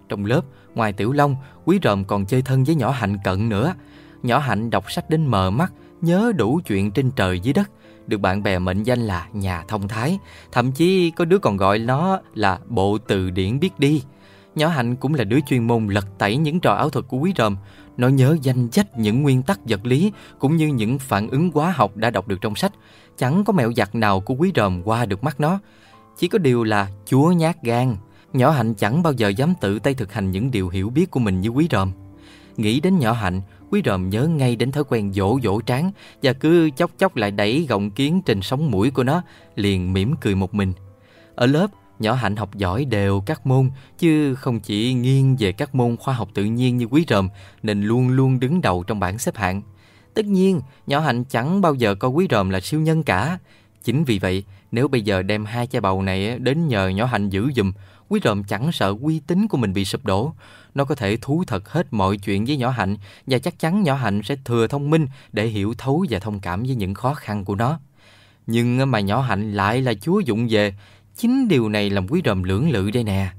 [0.10, 0.42] Trong lớp,
[0.76, 3.74] ngoài Tiểu Long, Quý Rậm còn chơi thân với nhỏ Hạnh Cận nữa.
[4.24, 7.70] Nhỏ Hạnh đọc sách đến mờ mắt, nhớ đủ chuyện trên trời dưới đất,
[8.08, 10.20] được bạn bè mệnh danh là nhà thông thái,
[10.52, 14.04] thậm chí có đứa còn gọi nó là bộ từ điển biết đi.
[14.60, 17.34] Nhỏ Hạnh cũng là đứa chuyên môn lật tẩy những trò ảo thuật của Quý
[17.38, 17.58] Ròm,
[17.98, 21.72] nó nhớ danh sách những nguyên tắc vật lý cũng như những phản ứng hóa
[21.72, 22.72] học đã đọc được trong sách.
[23.18, 25.60] Chẳng có mẹo giặt nào của Quý Ròm qua được mắt nó.
[26.18, 27.96] Chỉ có điều là chúa nhát gan.
[28.34, 31.20] Nhỏ Hạnh chẳng bao giờ dám tự tay thực hành những điều hiểu biết của
[31.20, 31.92] mình như Quý Ròm.
[32.58, 33.42] Nghĩ đến nhỏ Hạnh,
[33.72, 35.92] Quý Ròm nhớ ngay đến thói quen dỗ dỗ trán
[36.24, 39.22] và cứ chốc chốc lại đẩy gọng kiến trên sống mũi của nó,
[39.56, 40.74] liền mỉm cười một mình.
[41.36, 41.68] Ở lớp,
[42.00, 46.14] nhỏ Hạnh học giỏi đều các môn, chứ không chỉ nghiêng về các môn khoa
[46.14, 47.30] học tự nhiên như Quý Ròm,
[47.64, 49.62] nên luôn luôn đứng đầu trong bảng xếp hạng.
[50.14, 53.40] Tất nhiên, nhỏ Hạnh chẳng bao giờ coi Quý Ròm là siêu nhân cả.
[53.84, 57.30] Chính vì vậy, nếu bây giờ đem hai chai bầu này đến nhờ nhỏ Hạnh
[57.30, 57.72] giữ giùm,
[58.10, 60.34] Quý Ròm chẳng sợ uy tín của mình bị sụp đổ.
[60.76, 62.98] Nó có thể thú thật hết mọi chuyện với nhỏ Hạnh
[63.28, 66.64] và chắc chắn nhỏ Hạnh sẽ thừa thông minh để hiểu thấu và thông cảm
[66.64, 67.80] với những khó khăn của nó.
[68.48, 70.74] Nhưng mà nhỏ Hạnh lại là chúa dụng về.
[71.20, 73.30] Chính điều này làm Quý Ròm lưỡng lự đây nè.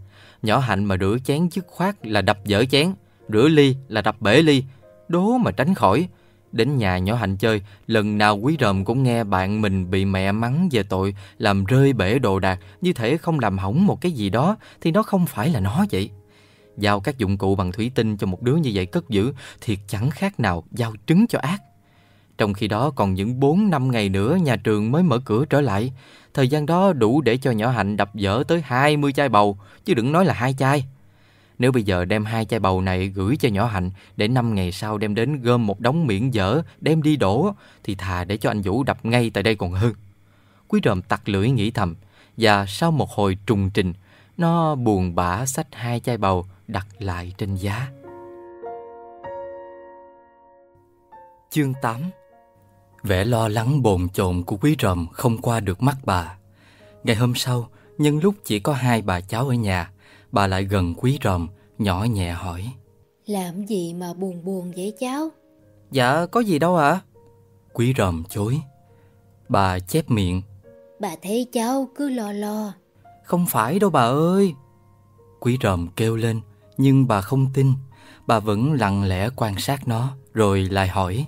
[0.42, 2.92] Nhỏ Hạnh mà rửa chén dứt khoát là đập dở chén,
[3.28, 4.64] rửa ly là đập bể ly.
[5.08, 6.08] Đố mà tránh khỏi.
[6.52, 10.32] Đến nhà nhỏ Hạnh chơi, lần nào quý ròm cũng nghe bạn mình bị mẹ
[10.32, 14.12] mắng về tội làm rơi bể đồ đạc, như thể không làm hỏng một cái
[14.12, 16.10] gì đó thì nó không phải là nó vậy.
[16.76, 19.78] Giao các dụng cụ bằng thủy tinh cho một đứa như vậy cất giữ thiệt
[19.88, 21.62] chẳng khác nào giao trứng cho ác.
[22.38, 25.60] Trong khi đó còn những 4 năm ngày nữa nhà trường mới mở cửa trở
[25.60, 25.92] lại.
[26.34, 29.94] Thời gian đó đủ để cho nhỏ Hạnh đập dở tới 20 chai bầu, chứ
[29.94, 30.84] đừng nói là hai chai.
[31.58, 34.72] Nếu bây giờ đem hai chai bầu này gửi cho nhỏ Hạnh để năm ngày
[34.72, 37.54] sau đem đến gom một đống miệng dở đem đi đổ
[37.84, 39.94] thì thà để cho anh Vũ đập ngay tại đây còn hơn.
[40.68, 41.94] Quý ròm tặc lưỡi nghĩ thầm
[42.36, 43.92] và sau một hồi trùng trình
[44.36, 47.88] nó buồn bã xách hai chai bầu đặt lại trên giá.
[51.50, 52.00] Chương 8
[53.02, 56.36] Vẻ lo lắng bồn chồn của quý ròm không qua được mắt bà.
[57.04, 57.68] Ngày hôm sau,
[57.98, 59.90] nhân lúc chỉ có hai bà cháu ở nhà,
[60.32, 61.48] bà lại gần quý ròm,
[61.78, 62.72] nhỏ nhẹ hỏi.
[63.26, 65.28] Làm gì mà buồn buồn vậy cháu?
[65.90, 67.00] Dạ, có gì đâu ạ?
[67.72, 68.60] Quý ròm chối.
[69.48, 70.42] Bà chép miệng.
[71.00, 72.72] Bà thấy cháu cứ lo lo.
[73.24, 74.54] Không phải đâu bà ơi.
[75.40, 76.40] Quý ròm kêu lên,
[76.76, 77.72] nhưng bà không tin.
[78.26, 81.26] Bà vẫn lặng lẽ quan sát nó, rồi lại hỏi.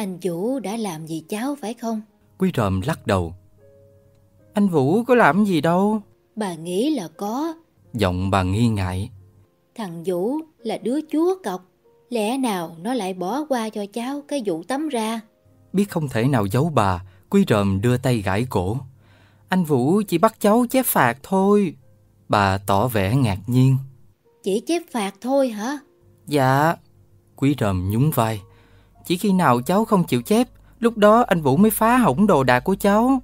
[0.00, 2.00] Anh Vũ đã làm gì cháu phải không?
[2.38, 3.34] Quý ròm lắc đầu.
[4.54, 6.02] Anh Vũ có làm gì đâu.
[6.36, 7.54] Bà nghĩ là có.
[7.92, 9.10] Giọng bà nghi ngại.
[9.74, 11.64] Thằng Vũ là đứa chúa cọc.
[12.10, 15.20] Lẽ nào nó lại bỏ qua cho cháu cái vụ tắm ra?
[15.72, 18.76] Biết không thể nào giấu bà, Quý ròm đưa tay gãi cổ.
[19.48, 21.74] Anh Vũ chỉ bắt cháu chép phạt thôi.
[22.28, 23.76] Bà tỏ vẻ ngạc nhiên.
[24.42, 25.78] Chỉ chép phạt thôi hả?
[26.26, 26.74] Dạ.
[27.36, 28.40] Quý ròm nhún vai.
[29.06, 30.48] Chỉ khi nào cháu không chịu chép,
[30.78, 33.22] lúc đó anh Vũ mới phá hỏng đồ đạc của cháu.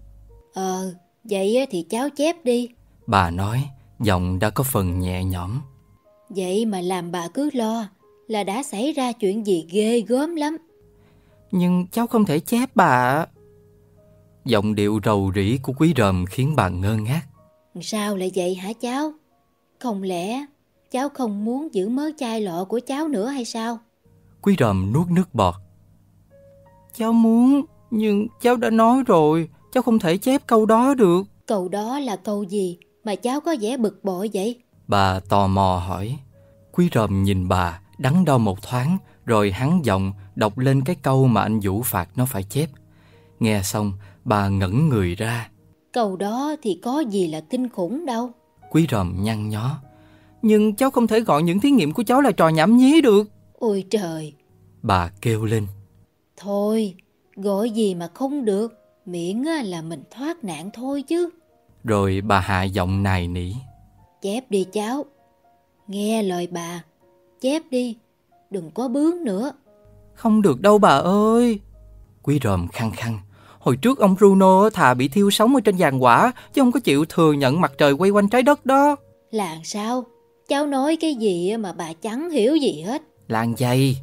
[0.55, 0.95] Ờ,
[1.25, 2.69] vậy thì cháu chép đi.
[3.07, 3.69] Bà nói,
[4.01, 5.61] giọng đã có phần nhẹ nhõm.
[6.29, 7.89] Vậy mà làm bà cứ lo
[8.29, 10.57] là đã xảy ra chuyện gì ghê gớm lắm.
[11.51, 13.27] Nhưng cháu không thể chép bà
[14.45, 17.23] Giọng điệu rầu rĩ của quý ròm khiến bà ngơ ngác.
[17.81, 19.13] Sao lại vậy hả cháu?
[19.79, 20.47] Không lẽ
[20.91, 23.79] cháu không muốn giữ mớ chai lọ của cháu nữa hay sao?
[24.43, 25.55] Quý ròm nuốt nước bọt.
[26.97, 31.23] Cháu muốn, nhưng cháu đã nói rồi, cháu không thể chép câu đó được.
[31.47, 34.63] Câu đó là câu gì mà cháu có vẻ bực bội vậy?
[34.87, 36.19] Bà tò mò hỏi.
[36.73, 41.27] Quý ròm nhìn bà, đắn đo một thoáng, rồi hắn giọng đọc lên cái câu
[41.27, 42.71] mà anh Vũ phạt nó phải chép.
[43.41, 43.93] Nghe xong,
[44.25, 45.51] bà ngẩn người ra.
[45.93, 48.31] Câu đó thì có gì là kinh khủng đâu.
[48.71, 49.79] Quý ròm nhăn nhó.
[50.43, 53.31] Nhưng cháu không thể gọi những thí nghiệm của cháu là trò nhảm nhí được.
[53.59, 54.35] Ôi trời!
[54.83, 55.67] Bà kêu lên.
[56.37, 56.95] Thôi,
[57.37, 58.75] gọi gì mà không được,
[59.07, 61.31] miễn là mình thoát nạn thôi chứ.
[61.85, 63.53] Rồi bà hạ giọng nài nỉ.
[64.23, 65.05] Chép đi cháu,
[65.89, 66.83] Nghe lời bà,
[67.41, 67.97] chép đi,
[68.51, 69.53] đừng có bướng nữa.
[70.15, 71.61] Không được đâu bà ơi.
[72.23, 73.19] Quý ròm khăng khăng.
[73.59, 76.81] Hồi trước ông Bruno thà bị thiêu sống ở trên giàn quả chứ không có
[76.81, 78.97] chịu thừa nhận mặt trời quay quanh trái đất đó.
[79.31, 80.05] Là sao?
[80.49, 83.03] Cháu nói cái gì mà bà chẳng hiểu gì hết.
[83.29, 83.97] Làng dày.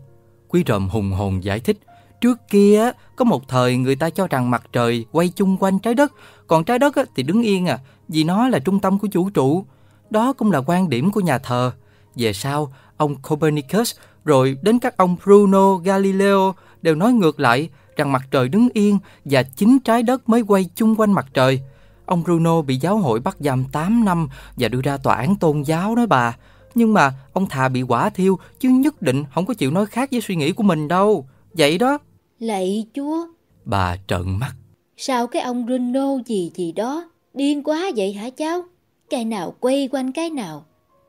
[0.47, 1.77] Quý ròm hùng hồn giải thích.
[2.23, 5.93] Trước kia có một thời người ta cho rằng mặt trời quay chung quanh trái
[5.93, 6.13] đất,
[6.47, 9.65] còn trái đất thì đứng yên à, vì nó là trung tâm của vũ trụ.
[10.09, 11.71] Đó cũng là quan điểm của nhà thờ.
[12.15, 13.95] Về sau, ông Copernicus
[14.25, 18.99] rồi đến các ông Bruno Galileo đều nói ngược lại rằng mặt trời đứng yên
[19.25, 21.61] và chính trái đất mới quay chung quanh mặt trời.
[22.05, 24.27] Ông Bruno bị giáo hội bắt giam 8 năm
[24.57, 26.35] và đưa ra tòa án tôn giáo đó bà.
[26.75, 30.09] Nhưng mà ông thà bị quả thiêu chứ nhất định không có chịu nói khác
[30.11, 31.27] với suy nghĩ của mình đâu.
[31.53, 31.99] Vậy đó.
[32.43, 33.27] Lạy chúa.
[33.65, 34.53] Bà trợn mắt.
[34.97, 38.61] Sao cái ông Bruno gì gì đó điên quá vậy hả cháu?
[39.09, 40.65] Cái nào quay quanh cái nào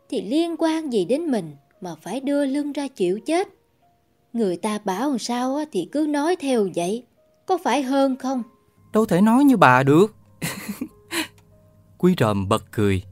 [0.09, 3.49] thì liên quan gì đến mình mà phải đưa lưng ra chịu chết.
[4.33, 7.05] Người ta bảo làm sao thì cứ nói theo vậy,
[7.47, 8.43] có phải hơn không?
[8.93, 10.15] Đâu thể nói như bà được.
[11.99, 13.03] Quý ròm bật cười.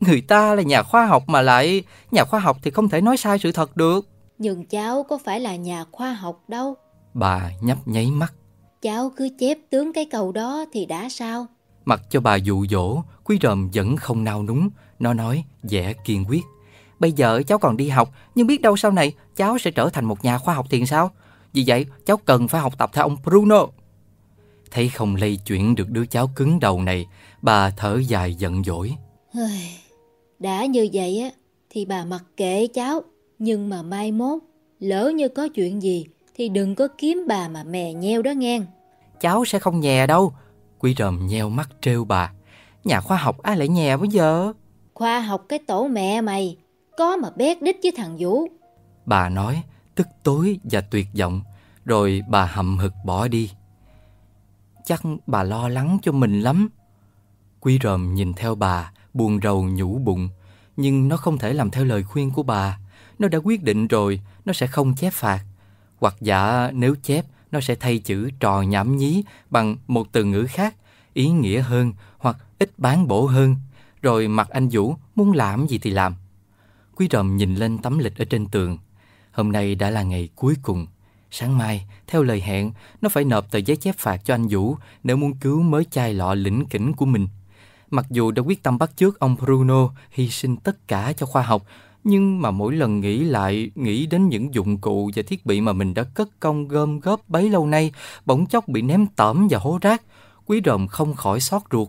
[0.00, 3.16] Người ta là nhà khoa học mà lại nhà khoa học thì không thể nói
[3.16, 4.08] sai sự thật được.
[4.38, 6.76] Nhưng cháu có phải là nhà khoa học đâu.
[7.18, 8.34] Bà nhấp nháy mắt.
[8.82, 11.46] Cháu cứ chép tướng cái cầu đó thì đã sao?
[11.84, 14.68] Mặc cho bà dụ dỗ, quý ròm vẫn không nao núng.
[14.98, 16.42] Nó nói vẻ kiên quyết.
[16.98, 20.04] Bây giờ cháu còn đi học, nhưng biết đâu sau này cháu sẽ trở thành
[20.04, 21.10] một nhà khoa học thì sao?
[21.52, 23.66] Vì vậy, cháu cần phải học tập theo ông Bruno.
[24.70, 27.06] Thấy không lây chuyển được đứa cháu cứng đầu này,
[27.42, 28.96] bà thở dài giận dỗi.
[30.38, 31.30] Đã như vậy á,
[31.70, 33.02] thì bà mặc kệ cháu.
[33.38, 34.42] Nhưng mà mai mốt,
[34.80, 36.06] lỡ như có chuyện gì,
[36.38, 38.60] thì đừng có kiếm bà mà mè nheo đó nghe.
[39.20, 40.32] Cháu sẽ không nhè đâu.
[40.78, 42.32] Quý ròm nheo mắt trêu bà.
[42.84, 44.52] Nhà khoa học ai lại nhè bây giờ?
[44.94, 46.56] Khoa học cái tổ mẹ mày,
[46.96, 48.46] có mà bét đích với thằng Vũ.
[49.06, 49.62] Bà nói,
[49.94, 51.40] tức tối và tuyệt vọng,
[51.84, 53.50] rồi bà hậm hực bỏ đi.
[54.84, 56.68] Chắc bà lo lắng cho mình lắm.
[57.60, 60.28] Quý ròm nhìn theo bà, buồn rầu nhủ bụng,
[60.76, 62.78] nhưng nó không thể làm theo lời khuyên của bà.
[63.18, 65.44] Nó đã quyết định rồi, nó sẽ không chép phạt.
[65.98, 70.46] Hoặc giả nếu chép, nó sẽ thay chữ trò nhảm nhí bằng một từ ngữ
[70.48, 70.74] khác,
[71.12, 73.56] ý nghĩa hơn hoặc ít bán bổ hơn.
[74.02, 76.14] Rồi mặt anh Vũ muốn làm gì thì làm.
[76.96, 78.78] Quý rầm nhìn lên tấm lịch ở trên tường.
[79.32, 80.86] Hôm nay đã là ngày cuối cùng.
[81.30, 84.76] Sáng mai, theo lời hẹn, nó phải nộp tờ giấy chép phạt cho anh Vũ
[85.02, 87.28] nếu muốn cứu mới chai lọ lĩnh kỉnh của mình.
[87.90, 91.42] Mặc dù đã quyết tâm bắt chước ông Bruno hy sinh tất cả cho khoa
[91.42, 91.62] học,
[92.08, 95.72] nhưng mà mỗi lần nghĩ lại, nghĩ đến những dụng cụ và thiết bị mà
[95.72, 97.92] mình đã cất công gom góp bấy lâu nay,
[98.26, 100.02] bỗng chốc bị ném tẩm và hố rác,
[100.46, 101.88] quý ròm không khỏi xót ruột.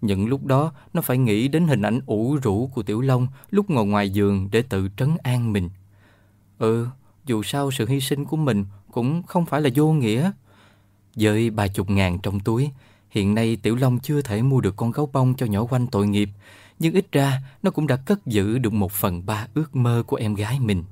[0.00, 3.70] Những lúc đó, nó phải nghĩ đến hình ảnh ủ rũ của Tiểu Long lúc
[3.70, 5.70] ngồi ngoài giường để tự trấn an mình.
[6.58, 6.86] Ừ,
[7.26, 10.30] dù sao sự hy sinh của mình cũng không phải là vô nghĩa.
[11.14, 12.70] Với ba chục ngàn trong túi,
[13.10, 16.06] hiện nay Tiểu Long chưa thể mua được con gấu bông cho nhỏ quanh tội
[16.06, 16.28] nghiệp,
[16.80, 20.16] nhưng ít ra nó cũng đã cất giữ được một phần ba ước mơ của
[20.16, 20.84] em gái mình.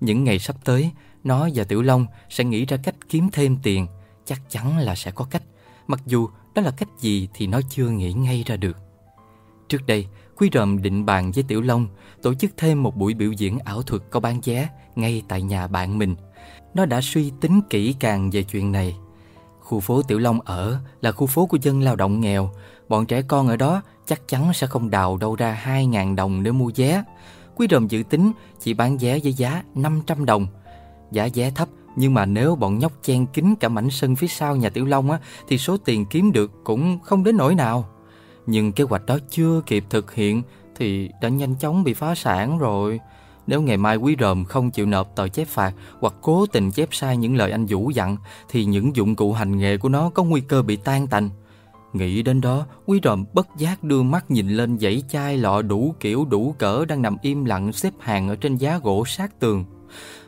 [0.00, 0.90] Những ngày sắp tới,
[1.24, 3.86] nó và Tiểu Long sẽ nghĩ ra cách kiếm thêm tiền,
[4.24, 5.42] chắc chắn là sẽ có cách,
[5.86, 8.76] mặc dù đó là cách gì thì nó chưa nghĩ ngay ra được.
[9.68, 10.06] Trước đây,
[10.36, 11.88] Quý Ròm định bàn với Tiểu Long
[12.22, 15.66] tổ chức thêm một buổi biểu diễn ảo thuật có bán vé ngay tại nhà
[15.66, 16.16] bạn mình.
[16.74, 18.96] Nó đã suy tính kỹ càng về chuyện này.
[19.60, 22.50] Khu phố Tiểu Long ở là khu phố của dân lao động nghèo.
[22.90, 26.52] Bọn trẻ con ở đó chắc chắn sẽ không đào đâu ra 2.000 đồng để
[26.52, 27.04] mua vé.
[27.56, 30.46] Quý Ròm dự tính chỉ bán vé với giá 500 đồng.
[31.10, 34.56] Giá vé thấp nhưng mà nếu bọn nhóc chen kín cả mảnh sân phía sau
[34.56, 37.88] nhà Tiểu Long á, thì số tiền kiếm được cũng không đến nỗi nào.
[38.46, 40.42] Nhưng kế hoạch đó chưa kịp thực hiện
[40.76, 43.00] thì đã nhanh chóng bị phá sản rồi.
[43.46, 46.88] Nếu ngày mai quý ròm không chịu nộp tờ chép phạt hoặc cố tình chép
[46.92, 48.16] sai những lời anh Vũ dặn
[48.48, 51.30] thì những dụng cụ hành nghề của nó có nguy cơ bị tan tành.
[51.92, 55.94] Nghĩ đến đó, quý ròm bất giác đưa mắt nhìn lên dãy chai lọ đủ
[56.00, 59.64] kiểu đủ cỡ đang nằm im lặng xếp hàng ở trên giá gỗ sát tường.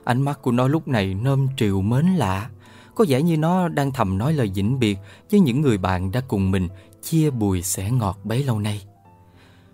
[0.04, 2.50] Ánh mắt của nó lúc này nơm triều mến lạ.
[2.94, 4.98] Có vẻ như nó đang thầm nói lời vĩnh biệt
[5.30, 6.68] với những người bạn đã cùng mình
[7.02, 8.82] chia bùi sẻ ngọt bấy lâu nay.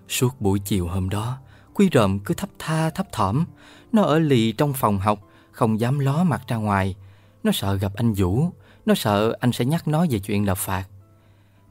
[0.08, 1.38] Suốt buổi chiều hôm đó,
[1.78, 3.44] Quy ròm cứ thấp tha thấp thỏm.
[3.92, 5.18] Nó ở lì trong phòng học,
[5.52, 6.96] không dám ló mặt ra ngoài.
[7.42, 8.50] Nó sợ gặp anh Vũ,
[8.86, 10.84] nó sợ anh sẽ nhắc nó về chuyện lập phạt.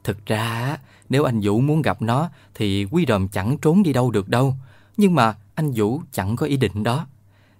[0.04, 0.76] Thực ra,
[1.08, 4.54] nếu anh Vũ muốn gặp nó thì Quy ròm chẳng trốn đi đâu được đâu.
[4.96, 7.06] Nhưng mà anh Vũ chẳng có ý định đó.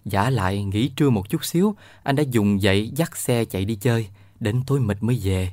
[0.05, 3.75] Giả lại nghỉ trưa một chút xíu, anh đã dùng dậy dắt xe chạy đi
[3.75, 4.09] chơi,
[4.41, 5.53] đến tối mịt mới về.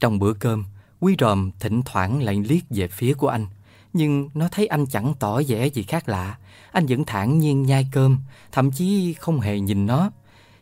[0.00, 0.64] Trong bữa cơm,
[1.00, 3.46] Quý ròm thỉnh thoảng lại liếc về phía của anh,
[3.92, 6.38] Nhưng nó thấy anh chẳng tỏ vẻ gì khác lạ
[6.72, 8.18] Anh vẫn thản nhiên nhai cơm
[8.52, 10.10] Thậm chí không hề nhìn nó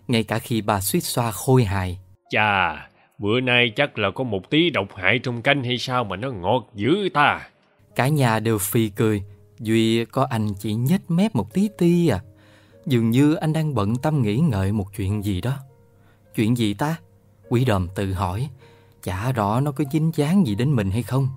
[0.09, 1.99] Ngay cả khi bà suýt xoa khôi hài
[2.31, 2.89] Chà,
[3.23, 6.31] bữa nay chắc là có một tí độc hại trong canh hay sao mà nó
[6.31, 7.49] ngọt dữ ta.
[7.97, 9.23] Cả nhà đều phì cười.
[9.59, 12.21] Duy có anh chỉ nhếch mép một tí ti à.
[12.87, 15.53] Dường như anh đang bận tâm nghĩ ngợi một chuyện gì đó.
[16.35, 16.97] Chuyện gì ta?
[17.49, 18.49] Quý đờm tự hỏi.
[19.03, 21.29] Chả rõ nó có dính dáng gì đến mình hay không.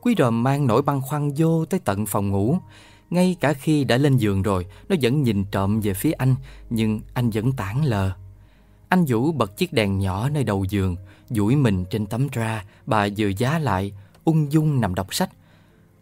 [0.00, 2.58] Quý đờm mang nỗi băn khoăn vô tới tận phòng ngủ.
[3.10, 6.34] Ngay cả khi đã lên giường rồi, Nó vẫn nhìn trộm về phía anh,
[6.70, 8.12] Nhưng anh vẫn tản lờ.
[8.92, 10.96] Anh Vũ bật chiếc đèn nhỏ nơi đầu giường
[11.28, 13.92] duỗi mình trên tấm tra Bà vừa giá lại
[14.24, 15.30] Ung dung nằm đọc sách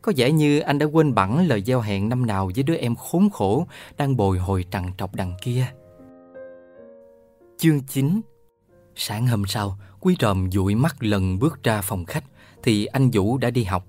[0.03, 2.95] có vẻ như anh đã quên bẵng lời giao hẹn năm nào với đứa em
[2.95, 5.67] khốn khổ đang bồi hồi trằn trọc đằng kia.
[7.59, 8.21] Chương 9
[8.95, 12.25] Sáng hôm sau, Quý Ròm dụi mắt lần bước ra phòng khách
[12.62, 13.87] thì anh Vũ đã đi học.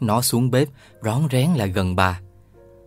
[0.00, 0.68] Nó xuống bếp,
[1.02, 2.20] rón rén lại gần bà.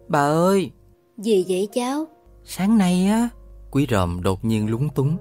[0.08, 0.72] Bà ơi!
[1.18, 2.06] Gì vậy cháu?
[2.44, 3.30] Sáng nay á,
[3.72, 5.18] Quý Ròm đột nhiên lúng túng.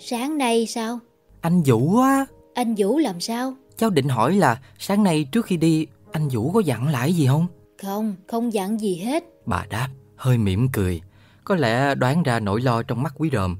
[0.00, 0.98] Sáng nay sao?
[1.40, 2.26] Anh Vũ á!
[2.54, 3.54] Anh Vũ làm sao?
[3.76, 7.26] Cháu định hỏi là sáng nay trước khi đi anh Vũ có dặn lại gì
[7.26, 7.46] không?
[7.82, 9.24] Không, không dặn gì hết.
[9.46, 11.02] Bà đáp, hơi mỉm cười.
[11.44, 13.56] Có lẽ đoán ra nỗi lo trong mắt quý ròm.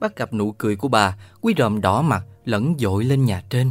[0.00, 3.70] Bắt gặp nụ cười của bà, quý ròm đỏ mặt lẫn dội lên nhà trên.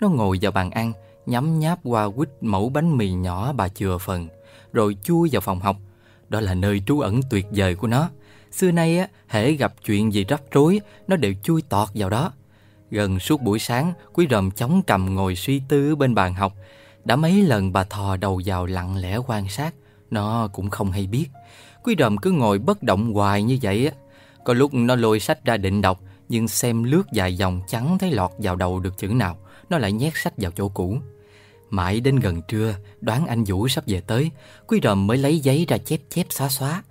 [0.00, 0.92] Nó ngồi vào bàn ăn,
[1.26, 4.28] nhắm nháp qua quýt mẫu bánh mì nhỏ bà chừa phần,
[4.72, 5.76] rồi chui vào phòng học.
[6.28, 8.10] Đó là nơi trú ẩn tuyệt vời của nó.
[8.56, 12.32] Xưa nay á, hễ gặp chuyện gì rắc rối, nó đều chui tọt vào đó.
[12.90, 16.52] Gần suốt buổi sáng, quý ròm chống cầm ngồi suy tư bên bàn học,
[17.04, 19.74] đã mấy lần bà thò đầu vào lặng lẽ quan sát,
[20.10, 21.26] nó cũng không hay biết.
[21.82, 23.92] Quý Rầm cứ ngồi bất động hoài như vậy á.
[24.44, 28.10] Có lúc nó lôi sách ra định đọc, nhưng xem lướt vài dòng chẳng thấy
[28.10, 29.38] lọt vào đầu được chữ nào,
[29.70, 30.98] nó lại nhét sách vào chỗ cũ.
[31.70, 34.30] Mãi đến gần trưa, đoán anh Vũ sắp về tới,
[34.66, 36.82] Quý Rầm mới lấy giấy ra chép chép xóa xóa.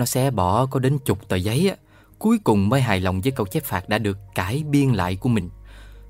[0.00, 1.76] Nó xé bỏ có đến chục tờ giấy á,
[2.18, 5.28] cuối cùng mới hài lòng với câu chép phạt đã được cải biên lại của
[5.28, 5.50] mình.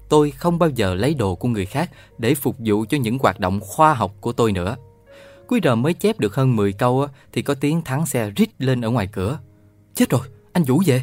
[0.09, 3.41] Tôi không bao giờ lấy đồ của người khác để phục vụ cho những hoạt
[3.41, 4.77] động khoa học của tôi nữa.
[5.47, 8.49] Cuối rờ mới chép được hơn 10 câu á thì có tiếng thắng xe rít
[8.59, 9.39] lên ở ngoài cửa.
[9.95, 11.03] Chết rồi, anh Vũ về.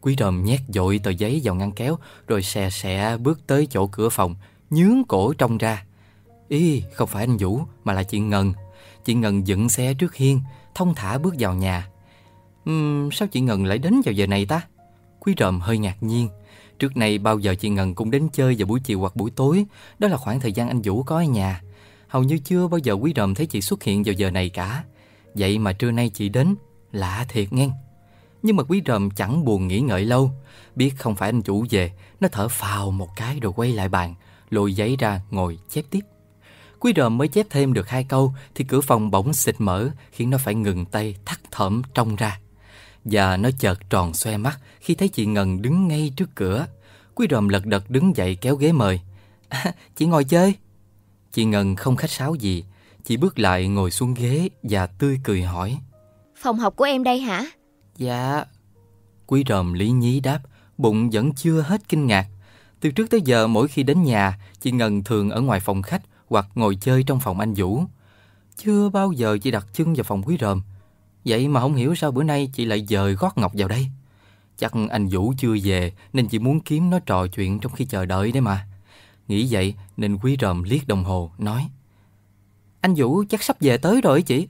[0.00, 3.86] Quý đờm nhét dội tờ giấy vào ngăn kéo rồi xè xè bước tới chỗ
[3.86, 4.34] cửa phòng,
[4.70, 5.84] nhướng cổ trông ra.
[6.48, 8.52] Ý, không phải anh Vũ mà là chị Ngân.
[9.04, 10.40] Chị Ngân dựng xe trước hiên,
[10.74, 11.88] thông thả bước vào nhà.
[12.70, 14.60] Uhm, sao chị Ngân lại đến vào giờ này ta?
[15.20, 16.28] Quý ròm hơi ngạc nhiên.
[16.78, 19.64] Trước này bao giờ chị Ngân cũng đến chơi vào buổi chiều hoặc buổi tối.
[19.98, 21.62] Đó là khoảng thời gian anh Vũ có ở nhà.
[22.08, 24.84] Hầu như chưa bao giờ quý ròm thấy chị xuất hiện vào giờ này cả.
[25.34, 26.54] Vậy mà trưa nay chị đến
[26.92, 27.68] Lạ thiệt nghe.
[28.42, 30.30] Nhưng mà quý ròm chẳng buồn nghĩ ngợi lâu.
[30.76, 34.14] Biết không phải anh chủ về Nó thở phào một cái rồi quay lại bàn
[34.50, 36.00] Lôi giấy ra ngồi chép tiếp.
[36.80, 40.30] Quý ròm mới chép thêm được hai câu Thì cửa phòng bỗng xịt mở Khiến
[40.30, 42.38] nó phải ngừng tay thắt thởm trông ra
[43.04, 46.66] và nó chợt tròn xoe mắt khi thấy chị Ngân đứng ngay trước cửa.
[47.14, 49.00] Quý ròm lật đật đứng dậy kéo ghế mời.
[49.48, 50.54] À, chị ngồi chơi.
[51.32, 52.64] Chị Ngân không khách sáo gì.
[53.04, 55.78] Chị bước lại ngồi xuống ghế và tươi cười hỏi.
[56.36, 57.44] Phòng học của em đây hả?
[57.96, 58.44] Dạ.
[59.26, 60.40] Quý ròm lý nhí đáp,
[60.78, 62.26] bụng vẫn chưa hết kinh ngạc.
[62.80, 66.02] Từ trước tới giờ mỗi khi đến nhà, chị Ngân thường ở ngoài phòng khách
[66.28, 67.84] hoặc ngồi chơi trong phòng anh Vũ.
[68.56, 70.62] Chưa bao giờ chị đặt chân vào phòng quý ròm.
[71.24, 73.86] Vậy mà không hiểu sao bữa nay chị lại dời gót ngọc vào đây.
[74.56, 78.06] Chắc anh Vũ chưa về nên chị muốn kiếm nó trò chuyện trong khi chờ
[78.06, 78.66] đợi đấy mà.
[79.28, 81.68] Nghĩ vậy nên quý ròm liếc đồng hồ nói
[82.80, 84.48] Anh Vũ chắc sắp về tới rồi chị.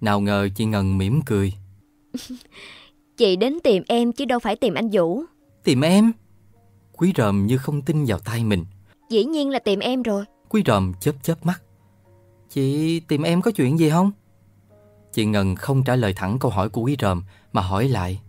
[0.00, 1.52] Nào ngờ chị Ngân mỉm cười.
[3.16, 5.22] chị đến tìm em chứ đâu phải tìm anh Vũ.
[5.64, 6.12] Tìm em?
[6.92, 8.64] Quý ròm như không tin vào tay mình.
[9.10, 10.24] Dĩ nhiên là tìm em rồi.
[10.48, 11.62] Quý ròm chớp chớp mắt.
[12.50, 14.12] Chị tìm em có chuyện gì không?
[15.18, 17.22] Chị Ngân không trả lời thẳng câu hỏi của Quý Ròm
[17.52, 18.20] mà hỏi lại.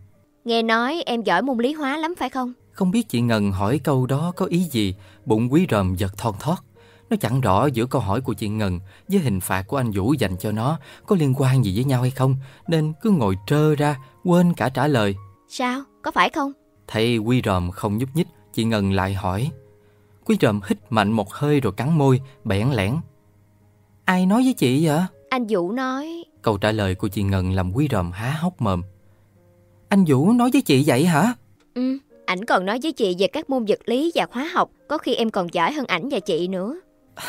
[0.45, 2.53] Nghe nói em giỏi môn lý hóa lắm phải không?
[2.72, 4.95] Không biết chị Ngân hỏi câu đó có ý gì,
[5.26, 6.56] bụng Quý Ròm giật thon thót.
[7.10, 10.14] Nó chẳng rõ giữa câu hỏi của chị Ngân với hình phạt của anh Vũ
[10.14, 12.36] dành cho nó có liên quan gì với nhau hay không,
[12.68, 15.16] nên cứ ngồi trơ ra, quên cả trả lời.
[15.49, 15.82] Sao?
[16.02, 16.52] Có phải không?
[16.88, 19.52] Thấy Quý Ròm không nhúc nhích, chị Ngân lại hỏi.
[20.26, 22.95] Quý Ròm hít mạnh một hơi rồi cắn môi, bẽn lẽn.
[24.06, 24.99] Ai nói với chị vậy?
[25.30, 26.26] Anh Vũ nói.
[26.41, 28.81] Câu trả lời của chị Ngân làm quý ròm há hốc mồm.
[29.89, 31.34] Anh Vũ nói với chị vậy hả?
[31.73, 34.97] Ừ, ảnh còn nói với chị về các môn vật lý và hóa học Có
[34.97, 36.76] khi em còn giỏi hơn ảnh và chị nữa.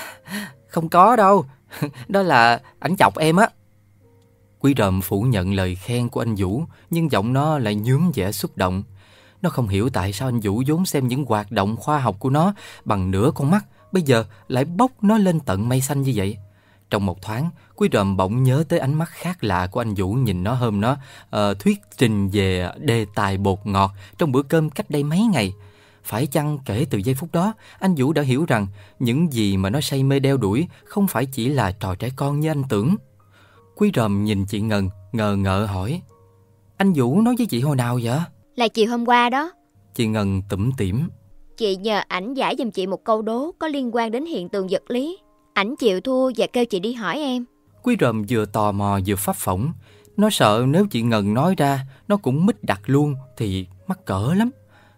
[0.67, 1.45] Không có đâu.
[2.09, 3.49] Đó là ảnh chọc em á.
[4.59, 8.33] Quý ròm phủ nhận lời khen của anh Vũ Nhưng giọng nó lại nhướng vẻ
[8.33, 8.83] xúc động.
[9.43, 12.31] Nó không hiểu tại sao anh Vũ vốn xem những hoạt động khoa học của
[12.31, 12.55] nó
[12.85, 16.37] Bằng nửa con mắt Bây giờ lại bốc nó lên tận mây xanh như vậy
[16.91, 20.13] Trong một thoáng, Quý Ròm bỗng nhớ tới ánh mắt khác lạ của anh Vũ
[20.13, 20.97] nhìn nó hôm nó
[21.37, 25.55] uh, thuyết trình về đề tài bột ngọt trong bữa cơm cách đây mấy ngày.
[26.05, 28.67] Phải chăng kể từ giây phút đó, anh Vũ đã hiểu rằng
[28.99, 32.41] những gì mà nó say mê đeo đuổi không phải chỉ là trò trẻ con
[32.41, 32.97] như anh tưởng.
[33.77, 36.03] Quý Ròm nhìn chị Ngân, ngờ ngợ hỏi.
[36.77, 38.19] Anh Vũ nói với chị hồi nào vậy?
[38.57, 39.53] Là chiều hôm qua đó.
[39.95, 41.09] Chị Ngân tủm tỉm.
[41.57, 44.67] Chị nhờ ảnh giải giùm chị một câu đố có liên quan đến hiện tượng
[44.71, 45.19] vật lý.
[45.53, 47.45] Ảnh chịu thua và kêu chị đi hỏi em.
[47.83, 49.73] Quý ròm vừa tò mò vừa pháp phỏng.
[50.17, 54.35] Nó sợ nếu chị Ngân nói ra, nó cũng mít đặt luôn thì mắc cỡ
[54.37, 54.51] lắm.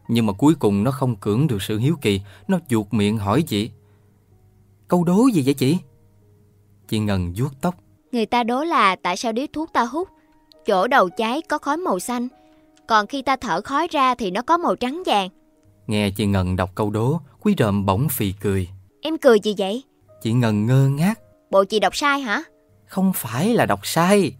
[0.08, 3.42] Nhưng mà cuối cùng nó không cưỡng được sự hiếu kỳ, nó chuột miệng hỏi
[3.42, 3.70] chị.
[4.88, 5.78] Câu đố gì vậy chị?
[6.88, 7.74] Chị Ngân vuốt tóc.
[8.12, 10.08] Người ta đố là tại sao điếu thuốc ta hút,
[10.66, 12.28] chỗ đầu cháy có khói màu xanh,
[12.88, 15.28] còn khi ta thở khói ra thì nó có màu trắng vàng.
[15.86, 18.68] Nghe chị Ngân đọc câu đố, quý ròm bỗng phì cười.
[19.02, 19.82] Em cười gì vậy?
[20.22, 21.20] Chị Ngân ngơ ngác.
[21.50, 22.42] Bộ chị đọc sai hả?
[22.86, 24.32] Không phải là đọc sai.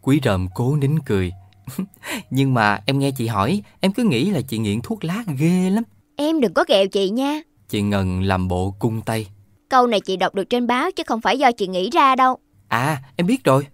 [0.00, 1.32] Quý ròm cố nín cười.
[2.30, 5.70] Nhưng mà em nghe chị hỏi, em cứ nghĩ là chị nghiện thuốc lá ghê
[5.70, 5.84] lắm.
[6.16, 7.40] Em đừng có ghẹo chị nha.
[7.68, 9.26] Chị Ngân làm bộ cung tay.
[9.68, 12.36] Câu này chị đọc được trên báo chứ không phải do chị nghĩ ra đâu.
[12.68, 13.66] À, em biết rồi.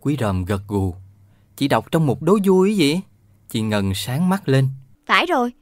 [0.00, 0.94] Quý ròm gật gù.
[1.56, 3.00] Chị đọc trong một đố vui gì?
[3.48, 4.68] Chị Ngân sáng mắt lên.
[5.06, 5.52] Phải rồi.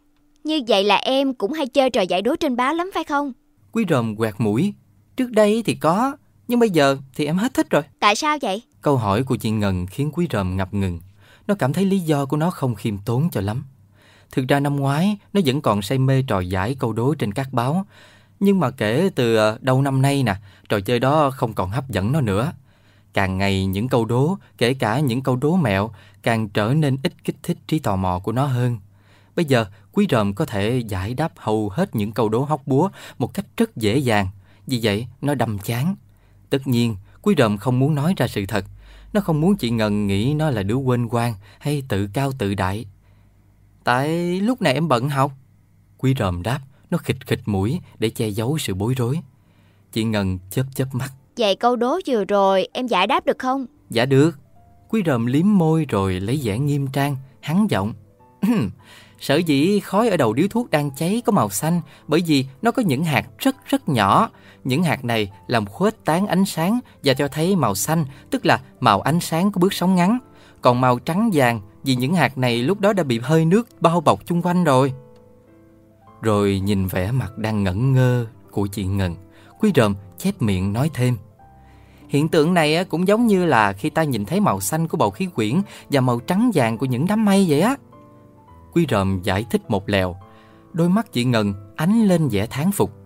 [0.45, 3.33] Như vậy là em cũng hay chơi trò giải đố trên báo lắm phải không?
[3.73, 4.75] Quý ròm quẹt mũi.
[5.17, 6.17] Trước đây thì có,
[6.49, 7.83] nhưng bây giờ thì em hết thích rồi.
[8.01, 8.63] Tại sao vậy?
[8.83, 11.01] Câu hỏi của chị Ngân khiến Quý ròm ngập ngừng.
[11.47, 13.65] Nó cảm thấy lý do của nó không khiêm tốn cho lắm.
[14.33, 17.53] Thực ra năm ngoái, nó vẫn còn say mê trò giải câu đố trên các
[17.53, 17.87] báo.
[18.41, 20.35] Nhưng mà kể từ ờ, đầu năm nay nè,
[20.69, 22.53] trò chơi đó không còn hấp dẫn nó nữa.
[23.15, 25.91] Càng ngày những câu đố, kể cả những câu đố mẹo,
[26.23, 28.79] càng trở nên ít kích thích trí tò mò của nó hơn.
[29.37, 32.89] Bây giờ, Quý ròm có thể giải đáp hầu hết những câu đố hóc búa
[33.19, 34.29] một cách rất dễ dàng.
[34.67, 35.95] Vì vậy, nó đâm chán.
[36.51, 38.65] Tất nhiên, Quý ròm không muốn nói ra sự thật.
[39.13, 42.55] Nó không muốn chị Ngân nghĩ nó là đứa quên quan hay tự cao tự
[42.55, 42.87] đại.
[43.85, 45.33] Tại lúc này em bận học.
[45.99, 46.61] Quý ròm đáp,
[46.91, 49.21] nó khịch khịch mũi để che giấu sự bối rối.
[49.93, 51.13] Chị Ngân chớp chớp mắt.
[51.37, 53.67] Vậy câu đố vừa rồi em giải đáp được không?
[53.91, 54.39] Dạ được.
[54.89, 57.93] Quý ròm liếm môi rồi lấy vẻ nghiêm trang, hắn giọng.
[59.21, 62.71] Sở dĩ khói ở đầu điếu thuốc đang cháy có màu xanh bởi vì nó
[62.71, 64.31] có những hạt rất rất nhỏ.
[64.65, 68.61] Những hạt này làm khuếch tán ánh sáng và cho thấy màu xanh, tức là
[68.81, 70.19] màu ánh sáng của bước sóng ngắn.
[70.61, 74.01] Còn màu trắng vàng vì những hạt này lúc đó đã bị hơi nước bao
[74.01, 74.93] bọc chung quanh rồi.
[76.23, 79.17] Rồi nhìn vẻ mặt đang ngẩn ngơ của chị Ngân,
[79.61, 81.17] Quý ròm chép miệng nói thêm.
[82.09, 85.11] Hiện tượng này cũng giống như là khi ta nhìn thấy màu xanh của bầu
[85.11, 85.61] khí quyển
[85.91, 87.77] và màu trắng vàng của những đám mây vậy á.
[88.73, 90.17] Quý ròm giải thích một lèo.
[90.73, 93.02] Đôi mắt chị Ngân ánh lên vẻ thán phục.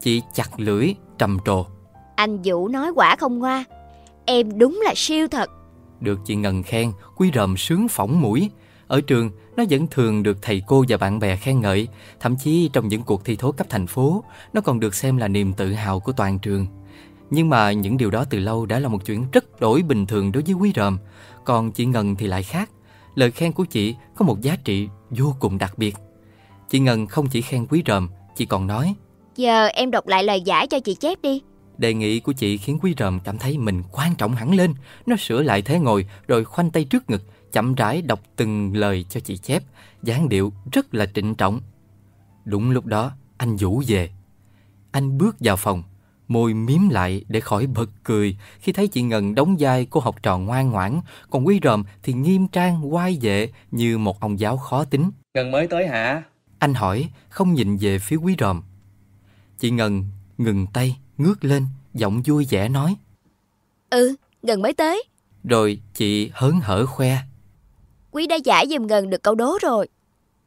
[0.00, 1.66] Chị chặt lưỡi, trầm trồ.
[2.16, 3.64] Anh Vũ nói quả không ngoa.
[4.24, 5.50] Em đúng là siêu thật.
[6.00, 8.50] Được chị Ngân khen, Quý ròm sướng phỏng mũi.
[8.86, 11.88] Ở trường, nó vẫn thường được thầy cô và bạn bè khen ngợi.
[12.20, 15.28] Thậm chí trong những cuộc thi thố cấp thành phố, nó còn được xem là
[15.28, 16.66] niềm tự hào của toàn trường.
[17.30, 20.32] Nhưng mà những điều đó từ lâu đã là một chuyện rất đổi bình thường
[20.32, 20.98] đối với Quý ròm.
[21.44, 22.70] Còn chị Ngân thì lại khác.
[23.14, 25.96] Lời khen của chị có một giá trị vô cùng đặc biệt.
[26.70, 28.94] Chị Ngân không chỉ khen quý ròm, chị còn nói
[29.36, 31.42] Giờ em đọc lại lời giải cho chị chép đi.
[31.78, 34.74] Đề nghị của chị khiến quý ròm cảm thấy mình quan trọng hẳn lên.
[35.06, 39.04] Nó sửa lại thế ngồi rồi khoanh tay trước ngực, chậm rãi đọc từng lời
[39.08, 39.62] cho chị chép,
[40.02, 41.60] dáng điệu rất là trịnh trọng.
[42.44, 44.10] Đúng lúc đó, anh Vũ về.
[44.92, 45.82] Anh bước vào phòng,
[46.28, 50.22] môi miếm lại để khỏi bật cười khi thấy chị Ngân đóng vai cô học
[50.22, 51.00] trò ngoan ngoãn,
[51.30, 55.10] còn Quý Ròm thì nghiêm trang oai vệ như một ông giáo khó tính.
[55.34, 56.22] Ngân mới tới hả?
[56.58, 58.62] Anh hỏi, không nhìn về phía Quý Ròm.
[59.64, 60.04] Chị Ngân
[60.38, 62.96] ngừng tay, ngước lên, giọng vui vẻ nói.
[63.90, 65.04] Ừ, Ngân mới tới.
[65.44, 67.16] Rồi chị hớn hở khoe.
[68.10, 69.88] Quý đã giải giùm Ngân được câu đố rồi.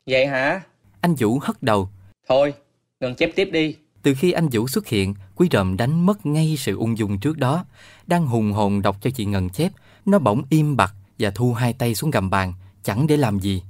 [0.06, 0.62] Vậy hả?
[1.02, 1.90] Anh Vũ hất đầu.
[2.30, 2.54] Thôi,
[3.00, 3.76] Ngân chép tiếp đi.
[4.02, 7.38] Từ khi anh Vũ xuất hiện, Quý Ròm đánh mất ngay sự ung dung trước
[7.38, 7.66] đó.
[8.08, 9.72] Đang hùng hồn đọc cho chị Ngân chép,
[10.06, 12.54] nó bỗng im bặt và thu hai tay xuống gầm bàn,
[12.84, 13.64] chẳng để làm gì.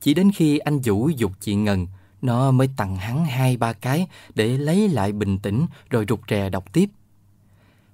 [0.00, 1.86] Chỉ đến khi anh Vũ dục chị Ngân,
[2.22, 6.50] nó mới tặng hắn hai ba cái để lấy lại bình tĩnh rồi rụt rè
[6.50, 6.90] đọc tiếp.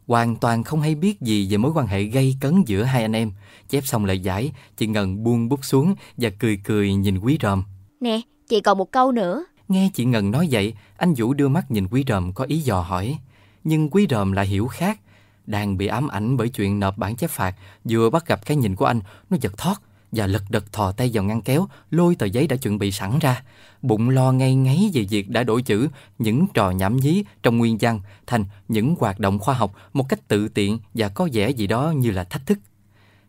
[0.07, 3.13] Hoàn toàn không hay biết gì về mối quan hệ gây cấn giữa hai anh
[3.13, 3.33] em.
[3.69, 7.63] Chép xong lời giải, chị Ngân buông bút xuống và cười cười nhìn Quý Ròm.
[8.01, 9.45] Nè, chị còn một câu nữa.
[9.69, 12.81] Nghe chị Ngân nói vậy, anh Vũ đưa mắt nhìn Quý Ròm có ý dò
[12.81, 13.19] hỏi.
[13.65, 15.01] Nhưng Quý Ròm lại hiểu khác.
[15.47, 18.77] Đang bị ám ảnh bởi chuyện nộp bản chép phạt, vừa bắt gặp cái nhìn
[18.77, 19.83] của anh, nó giật thoát,
[20.15, 23.19] và lật đật thò tay vào ngăn kéo, lôi tờ giấy đã chuẩn bị sẵn
[23.19, 23.43] ra.
[23.83, 25.89] Bụng lo ngay ngáy về việc đã đổi chữ
[26.19, 30.29] những trò nhảm nhí trong nguyên văn thành những hoạt động khoa học một cách
[30.29, 32.59] tự tiện và có vẻ gì đó như là thách thức.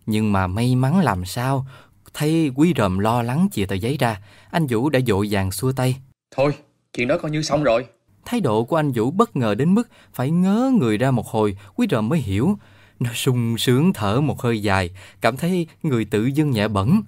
[0.06, 1.68] Nhưng mà may mắn làm sao,
[2.14, 4.22] thay quý ròm lo lắng chìa tờ giấy ra,
[4.52, 5.96] anh Vũ đã dội vàng xua tay.
[6.36, 6.54] Thôi,
[6.94, 7.86] chuyện đó coi như xong rồi.
[8.26, 11.58] Thái độ của anh Vũ bất ngờ đến mức phải ngớ người ra một hồi,
[11.76, 12.58] quý ròm mới hiểu.
[13.00, 14.90] Nó sung sướng thở một hơi dài,
[15.22, 17.02] cảm thấy người tự dưng nhẹ bẩn.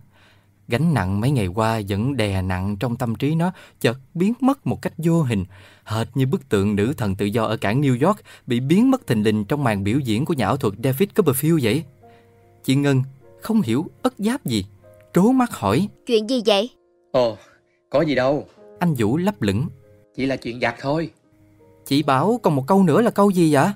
[0.68, 4.68] Gánh nặng mấy ngày qua vẫn đè nặng trong tâm trí nó, chợt biến mất
[4.68, 5.46] một cách vô hình,
[5.84, 9.08] hệt như bức tượng nữ thần tự do ở cảng New York bị biến mất
[9.08, 11.84] thình lình trong màn biểu diễn của nhà ảo thuật David Copperfield vậy.
[12.64, 13.04] Chị Ngân
[13.42, 14.66] không hiểu ất giáp gì,
[15.14, 15.88] trố mắt hỏi.
[16.08, 16.70] Chuyện gì vậy?
[17.12, 17.38] Ồ,
[17.90, 18.48] có gì đâu.
[18.80, 19.68] Anh Vũ lấp lửng.
[20.16, 21.10] Chỉ là chuyện giặt thôi.
[21.86, 23.68] Chị bảo còn một câu nữa là câu gì vậy?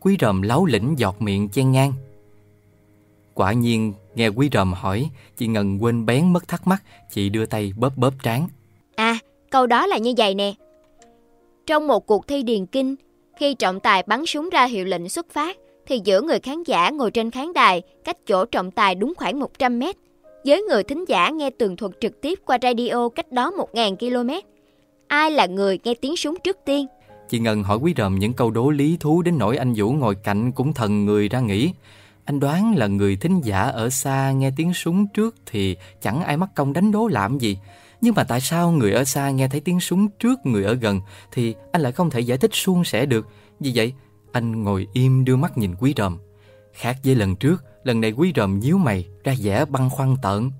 [0.00, 1.92] Quý ròm láo lĩnh giọt miệng chen ngang.
[3.34, 7.46] Quả nhiên nghe quý ròm hỏi, chị Ngân quên bén mất thắc mắc, chị đưa
[7.46, 8.48] tay bóp bóp trán.
[8.96, 9.18] À,
[9.50, 10.54] câu đó là như vậy nè.
[11.66, 12.96] Trong một cuộc thi điền kinh,
[13.38, 15.56] khi trọng tài bắn súng ra hiệu lệnh xuất phát,
[15.86, 19.40] thì giữa người khán giả ngồi trên khán đài cách chỗ trọng tài đúng khoảng
[19.40, 19.96] 100 mét,
[20.44, 24.30] với người thính giả nghe tường thuật trực tiếp qua radio cách đó 1.000 km.
[25.06, 26.86] Ai là người nghe tiếng súng trước tiên?
[27.30, 30.14] Chị Ngân hỏi quý ròm những câu đố lý thú đến nỗi anh Vũ ngồi
[30.14, 31.72] cạnh cũng thần người ra nghĩ.
[32.24, 36.36] Anh đoán là người thính giả ở xa nghe tiếng súng trước thì chẳng ai
[36.36, 37.58] mắc công đánh đố làm gì.
[38.00, 41.00] Nhưng mà tại sao người ở xa nghe thấy tiếng súng trước người ở gần
[41.32, 43.28] thì anh lại không thể giải thích suôn sẻ được.
[43.60, 43.92] Vì vậy,
[44.32, 46.18] anh ngồi im đưa mắt nhìn quý ròm.
[46.72, 50.50] Khác với lần trước, lần này quý ròm nhíu mày ra vẻ băn khoăn tợn.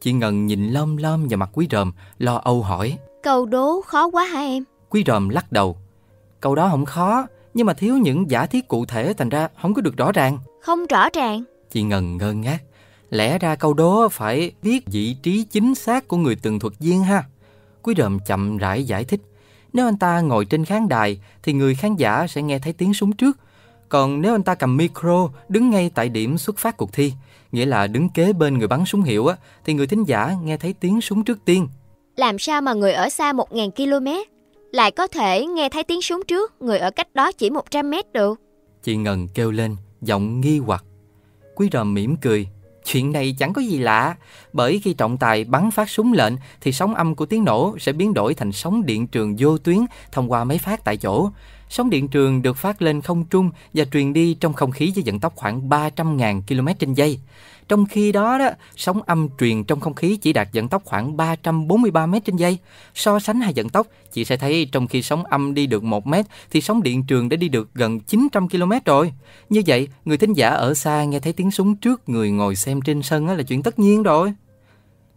[0.00, 2.98] Chị Ngân nhìn lom lom vào mặt quý ròm, lo âu hỏi.
[3.22, 4.64] Câu đố khó quá hả em?
[4.88, 5.76] Quý ròm lắc đầu.
[6.40, 9.74] Câu đó không khó, nhưng mà thiếu những giả thiết cụ thể thành ra không
[9.74, 10.38] có được rõ ràng.
[10.62, 11.44] Không rõ ràng.
[11.70, 12.58] Chị Ngân ngơ ngác.
[13.10, 17.02] Lẽ ra câu đố phải viết vị trí chính xác của người tường thuật viên
[17.02, 17.24] ha.
[17.82, 19.20] Quý ròm chậm rãi giải thích.
[19.72, 22.94] Nếu anh ta ngồi trên khán đài thì người khán giả sẽ nghe thấy tiếng
[22.94, 23.38] súng trước.
[23.88, 27.12] Còn nếu anh ta cầm micro đứng ngay tại điểm xuất phát cuộc thi,
[27.52, 30.56] nghĩa là đứng kế bên người bắn súng hiệu á, thì người thính giả nghe
[30.56, 31.68] thấy tiếng súng trước tiên.
[32.16, 34.08] Làm sao mà người ở xa 1.000 km
[34.72, 38.12] lại có thể nghe thấy tiếng súng trước người ở cách đó chỉ 100 mét
[38.12, 38.40] được?
[38.82, 40.84] Chị Ngân kêu lên, giọng nghi hoặc.
[41.54, 42.46] Quý ròm mỉm cười.
[42.84, 44.16] Chuyện này chẳng có gì lạ,
[44.52, 47.92] bởi khi trọng tài bắn phát súng lệnh thì sóng âm của tiếng nổ sẽ
[47.92, 49.78] biến đổi thành sóng điện trường vô tuyến
[50.12, 51.30] thông qua máy phát tại chỗ.
[51.68, 55.04] Sóng điện trường được phát lên không trung và truyền đi trong không khí với
[55.06, 57.18] vận tốc khoảng 300.000 km trên giây.
[57.68, 61.16] Trong khi đó, đó, sóng âm truyền trong không khí chỉ đạt vận tốc khoảng
[61.16, 62.58] 343 m trên giây.
[62.94, 66.06] So sánh hai vận tốc, chị sẽ thấy trong khi sóng âm đi được 1
[66.06, 66.14] m
[66.50, 69.12] thì sóng điện trường đã đi được gần 900 km rồi.
[69.48, 72.80] Như vậy, người thính giả ở xa nghe thấy tiếng súng trước người ngồi xem
[72.82, 74.32] trên sân là chuyện tất nhiên rồi.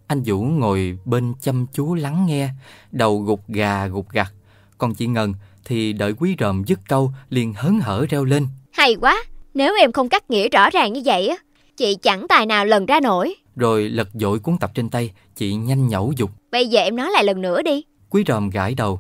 [0.08, 2.50] Anh Vũ ngồi bên chăm chú lắng nghe,
[2.92, 4.34] đầu gục gà gục gặt.
[4.78, 5.34] Còn chị Ngân
[5.66, 8.48] thì đợi quý ròm dứt câu liền hớn hở reo lên.
[8.72, 9.24] Hay quá,
[9.54, 11.36] nếu em không cắt nghĩa rõ ràng như vậy á,
[11.78, 13.36] chị chẳng tài nào lần ra nổi.
[13.56, 16.32] Rồi lật dội cuốn tập trên tay, chị nhanh nhẩu dục.
[16.52, 17.84] Bây giờ em nói lại lần nữa đi.
[18.10, 19.00] Quý ròm gãi đầu.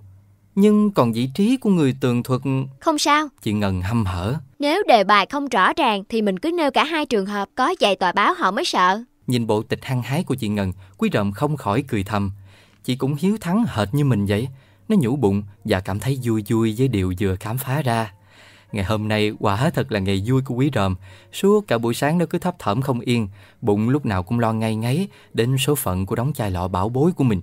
[0.55, 2.41] Nhưng còn vị trí của người tường thuật...
[2.79, 3.27] Không sao.
[3.41, 4.35] Chị Ngân hăm hở.
[4.59, 7.75] Nếu đề bài không rõ ràng thì mình cứ nêu cả hai trường hợp có
[7.79, 9.03] dạy tòa báo họ mới sợ.
[9.27, 12.31] Nhìn bộ tịch hăng hái của chị Ngân, quý ròm không khỏi cười thầm.
[12.83, 14.47] Chị cũng hiếu thắng hệt như mình vậy.
[14.89, 18.13] Nó nhủ bụng và cảm thấy vui vui với điều vừa khám phá ra.
[18.71, 20.95] Ngày hôm nay quả thật là ngày vui của quý ròm.
[21.33, 23.27] Suốt cả buổi sáng nó cứ thấp thỏm không yên,
[23.61, 26.89] bụng lúc nào cũng lo ngay ngáy đến số phận của đóng chai lọ bảo
[26.89, 27.41] bối của mình.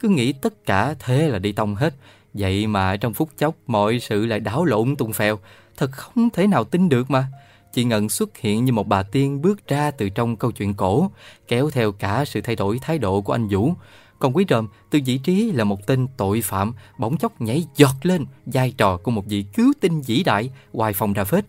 [0.00, 1.94] Cứ nghĩ tất cả thế là đi tông hết.
[2.34, 5.38] Vậy mà trong phút chốc mọi sự lại đảo lộn tung phèo.
[5.76, 7.26] Thật không thể nào tin được mà.
[7.72, 11.10] Chị Ngân xuất hiện như một bà tiên bước ra từ trong câu chuyện cổ,
[11.48, 13.72] kéo theo cả sự thay đổi thái độ của anh Vũ.
[14.18, 17.94] Còn Quý Ròm từ vị trí là một tên tội phạm bỗng chốc nhảy giọt
[18.02, 21.44] lên vai trò của một vị cứu tinh vĩ đại hoài phòng ra phết.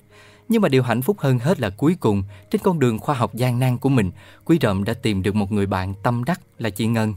[0.50, 3.36] Nhưng mà điều hạnh phúc hơn hết là cuối cùng trên con đường khoa học
[3.36, 4.12] gian nan của mình,
[4.46, 7.14] Quý Ròm đã tìm được một người bạn tâm đắc là chị Ngân.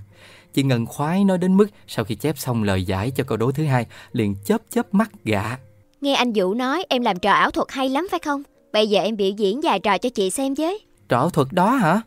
[0.55, 3.53] Chị Ngân khoái nói đến mức sau khi chép xong lời giải cho câu đố
[3.53, 5.59] thứ hai liền chớp chớp mắt gạ.
[6.01, 8.43] Nghe anh Vũ nói em làm trò ảo thuật hay lắm phải không?
[8.73, 10.81] Bây giờ em biểu diễn vài trò cho chị xem với.
[11.09, 12.01] Trò ảo thuật đó hả?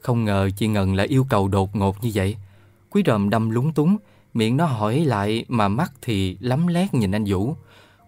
[0.00, 2.36] Không ngờ chị Ngân lại yêu cầu đột ngột như vậy.
[2.90, 3.96] Quý ròm đâm lúng túng,
[4.34, 7.54] miệng nó hỏi lại mà mắt thì lắm lét nhìn anh Vũ.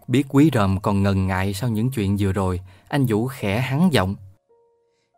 [0.09, 3.89] Biết quý ròm còn ngần ngại sau những chuyện vừa rồi, anh Vũ khẽ hắn
[3.93, 4.14] giọng.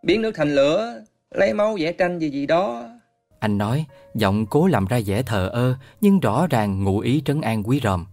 [0.02, 2.84] Biến nước thành lửa, lấy máu vẽ tranh gì gì đó.
[3.38, 3.84] Anh nói,
[4.14, 7.80] giọng cố làm ra vẻ thờ ơ, nhưng rõ ràng ngụ ý trấn an quý
[7.82, 8.06] ròm.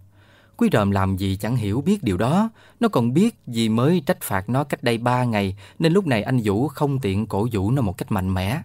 [0.58, 2.50] Quý ròm làm gì chẳng hiểu biết điều đó.
[2.80, 6.24] Nó còn biết vì mới trách phạt nó cách đây ba ngày nên lúc này
[6.24, 8.62] anh Vũ không tiện cổ vũ nó một cách mạnh mẽ.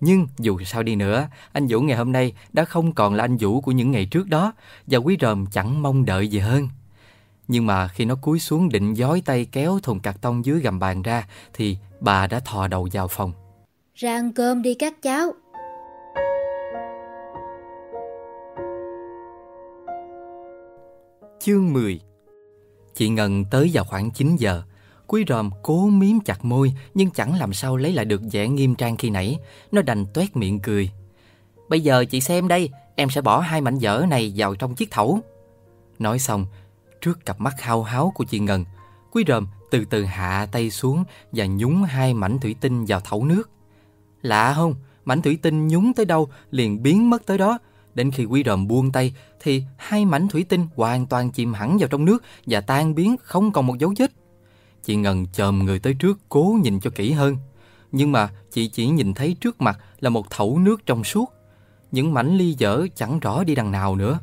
[0.00, 3.36] Nhưng dù sao đi nữa, anh Vũ ngày hôm nay đã không còn là anh
[3.36, 4.52] Vũ của những ngày trước đó
[4.86, 6.68] và quý ròm chẳng mong đợi gì hơn.
[7.48, 10.78] Nhưng mà khi nó cúi xuống định giói tay kéo thùng cạc tông dưới gầm
[10.78, 13.32] bàn ra thì bà đã thò đầu vào phòng.
[13.94, 15.32] Ra ăn cơm đi các cháu.
[21.44, 22.00] Chương 10
[22.94, 24.62] Chị Ngân tới vào khoảng 9 giờ.
[25.06, 28.74] Quý ròm cố miếm chặt môi nhưng chẳng làm sao lấy lại được vẻ nghiêm
[28.74, 29.38] trang khi nãy.
[29.72, 30.90] Nó đành tuét miệng cười.
[31.68, 34.90] Bây giờ chị xem đây, em sẽ bỏ hai mảnh vỡ này vào trong chiếc
[34.90, 35.20] thẩu.
[35.98, 36.46] Nói xong,
[37.00, 38.64] trước cặp mắt hao háo của chị Ngân,
[39.12, 43.24] Quý ròm từ từ hạ tay xuống và nhúng hai mảnh thủy tinh vào thẩu
[43.24, 43.50] nước.
[44.22, 44.74] Lạ không?
[45.04, 47.58] Mảnh thủy tinh nhúng tới đâu liền biến mất tới đó.
[47.94, 51.78] Đến khi quý ròm buông tay thì hai mảnh thủy tinh hoàn toàn chìm hẳn
[51.78, 54.12] vào trong nước và tan biến không còn một dấu vết.
[54.84, 57.36] Chị Ngân chồm người tới trước cố nhìn cho kỹ hơn.
[57.92, 61.32] Nhưng mà chị chỉ nhìn thấy trước mặt là một thẩu nước trong suốt.
[61.92, 64.18] Những mảnh ly dở chẳng rõ đi đằng nào nữa.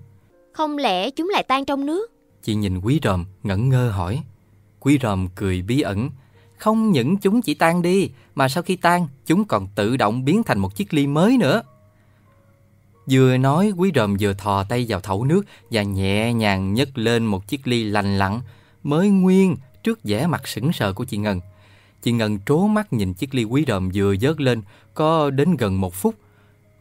[0.54, 2.12] Không lẽ chúng lại tan trong nước?
[2.44, 4.24] Chị nhìn quý ròm ngẩn ngơ hỏi.
[4.80, 6.10] Quý ròm cười bí ẩn.
[6.58, 10.44] Không những chúng chỉ tan đi, mà sau khi tan, chúng còn tự động biến
[10.44, 11.62] thành một chiếc ly mới nữa.
[13.10, 15.42] Vừa nói, quý ròm vừa thò tay vào thẩu nước
[15.72, 18.40] và nhẹ nhàng nhấc lên một chiếc ly lành lặn,
[18.84, 21.40] mới nguyên trước vẻ mặt sững sờ của chị Ngân.
[22.02, 24.62] Chị Ngân trố mắt nhìn chiếc ly quý ròm vừa dớt lên,
[24.94, 26.16] có đến gần một phút.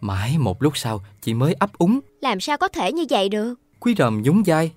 [0.01, 2.01] Mãi một lúc sau, chị mới ấp úng.
[2.21, 3.55] Làm sao có thể như vậy được?
[3.81, 4.73] Quý ròm nhún vai.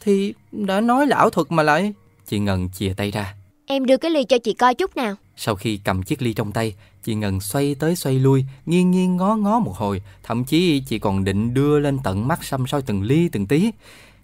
[0.00, 1.92] Thì đã nói là ảo thuật mà lại.
[2.26, 3.34] Chị Ngân chìa tay ra.
[3.66, 5.14] Em đưa cái ly cho chị coi chút nào.
[5.36, 6.74] Sau khi cầm chiếc ly trong tay,
[7.08, 10.98] chị Ngân xoay tới xoay lui, nghiêng nghiêng ngó ngó một hồi, thậm chí chị
[10.98, 13.70] còn định đưa lên tận mắt xăm soi từng ly từng tí.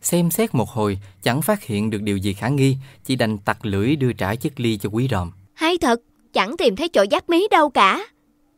[0.02, 3.66] Xem xét một hồi, chẳng phát hiện được điều gì khả nghi, chị đành tặc
[3.66, 5.30] lưỡi đưa trả chiếc ly cho quý ròm.
[5.54, 6.00] Hay thật,
[6.32, 8.06] chẳng tìm thấy chỗ dắt mí đâu cả.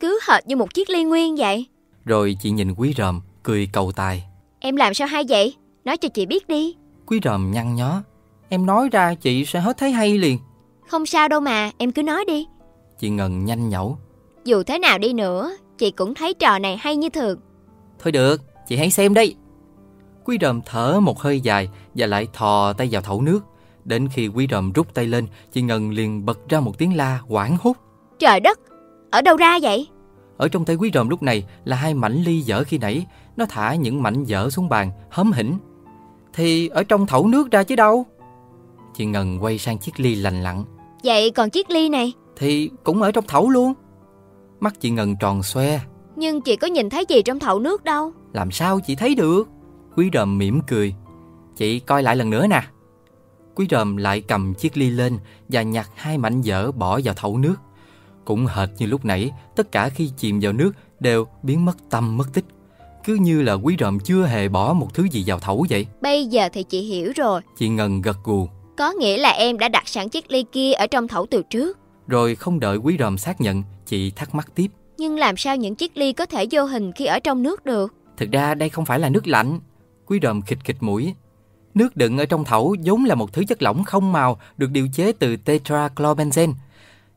[0.01, 1.67] Cứ hệt như một chiếc ly nguyên vậy.
[2.05, 4.25] Rồi chị nhìn quý ròm, cười cầu tài.
[4.61, 5.55] Em làm sao hay vậy?
[5.85, 6.75] Nói cho chị biết đi.
[7.07, 8.03] Quý ròm nhăn nhó.
[8.49, 10.39] Em nói ra chị sẽ hết thấy hay liền.
[10.89, 12.47] Không sao đâu mà, em cứ nói đi.
[12.99, 13.99] Chị Ngân nhanh nhẩu.
[14.47, 17.39] Dù thế nào đi nữa, chị cũng thấy trò này hay như thường.
[17.99, 19.35] Thôi được, chị hãy xem đây.
[20.25, 23.41] Quý ròm thở một hơi dài và lại thò tay vào thẩu nước.
[23.85, 27.21] Đến khi quý ròm rút tay lên, chị Ngân liền bật ra một tiếng la
[27.29, 27.73] quảng hốt.
[28.19, 28.61] Trời đất,
[29.11, 29.89] ở đâu ra vậy?
[30.37, 33.07] Ở trong tay quý ròm lúc này là hai mảnh ly dở khi nãy.
[33.37, 35.59] Nó thả những mảnh dở xuống bàn, hớm hỉnh.
[36.35, 38.07] Thì ở trong thẩu nước ra chứ đâu.
[38.95, 40.65] Chị Ngân quay sang chiếc ly lành lặn.
[41.05, 42.13] Vậy còn chiếc ly này?
[42.37, 43.75] Thì cũng ở trong thẩu luôn.
[44.61, 45.81] Mắt chị Ngân tròn xoe.
[46.17, 48.13] Nhưng chị có nhìn thấy gì trong thậu nước đâu.
[48.33, 49.49] Làm sao chị thấy được?
[49.97, 50.95] Quý ròm mỉm cười.
[51.57, 52.63] Chị coi lại lần nữa nè.
[53.55, 55.19] Quý ròm lại cầm chiếc ly lên
[55.49, 57.57] và nhặt hai mảnh dở bỏ vào thau nước.
[58.25, 62.17] Cũng hệt như lúc nãy, tất cả khi chìm vào nước đều biến mất tâm
[62.17, 62.45] mất tích.
[63.05, 65.87] Cứ như là quý ròm chưa hề bỏ một thứ gì vào thau vậy.
[66.01, 67.41] Bây giờ thì chị hiểu rồi.
[67.59, 68.49] Chị Ngân gật gù.
[68.79, 71.79] Có nghĩa là em đã đặt sẵn chiếc ly kia ở trong thau từ trước.
[72.07, 74.67] Rồi không đợi quý ròm xác nhận, chị thắc mắc tiếp.
[74.99, 77.95] Nhưng làm sao những chiếc ly có thể vô hình khi ở trong nước được?
[78.17, 79.61] Thực ra đây không phải là nước lạnh.
[80.07, 81.15] Quý ròm khịch khịch mũi.
[81.75, 84.89] Nước đựng ở trong thẩu vốn là một thứ chất lỏng không màu được điều
[84.95, 86.53] chế từ tetrachlorbenzen.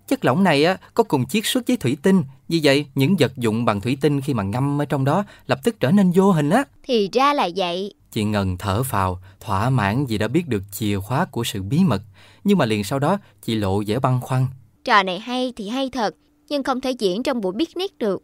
[0.07, 3.37] Chất lỏng này á, có cùng chiết xuất với thủy tinh, vì vậy những vật
[3.37, 6.31] dụng bằng thủy tinh khi mà ngâm ở trong đó lập tức trở nên vô
[6.31, 6.63] hình á.
[6.83, 7.93] Thì ra là vậy.
[8.11, 11.79] Chị Ngân thở phào, thỏa mãn vì đã biết được chìa khóa của sự bí
[11.83, 12.01] mật.
[12.43, 14.47] Nhưng mà liền sau đó, chị lộ vẻ băn khoăn.
[14.83, 16.15] Trò này hay thì hay thật,
[16.49, 18.23] nhưng không thể diễn trong buổi picnic được.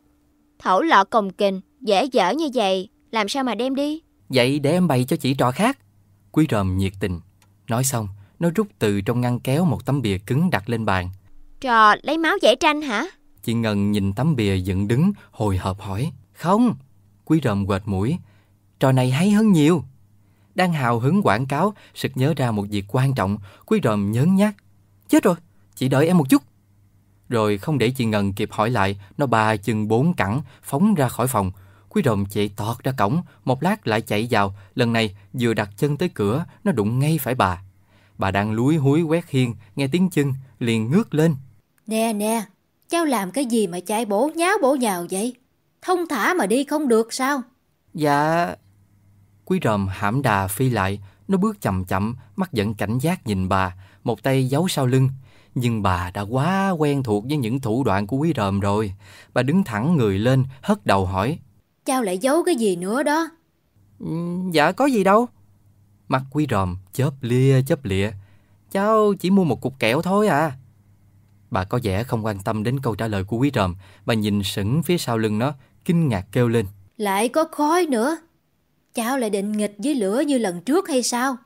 [0.59, 4.01] Thẩu lọ cồng kình, dễ dở như vậy, làm sao mà đem đi?
[4.29, 5.79] Vậy để em bày cho chị trò khác.
[6.31, 7.19] Quý ròm nhiệt tình.
[7.67, 8.07] Nói xong,
[8.39, 11.09] nó rút từ trong ngăn kéo một tấm bìa cứng đặt lên bàn.
[11.61, 13.05] Trò lấy máu vẽ tranh hả?
[13.43, 16.11] Chị Ngân nhìn tấm bìa dựng đứng, hồi hộp hỏi.
[16.33, 16.75] Không.
[17.25, 18.17] Quý ròm quệt mũi.
[18.79, 19.83] Trò này hay hơn nhiều.
[20.55, 23.37] Đang hào hứng quảng cáo, sực nhớ ra một việc quan trọng.
[23.65, 24.53] Quý ròm nhớn nhát.
[25.09, 25.35] Chết rồi,
[25.75, 26.41] chị đợi em một chút.
[27.29, 31.07] Rồi không để chị Ngân kịp hỏi lại, nó ba chân bốn cẳng, phóng ra
[31.07, 31.51] khỏi phòng.
[31.89, 34.55] Quý ròm chạy tọt ra cổng, một lát lại chạy vào.
[34.75, 37.61] Lần này vừa đặt chân tới cửa, nó đụng ngay phải bà.
[38.17, 41.35] Bà đang lúi húi quét hiên, nghe tiếng chân, liền ngước lên.
[41.87, 42.43] Nè nè,
[42.89, 45.35] cháu làm cái gì mà chạy bổ nháo bổ nhào vậy?
[45.81, 47.41] Thông thả mà đi không được sao?
[47.93, 48.55] Dạ...
[49.45, 53.49] Quý ròm hãm đà phi lại, nó bước chậm chậm, mắt vẫn cảnh giác nhìn
[53.49, 55.09] bà, một tay giấu sau lưng.
[55.55, 58.93] Nhưng bà đã quá quen thuộc với những thủ đoạn của quý ròm rồi.
[59.33, 61.39] Bà đứng thẳng người lên, hất đầu hỏi.
[61.85, 63.29] Cháu lại giấu cái gì nữa đó?
[63.99, 64.07] Ừ,
[64.51, 65.27] dạ có gì đâu.
[66.07, 68.11] Mặt quý ròm chớp lia chớp lịa.
[68.71, 70.57] Cháu chỉ mua một cục kẹo thôi à.
[71.51, 73.75] Bà có vẻ không quan tâm đến câu trả lời của quý ròm.
[74.05, 75.53] Bà nhìn sững phía sau lưng nó,
[75.85, 76.65] kinh ngạc kêu lên.
[76.97, 78.17] Lại có khói nữa.
[78.93, 81.37] Cháu lại định nghịch với lửa như lần trước hay sao?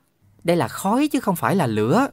[0.44, 2.08] Đây là khói chứ không phải là lửa.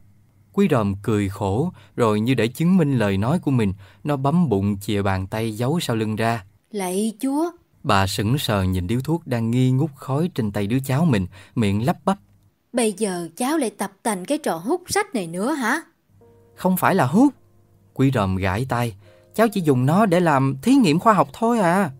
[0.57, 3.73] Quý ròm cười khổ, rồi như để chứng minh lời nói của mình,
[4.05, 6.45] nó bấm bụng chìa bàn tay giấu sau lưng ra.
[6.70, 7.51] Lạy chúa,
[7.83, 11.27] Bà sững sờ nhìn điếu thuốc đang nghi ngút khói trên tay đứa cháu mình,
[11.55, 12.19] miệng lắp bắp.
[12.73, 15.81] bây giờ cháu lại tập tành cái trò hút sách này nữa hả?
[16.55, 17.35] Không phải là hút.
[17.95, 18.97] Quý ròm gãi tay,
[19.35, 21.91] cháu chỉ dùng nó để làm thí nghiệm khoa học thôi à.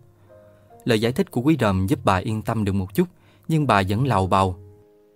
[0.85, 3.07] Lời giải thích của quý ròm giúp bà yên tâm được một chút,
[3.47, 4.55] nhưng bà vẫn lầu bầu.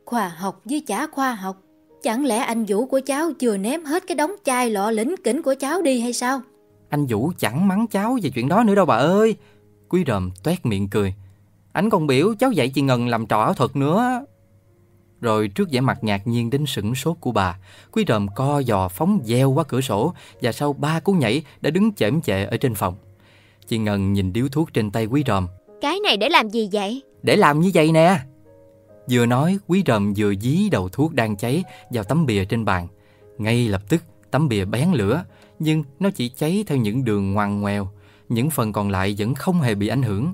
[0.05, 1.57] Khoa học với chả khoa học.
[2.03, 5.41] Chẳng lẽ anh Vũ của cháu chưa ném hết cái đống chai lọ lĩnh kỉnh
[5.41, 6.41] của cháu đi hay sao?
[6.89, 9.35] Anh Vũ chẳng mắng cháu về chuyện đó nữa đâu bà ơi.
[9.89, 11.13] Quý ròm toét miệng cười.
[11.71, 14.25] Anh còn biểu cháu dạy chị Ngân làm trò ảo thuật nữa.
[15.21, 17.57] Rồi trước vẻ mặt ngạc nhiên đến sửng sốt của bà,
[17.91, 21.69] Quý ròm co giò phóng deo qua cửa sổ và sau ba cú nhảy đã
[21.69, 22.95] đứng chễm chệ ở trên phòng.
[23.67, 25.47] Chị Ngân nhìn điếu thuốc trên tay Quý ròm.
[25.81, 27.01] Cái này để làm gì vậy?
[27.23, 28.19] Để làm như vậy nè.
[29.09, 32.87] Vừa nói, Quý ròm vừa dí đầu thuốc đang cháy vào tấm bìa trên bàn.
[33.37, 35.23] Ngay lập tức, tấm bìa bén lửa,
[35.59, 37.89] nhưng nó chỉ cháy theo những đường ngoằn ngoèo.
[38.29, 40.33] Những phần còn lại vẫn không hề bị ảnh hưởng.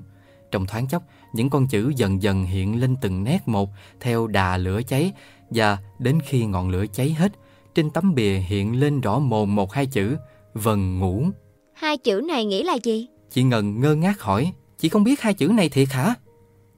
[0.50, 3.70] Trong thoáng chốc, những con chữ dần dần hiện lên từng nét một
[4.00, 5.12] theo đà lửa cháy
[5.50, 7.32] và đến khi ngọn lửa cháy hết,
[7.74, 10.16] trên tấm bìa hiện lên rõ mồn một hai chữ
[10.54, 11.26] vần ngủ.
[11.74, 13.06] Hai chữ này nghĩa là gì?
[13.30, 16.14] Chị Ngân ngơ ngác hỏi, chị không biết hai chữ này thiệt hả?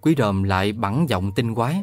[0.01, 1.83] Quý ròm lại bắn giọng tinh quái.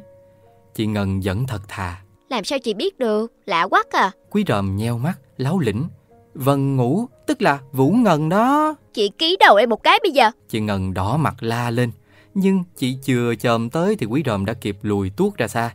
[0.75, 2.01] Chị Ngân vẫn thật thà.
[2.29, 3.33] Làm sao chị biết được?
[3.45, 4.11] Lạ quá à.
[4.29, 5.87] Quý ròm nheo mắt, láo lĩnh.
[6.33, 8.75] Vần ngủ, tức là Vũ Ngân đó.
[8.93, 10.31] Chị ký đầu em một cái bây giờ.
[10.49, 11.91] Chị Ngân đỏ mặt la lên.
[12.33, 15.73] Nhưng chị chưa chồm tới thì quý ròm đã kịp lùi tuốt ra xa.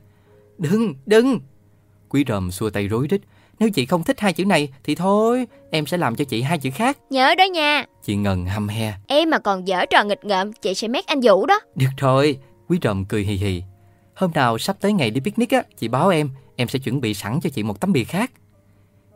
[0.58, 1.40] Đừng, đừng!
[2.08, 3.20] Quý ròm xua tay rối rít.
[3.62, 6.58] Nếu chị không thích hai chữ này thì thôi, em sẽ làm cho chị hai
[6.58, 6.98] chữ khác.
[7.10, 7.84] Nhớ đó nha.
[8.04, 8.92] Chị Ngân hăm he.
[9.06, 11.60] Em mà còn dở trò nghịch ngợm, chị sẽ mét anh Vũ đó.
[11.74, 13.62] Được rồi, quý ròm cười hì hì.
[14.14, 17.14] Hôm nào sắp tới ngày đi picnic á, chị báo em, em sẽ chuẩn bị
[17.14, 18.30] sẵn cho chị một tấm bìa khác.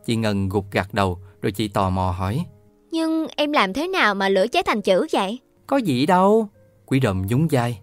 [0.04, 2.44] Chị Ngân gục gặt đầu, rồi chị tò mò hỏi.
[2.90, 5.38] Nhưng em làm thế nào mà lửa cháy thành chữ vậy?
[5.66, 6.48] Có gì đâu.
[6.86, 7.78] Quý ròm nhún vai.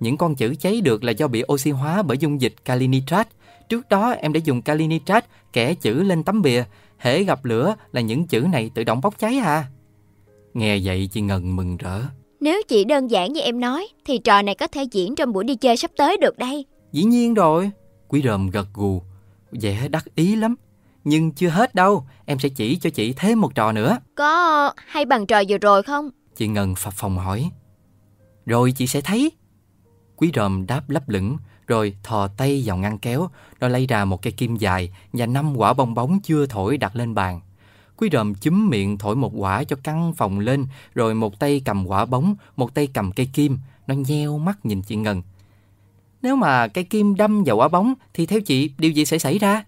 [0.00, 3.28] Những con chữ cháy được là do bị oxy hóa bởi dung dịch kali nitrat.
[3.68, 6.64] Trước đó em đã dùng kali nitrat kẻ chữ lên tấm bìa.
[6.98, 9.64] Hễ gặp lửa là những chữ này tự động bốc cháy à.
[10.54, 12.00] Nghe vậy chị Ngân mừng rỡ.
[12.40, 15.44] Nếu chỉ đơn giản như em nói, thì trò này có thể diễn trong buổi
[15.44, 16.64] đi chơi sắp tới được đây.
[16.92, 17.70] Dĩ nhiên rồi.
[18.08, 19.02] Quý ròm gật gù.
[19.52, 20.54] Vẻ đắc ý lắm.
[21.04, 22.06] Nhưng chưa hết đâu.
[22.24, 23.98] Em sẽ chỉ cho chị thêm một trò nữa.
[24.14, 26.10] Có hay bằng trò vừa rồi không?
[26.36, 27.50] Chị Ngân phập phòng hỏi.
[28.46, 29.32] Rồi chị sẽ thấy.
[30.16, 31.36] Quý ròm đáp lấp lửng,
[31.66, 33.28] rồi thò tay vào ngăn kéo,
[33.60, 36.96] nó lấy ra một cây kim dài và năm quả bong bóng chưa thổi đặt
[36.96, 37.40] lên bàn.
[37.96, 41.86] Quý ròm chúm miệng thổi một quả cho căng phòng lên, rồi một tay cầm
[41.86, 43.58] quả bóng, một tay cầm cây kim.
[43.86, 45.22] Nó nheo mắt nhìn chị Ngân.
[46.22, 49.38] Nếu mà cây kim đâm vào quả bóng, thì theo chị điều gì sẽ xảy
[49.38, 49.64] ra?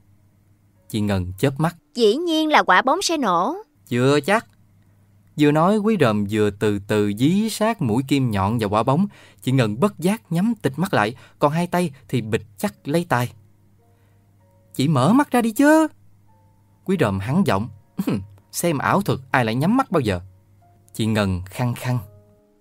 [0.89, 1.77] Chị Ngân chớp mắt.
[1.95, 3.57] Dĩ nhiên là quả bóng sẽ nổ.
[3.89, 4.47] Chưa chắc.
[5.39, 9.07] Vừa nói quý ròm vừa từ từ dí sát mũi kim nhọn vào quả bóng.
[9.43, 13.07] Chị Ngân bất giác nhắm tịch mắt lại, còn hai tay thì bịch chắc lấy
[13.09, 13.33] tay.
[14.75, 15.89] Chị mở mắt ra đi chứ.
[16.85, 17.69] Quý ròm hắn giọng.
[18.53, 20.21] Xem ảo thuật ai lại nhắm mắt bao giờ.
[20.93, 21.99] Chị Ngân khăng khăng.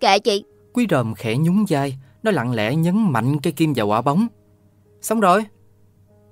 [0.00, 3.86] Kệ chị, Quý ròm khẽ nhún vai, nó lặng lẽ nhấn mạnh cây kim vào
[3.86, 4.26] quả bóng.
[5.00, 5.44] Xong rồi.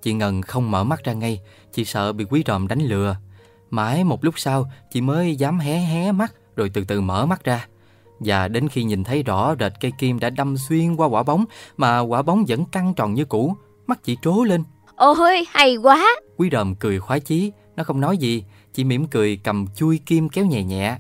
[0.03, 1.41] Chị Ngân không mở mắt ra ngay,
[1.73, 3.17] chị sợ bị quý ròm đánh lừa.
[3.75, 7.45] Mãi một lúc sau, chị mới dám hé hé mắt rồi từ từ mở mắt
[7.45, 7.67] ra.
[8.21, 11.45] Và đến khi nhìn thấy rõ rệt cây kim đã đâm xuyên qua quả bóng
[11.77, 13.57] mà quả bóng vẫn căng tròn như cũ,
[13.87, 14.65] mắt chị trố lên.
[14.97, 16.07] ôi hay quá.
[16.37, 18.45] Quý ròm cười khoái chí, nó không nói gì,
[18.75, 20.97] chị mỉm cười cầm chui kim kéo nhẹ nhẹ.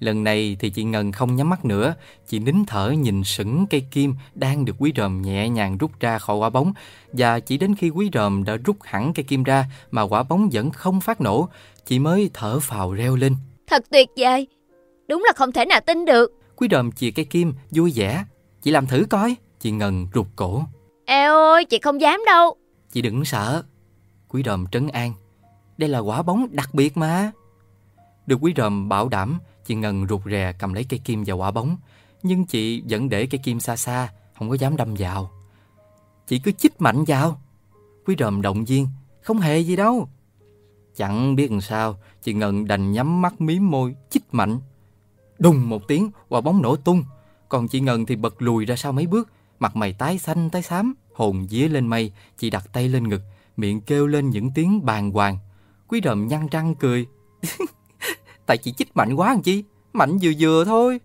[0.00, 1.94] Lần này thì chị Ngân không nhắm mắt nữa,
[2.28, 6.18] chị nín thở nhìn sững cây kim đang được quý ròm nhẹ nhàng rút ra
[6.18, 6.72] khỏi quả bóng
[7.12, 10.48] và chỉ đến khi quý ròm đã rút hẳn cây kim ra mà quả bóng
[10.52, 11.48] vẫn không phát nổ,
[11.88, 13.36] chị mới thở phào reo lên.
[13.66, 14.46] Thật tuyệt vời.
[15.08, 16.32] Đúng là không thể nào tin được.
[16.56, 18.24] Quý ròm chìa cây kim vui vẻ,
[18.62, 19.36] chị làm thử coi.
[19.60, 20.62] Chị Ngân rụt cổ,
[21.04, 22.56] Eo ơi, chị không dám đâu.
[22.92, 23.62] chị đừng sợ.
[24.28, 25.12] Quý ròm trấn an,
[25.78, 27.32] đây là quả bóng đặc biệt mà.
[28.26, 31.50] Được quý ròm bảo đảm, chị Ngân rụt rè cầm lấy cây kim và quả
[31.50, 31.76] bóng.
[32.22, 35.30] Nhưng chị vẫn để cây kim xa xa, không có dám đâm vào.
[36.26, 37.40] Chị cứ chích mạnh vào.
[38.06, 38.86] Quý ròm động viên,
[39.22, 40.08] không hề gì đâu.
[40.98, 44.60] Chẳng biết làm sao, chị Ngân đành nhắm mắt mí môi, chích mạnh.
[45.38, 47.04] Đùng một tiếng, quả bóng nổ tung.
[47.48, 50.62] Còn chị Ngân thì bật lùi ra sau mấy bước, mặt mày tái xanh tái
[50.62, 53.22] xám, Hồn vía lên mây, chị đặt tay lên ngực,
[53.56, 55.38] miệng kêu lên những tiếng bàng hoàng.
[55.88, 57.06] Quý đầm nhăn răng cười.
[58.46, 61.00] Tại chị chích mạnh quá làm chi, mạnh vừa vừa thôi.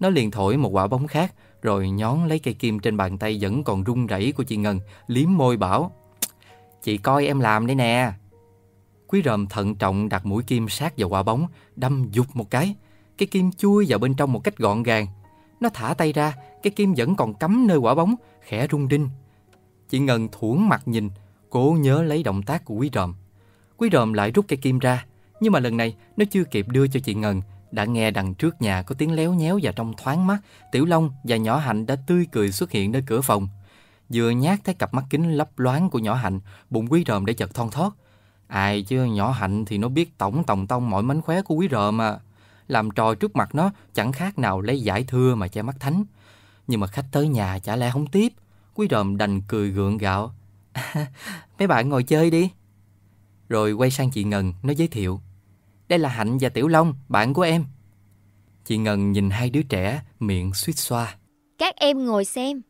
[0.00, 3.38] Nó liền thổi một quả bóng khác, rồi nhón lấy cây kim trên bàn tay
[3.40, 5.92] vẫn còn run rẩy của chị Ngân, liếm môi bảo.
[6.82, 8.12] Chị coi em làm đây nè.
[9.10, 11.46] Quý ròm thận trọng đặt mũi kim sát vào quả bóng,
[11.76, 12.74] đâm dục một cái.
[13.18, 15.06] Cái kim chui vào bên trong một cách gọn gàng.
[15.60, 19.08] Nó thả tay ra, cái kim vẫn còn cắm nơi quả bóng, khẽ rung đinh.
[19.88, 21.10] Chị Ngân thuẫn mặt nhìn,
[21.50, 23.14] cố nhớ lấy động tác của quý ròm.
[23.76, 25.06] Quý ròm lại rút cây kim ra,
[25.40, 28.62] nhưng mà lần này nó chưa kịp đưa cho chị Ngân, đã nghe đằng trước
[28.62, 30.38] nhà có tiếng léo nhéo và trong thoáng mắt,
[30.72, 33.48] Tiểu Long và nhỏ Hạnh đã tươi cười xuất hiện nơi cửa phòng.
[34.08, 37.34] Vừa nhát thấy cặp mắt kính lấp loáng của nhỏ Hạnh, bụng quý ròm để
[37.34, 37.92] chợt thon thót.
[38.50, 41.68] Ai chứ nhỏ Hạnh thì nó biết tổng tòng tông mọi mánh khóe của quý
[41.70, 42.18] rợ mà.
[42.68, 46.04] Làm trò trước mặt nó chẳng khác nào lấy giải thưa mà che mắt thánh.
[46.66, 48.32] Nhưng mà khách tới nhà chả lẽ không tiếp.
[48.74, 50.34] Quý ròm đành cười gượng gạo.
[51.58, 52.50] Mấy bạn ngồi chơi đi.
[53.48, 55.20] Rồi quay sang chị Ngân, nó giới thiệu.
[55.88, 57.64] Đây là Hạnh và Tiểu Long, bạn của em.
[58.64, 61.16] Chị Ngân nhìn hai đứa trẻ, miệng suýt xoa.
[61.58, 62.62] Các em ngồi xem.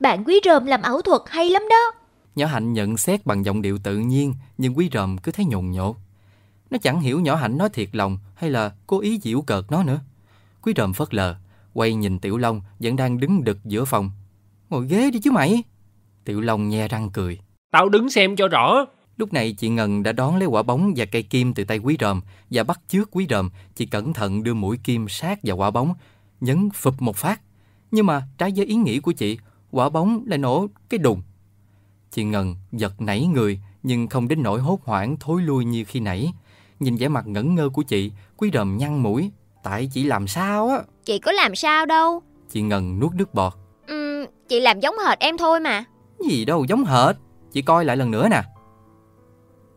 [0.00, 1.97] Bạn quý ròm làm ảo thuật hay lắm đó.
[2.38, 5.70] Nhỏ Hạnh nhận xét bằng giọng điệu tự nhiên, nhưng quý ròm cứ thấy nhồn
[5.70, 5.96] nhột.
[6.70, 9.82] Nó chẳng hiểu nhỏ Hạnh nói thiệt lòng hay là cố ý giễu cợt nó
[9.82, 10.00] nữa.
[10.62, 11.36] Quý ròm phớt lờ,
[11.74, 14.10] quay nhìn Tiểu Long vẫn đang đứng đực giữa phòng.
[14.70, 15.62] Ngồi ghế đi chứ mày.
[16.24, 17.38] Tiểu Long nhe răng cười.
[17.70, 18.84] Tao đứng xem cho rõ.
[19.16, 21.96] Lúc này chị Ngân đã đón lấy quả bóng và cây kim từ tay quý
[22.00, 22.20] ròm
[22.50, 25.94] và bắt trước quý ròm, chị cẩn thận đưa mũi kim sát vào quả bóng,
[26.40, 27.40] nhấn phụp một phát.
[27.90, 29.38] Nhưng mà trái với ý nghĩ của chị,
[29.70, 31.22] quả bóng lại nổ cái đùng.
[32.18, 36.00] Chị Ngân giật nảy người nhưng không đến nỗi hốt hoảng thối lui như khi
[36.00, 36.32] nãy.
[36.80, 39.30] Nhìn vẻ mặt ngẩn ngơ của chị, quý ròm nhăn mũi.
[39.62, 40.78] Tại chị làm sao á?
[41.04, 42.22] Chị có làm sao đâu.
[42.50, 43.52] Chị Ngân nuốt nước bọt.
[43.86, 45.84] Ừm, chị làm giống hệt em thôi mà.
[46.30, 47.16] Gì đâu giống hệt.
[47.52, 48.42] Chị coi lại lần nữa nè.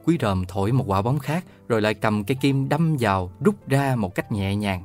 [0.05, 3.55] Quý ròm thổi một quả bóng khác rồi lại cầm cây kim đâm vào rút
[3.67, 4.83] ra một cách nhẹ nhàng.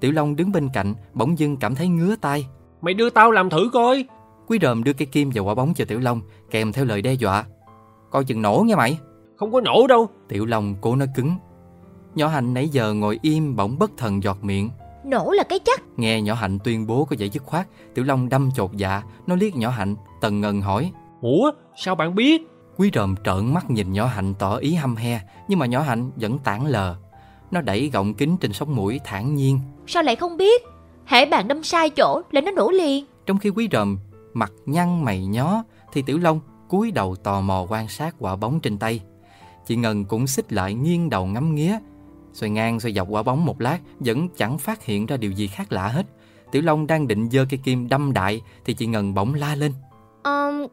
[0.00, 2.46] Tiểu Long đứng bên cạnh bỗng dưng cảm thấy ngứa tay.
[2.82, 4.04] Mày đưa tao làm thử coi.
[4.46, 7.12] Quý ròm đưa cây kim vào quả bóng cho Tiểu Long kèm theo lời đe
[7.12, 7.44] dọa.
[8.10, 8.98] Coi chừng nổ nha mày.
[9.36, 10.08] Không có nổ đâu.
[10.28, 11.36] Tiểu Long cố nói cứng.
[12.14, 14.70] Nhỏ Hạnh nãy giờ ngồi im bỗng bất thần giọt miệng.
[15.04, 15.82] Nổ là cái chắc.
[15.96, 19.36] Nghe nhỏ Hạnh tuyên bố có vẻ dứt khoát, Tiểu Long đâm chột dạ, nó
[19.36, 20.92] liếc nhỏ Hạnh, tần ngần hỏi.
[21.20, 22.42] Ủa, sao bạn biết?
[22.76, 26.10] Quý ròm trợn mắt nhìn nhỏ Hạnh tỏ ý hăm he, nhưng mà nhỏ Hạnh
[26.16, 26.96] vẫn tản lờ.
[27.50, 29.60] Nó đẩy gọng kính trên sống mũi thản nhiên.
[29.86, 30.62] Sao lại không biết?
[31.06, 33.04] Hễ bạn đâm sai chỗ là nó nổ liền.
[33.26, 33.98] Trong khi quý ròm
[34.34, 38.60] mặt nhăn mày nhó, thì Tiểu Long cúi đầu tò mò quan sát quả bóng
[38.60, 39.00] trên tay.
[39.66, 41.78] Chị Ngân cũng xích lại nghiêng đầu ngắm nghía.
[42.32, 45.46] Xoay ngang xoay dọc quả bóng một lát vẫn chẳng phát hiện ra điều gì
[45.46, 46.06] khác lạ hết.
[46.50, 49.72] Tiểu Long đang định giơ cây kim đâm đại thì chị Ngân bỗng la lên.
[50.22, 50.66] Ờm,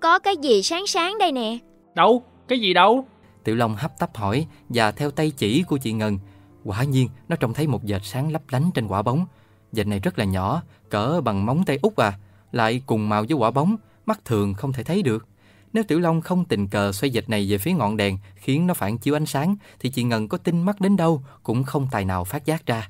[0.00, 1.58] có cái gì sáng sáng đây nè.
[1.94, 2.22] Đâu?
[2.48, 3.04] Cái gì đâu?
[3.44, 6.18] Tiểu Long hấp tấp hỏi và theo tay chỉ của chị Ngân,
[6.64, 9.26] quả nhiên nó trông thấy một vệt sáng lấp lánh trên quả bóng.
[9.72, 12.12] Vệt này rất là nhỏ, cỡ bằng móng tay út à,
[12.52, 13.76] lại cùng màu với quả bóng,
[14.06, 15.26] mắt thường không thể thấy được.
[15.72, 18.74] Nếu Tiểu Long không tình cờ xoay dịch này về phía ngọn đèn khiến nó
[18.74, 22.04] phản chiếu ánh sáng thì chị Ngân có tinh mắt đến đâu cũng không tài
[22.04, 22.88] nào phát giác ra.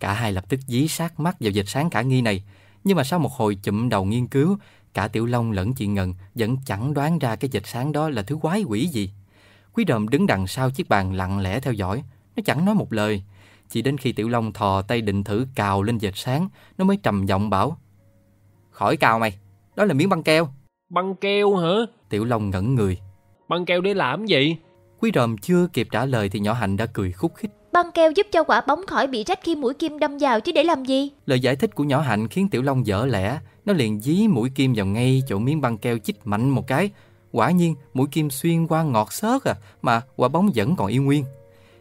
[0.00, 2.42] Cả hai lập tức dí sát mắt vào dịch sáng cả nghi này.
[2.84, 4.58] Nhưng mà sau một hồi chụm đầu nghiên cứu,
[4.94, 8.22] cả Tiểu Long lẫn chị Ngân vẫn chẳng đoán ra cái dịch sáng đó là
[8.22, 9.10] thứ quái quỷ gì.
[9.72, 12.02] Quý đờm đứng đằng sau chiếc bàn lặng lẽ theo dõi,
[12.36, 13.22] nó chẳng nói một lời.
[13.68, 16.48] Chỉ đến khi Tiểu Long thò tay định thử cào lên dịch sáng,
[16.78, 17.78] nó mới trầm giọng bảo.
[18.80, 19.32] Khỏi cào mày,
[19.76, 20.48] đó là miếng băng keo.
[20.90, 21.68] Băng keo hả?
[22.08, 22.98] Tiểu Long ngẩn người.
[23.48, 24.56] Băng keo để làm gì?
[25.00, 27.50] Quý ròm chưa kịp trả lời thì nhỏ Hạnh đã cười khúc khích.
[27.72, 30.52] Băng keo giúp cho quả bóng khỏi bị rách khi mũi kim đâm vào chứ
[30.52, 31.10] để làm gì?
[31.26, 33.40] Lời giải thích của nhỏ Hạnh khiến Tiểu Long dở lẽ.
[33.64, 36.90] Nó liền dí mũi kim vào ngay chỗ miếng băng keo chích mạnh một cái.
[37.32, 41.04] Quả nhiên mũi kim xuyên qua ngọt xớt à mà quả bóng vẫn còn yên
[41.04, 41.24] nguyên.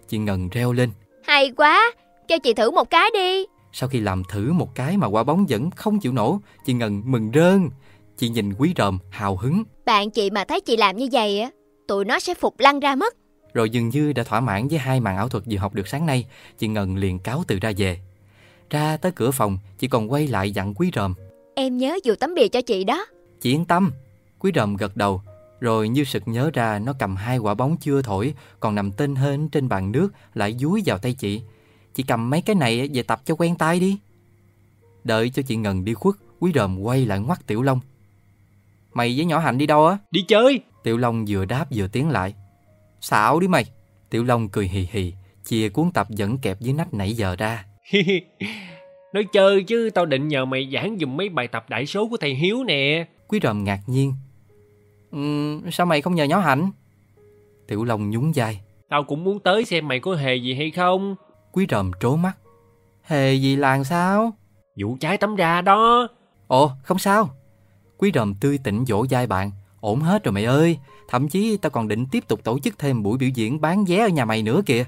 [0.08, 0.90] Chị Ngân reo lên.
[1.24, 1.92] Hay quá,
[2.28, 3.46] cho chị thử một cái đi.
[3.74, 7.02] Sau khi làm thử một cái mà quả bóng vẫn không chịu nổ, chị Ngân
[7.06, 7.70] mừng rơn.
[8.18, 9.64] Chị nhìn quý ròm hào hứng.
[9.86, 11.50] Bạn chị mà thấy chị làm như vậy á,
[11.88, 13.14] tụi nó sẽ phục lăn ra mất.
[13.54, 16.06] Rồi dường như đã thỏa mãn với hai màn ảo thuật vừa học được sáng
[16.06, 16.26] nay,
[16.58, 18.00] chị Ngân liền cáo từ ra về.
[18.70, 21.14] Ra tới cửa phòng, chị còn quay lại dặn quý ròm.
[21.56, 23.06] Em nhớ dù tấm bìa cho chị đó.
[23.42, 23.92] Chị yên tâm.
[24.40, 25.22] Quý ròm gật đầu,
[25.60, 29.16] rồi như sực nhớ ra nó cầm hai quả bóng chưa thổi, còn nằm tên
[29.16, 31.42] hên trên bàn nước, lại dúi vào tay chị.
[31.94, 33.98] Chị cầm mấy cái này về tập cho quen tay đi.
[35.04, 37.80] Đợi cho chị Ngân đi khuất, quý ròm quay lại ngoắt Tiểu Long.
[38.94, 39.98] Mày với nhỏ Hạnh đi đâu á?
[40.12, 40.60] Đi chơi.
[40.84, 42.34] Tiểu Long vừa đáp vừa tiến lại.
[43.02, 43.66] Xạo đi mày.
[44.10, 45.14] Tiểu Long cười hì hì,
[45.46, 47.66] chia cuốn tập vẫn kẹp dưới nách nãy giờ ra.
[49.14, 52.18] Nói chơi chứ tao định nhờ mày giảng dùm mấy bài tập đại số của
[52.18, 53.08] thầy Hiếu nè.
[53.28, 54.14] Quý ròm ngạc nhiên.
[55.12, 55.20] Ừ,
[55.72, 56.72] sao mày không nhờ nhỏ hạnh?
[57.68, 58.60] Tiểu Long nhún vai.
[58.90, 61.16] Tao cũng muốn tới xem mày có hề gì hay không.
[61.52, 62.38] Quý ròm trố mắt.
[63.04, 64.32] Hề gì làng sao?
[64.76, 66.08] Vụ trái tấm ra đó.
[66.48, 67.30] Ồ, không sao.
[67.98, 69.52] Quý ròm tươi tỉnh dỗ dai bạn.
[69.80, 70.78] Ổn hết rồi mày ơi.
[71.08, 73.98] Thậm chí tao còn định tiếp tục tổ chức thêm buổi biểu diễn bán vé
[73.98, 74.86] ở nhà mày nữa kìa.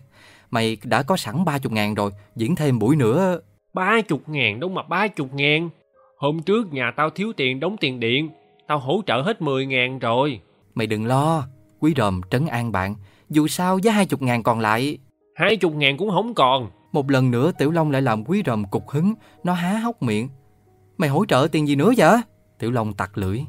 [0.52, 3.40] Mày đã có sẵn 30 ngàn rồi, diễn thêm buổi nữa.
[3.74, 5.70] Ba chục ngàn đâu mà ba chục ngàn.
[6.18, 8.30] Hôm trước nhà tao thiếu tiền đóng tiền điện.
[8.68, 10.42] Tao hỗ trợ hết 10 ngàn rồi.
[10.76, 11.48] Mày đừng lo.
[11.80, 12.96] Quý ròm trấn an bạn.
[13.30, 14.98] Dù sao với 20 ngàn còn lại.
[15.36, 16.70] Hai chục ngàn cũng không còn.
[16.91, 19.14] Một lần nữa Tiểu Long lại làm quý ròm cục hứng.
[19.44, 20.30] Nó há hốc miệng.
[20.98, 22.18] Mày hỗ trợ tiền gì nữa vậy?
[22.60, 23.40] Tiểu Long tặc lưỡi.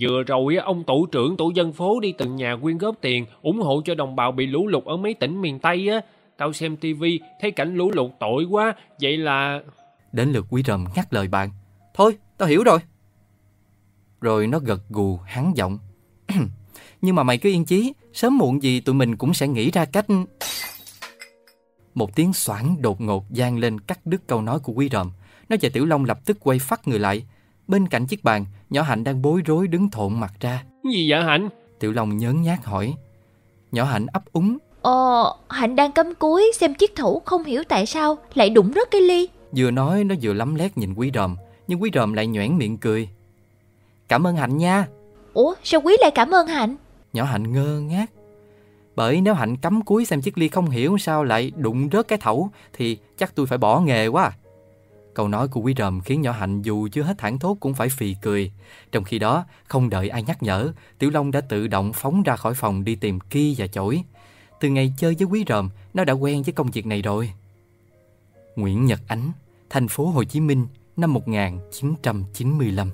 [0.00, 3.60] Vừa rồi ông tổ trưởng tổ dân phố đi từng nhà quyên góp tiền ủng
[3.60, 6.00] hộ cho đồng bào bị lũ lụt ở mấy tỉnh miền Tây á.
[6.36, 9.60] Tao xem tivi thấy cảnh lũ lụt tội quá, vậy là...
[10.12, 11.50] Đến lượt quý ròm ngắt lời bạn.
[11.94, 12.78] Thôi, tao hiểu rồi.
[14.20, 15.78] Rồi nó gật gù hắn giọng.
[17.02, 19.84] Nhưng mà mày cứ yên chí, sớm muộn gì tụi mình cũng sẽ nghĩ ra
[19.84, 20.06] cách...
[21.94, 25.10] Một tiếng xoảng đột ngột gian lên cắt đứt câu nói của quý ròm.
[25.48, 27.24] Nó và Tiểu Long lập tức quay phát người lại.
[27.68, 30.64] Bên cạnh chiếc bàn, nhỏ Hạnh đang bối rối đứng thộn mặt ra.
[30.92, 31.48] Gì vậy Hạnh?
[31.78, 32.94] Tiểu Long nhớn nhác hỏi.
[33.72, 34.58] Nhỏ Hạnh ấp úng.
[34.82, 38.90] Ờ, Hạnh đang cắm cúi xem chiếc thủ không hiểu tại sao lại đụng rớt
[38.90, 39.28] cái ly.
[39.56, 41.36] Vừa nói nó vừa lắm lét nhìn quý ròm,
[41.66, 43.08] nhưng quý ròm lại nhoẻn miệng cười.
[44.08, 44.86] Cảm ơn Hạnh nha.
[45.34, 46.76] Ủa, sao quý lại cảm ơn Hạnh?
[47.12, 48.10] Nhỏ Hạnh ngơ ngác.
[48.96, 52.18] Bởi nếu Hạnh cắm cúi xem chiếc ly không hiểu sao lại đụng rớt cái
[52.18, 54.32] thẩu thì chắc tôi phải bỏ nghề quá.
[55.14, 57.88] Câu nói của quý rầm khiến nhỏ Hạnh dù chưa hết thảng thốt cũng phải
[57.88, 58.52] phì cười.
[58.92, 62.36] Trong khi đó, không đợi ai nhắc nhở, Tiểu Long đã tự động phóng ra
[62.36, 64.02] khỏi phòng đi tìm ki và chổi.
[64.60, 67.32] Từ ngày chơi với quý rầm nó đã quen với công việc này rồi.
[68.56, 69.32] Nguyễn Nhật Ánh,
[69.70, 70.66] thành phố Hồ Chí Minh,
[70.96, 72.90] năm 1995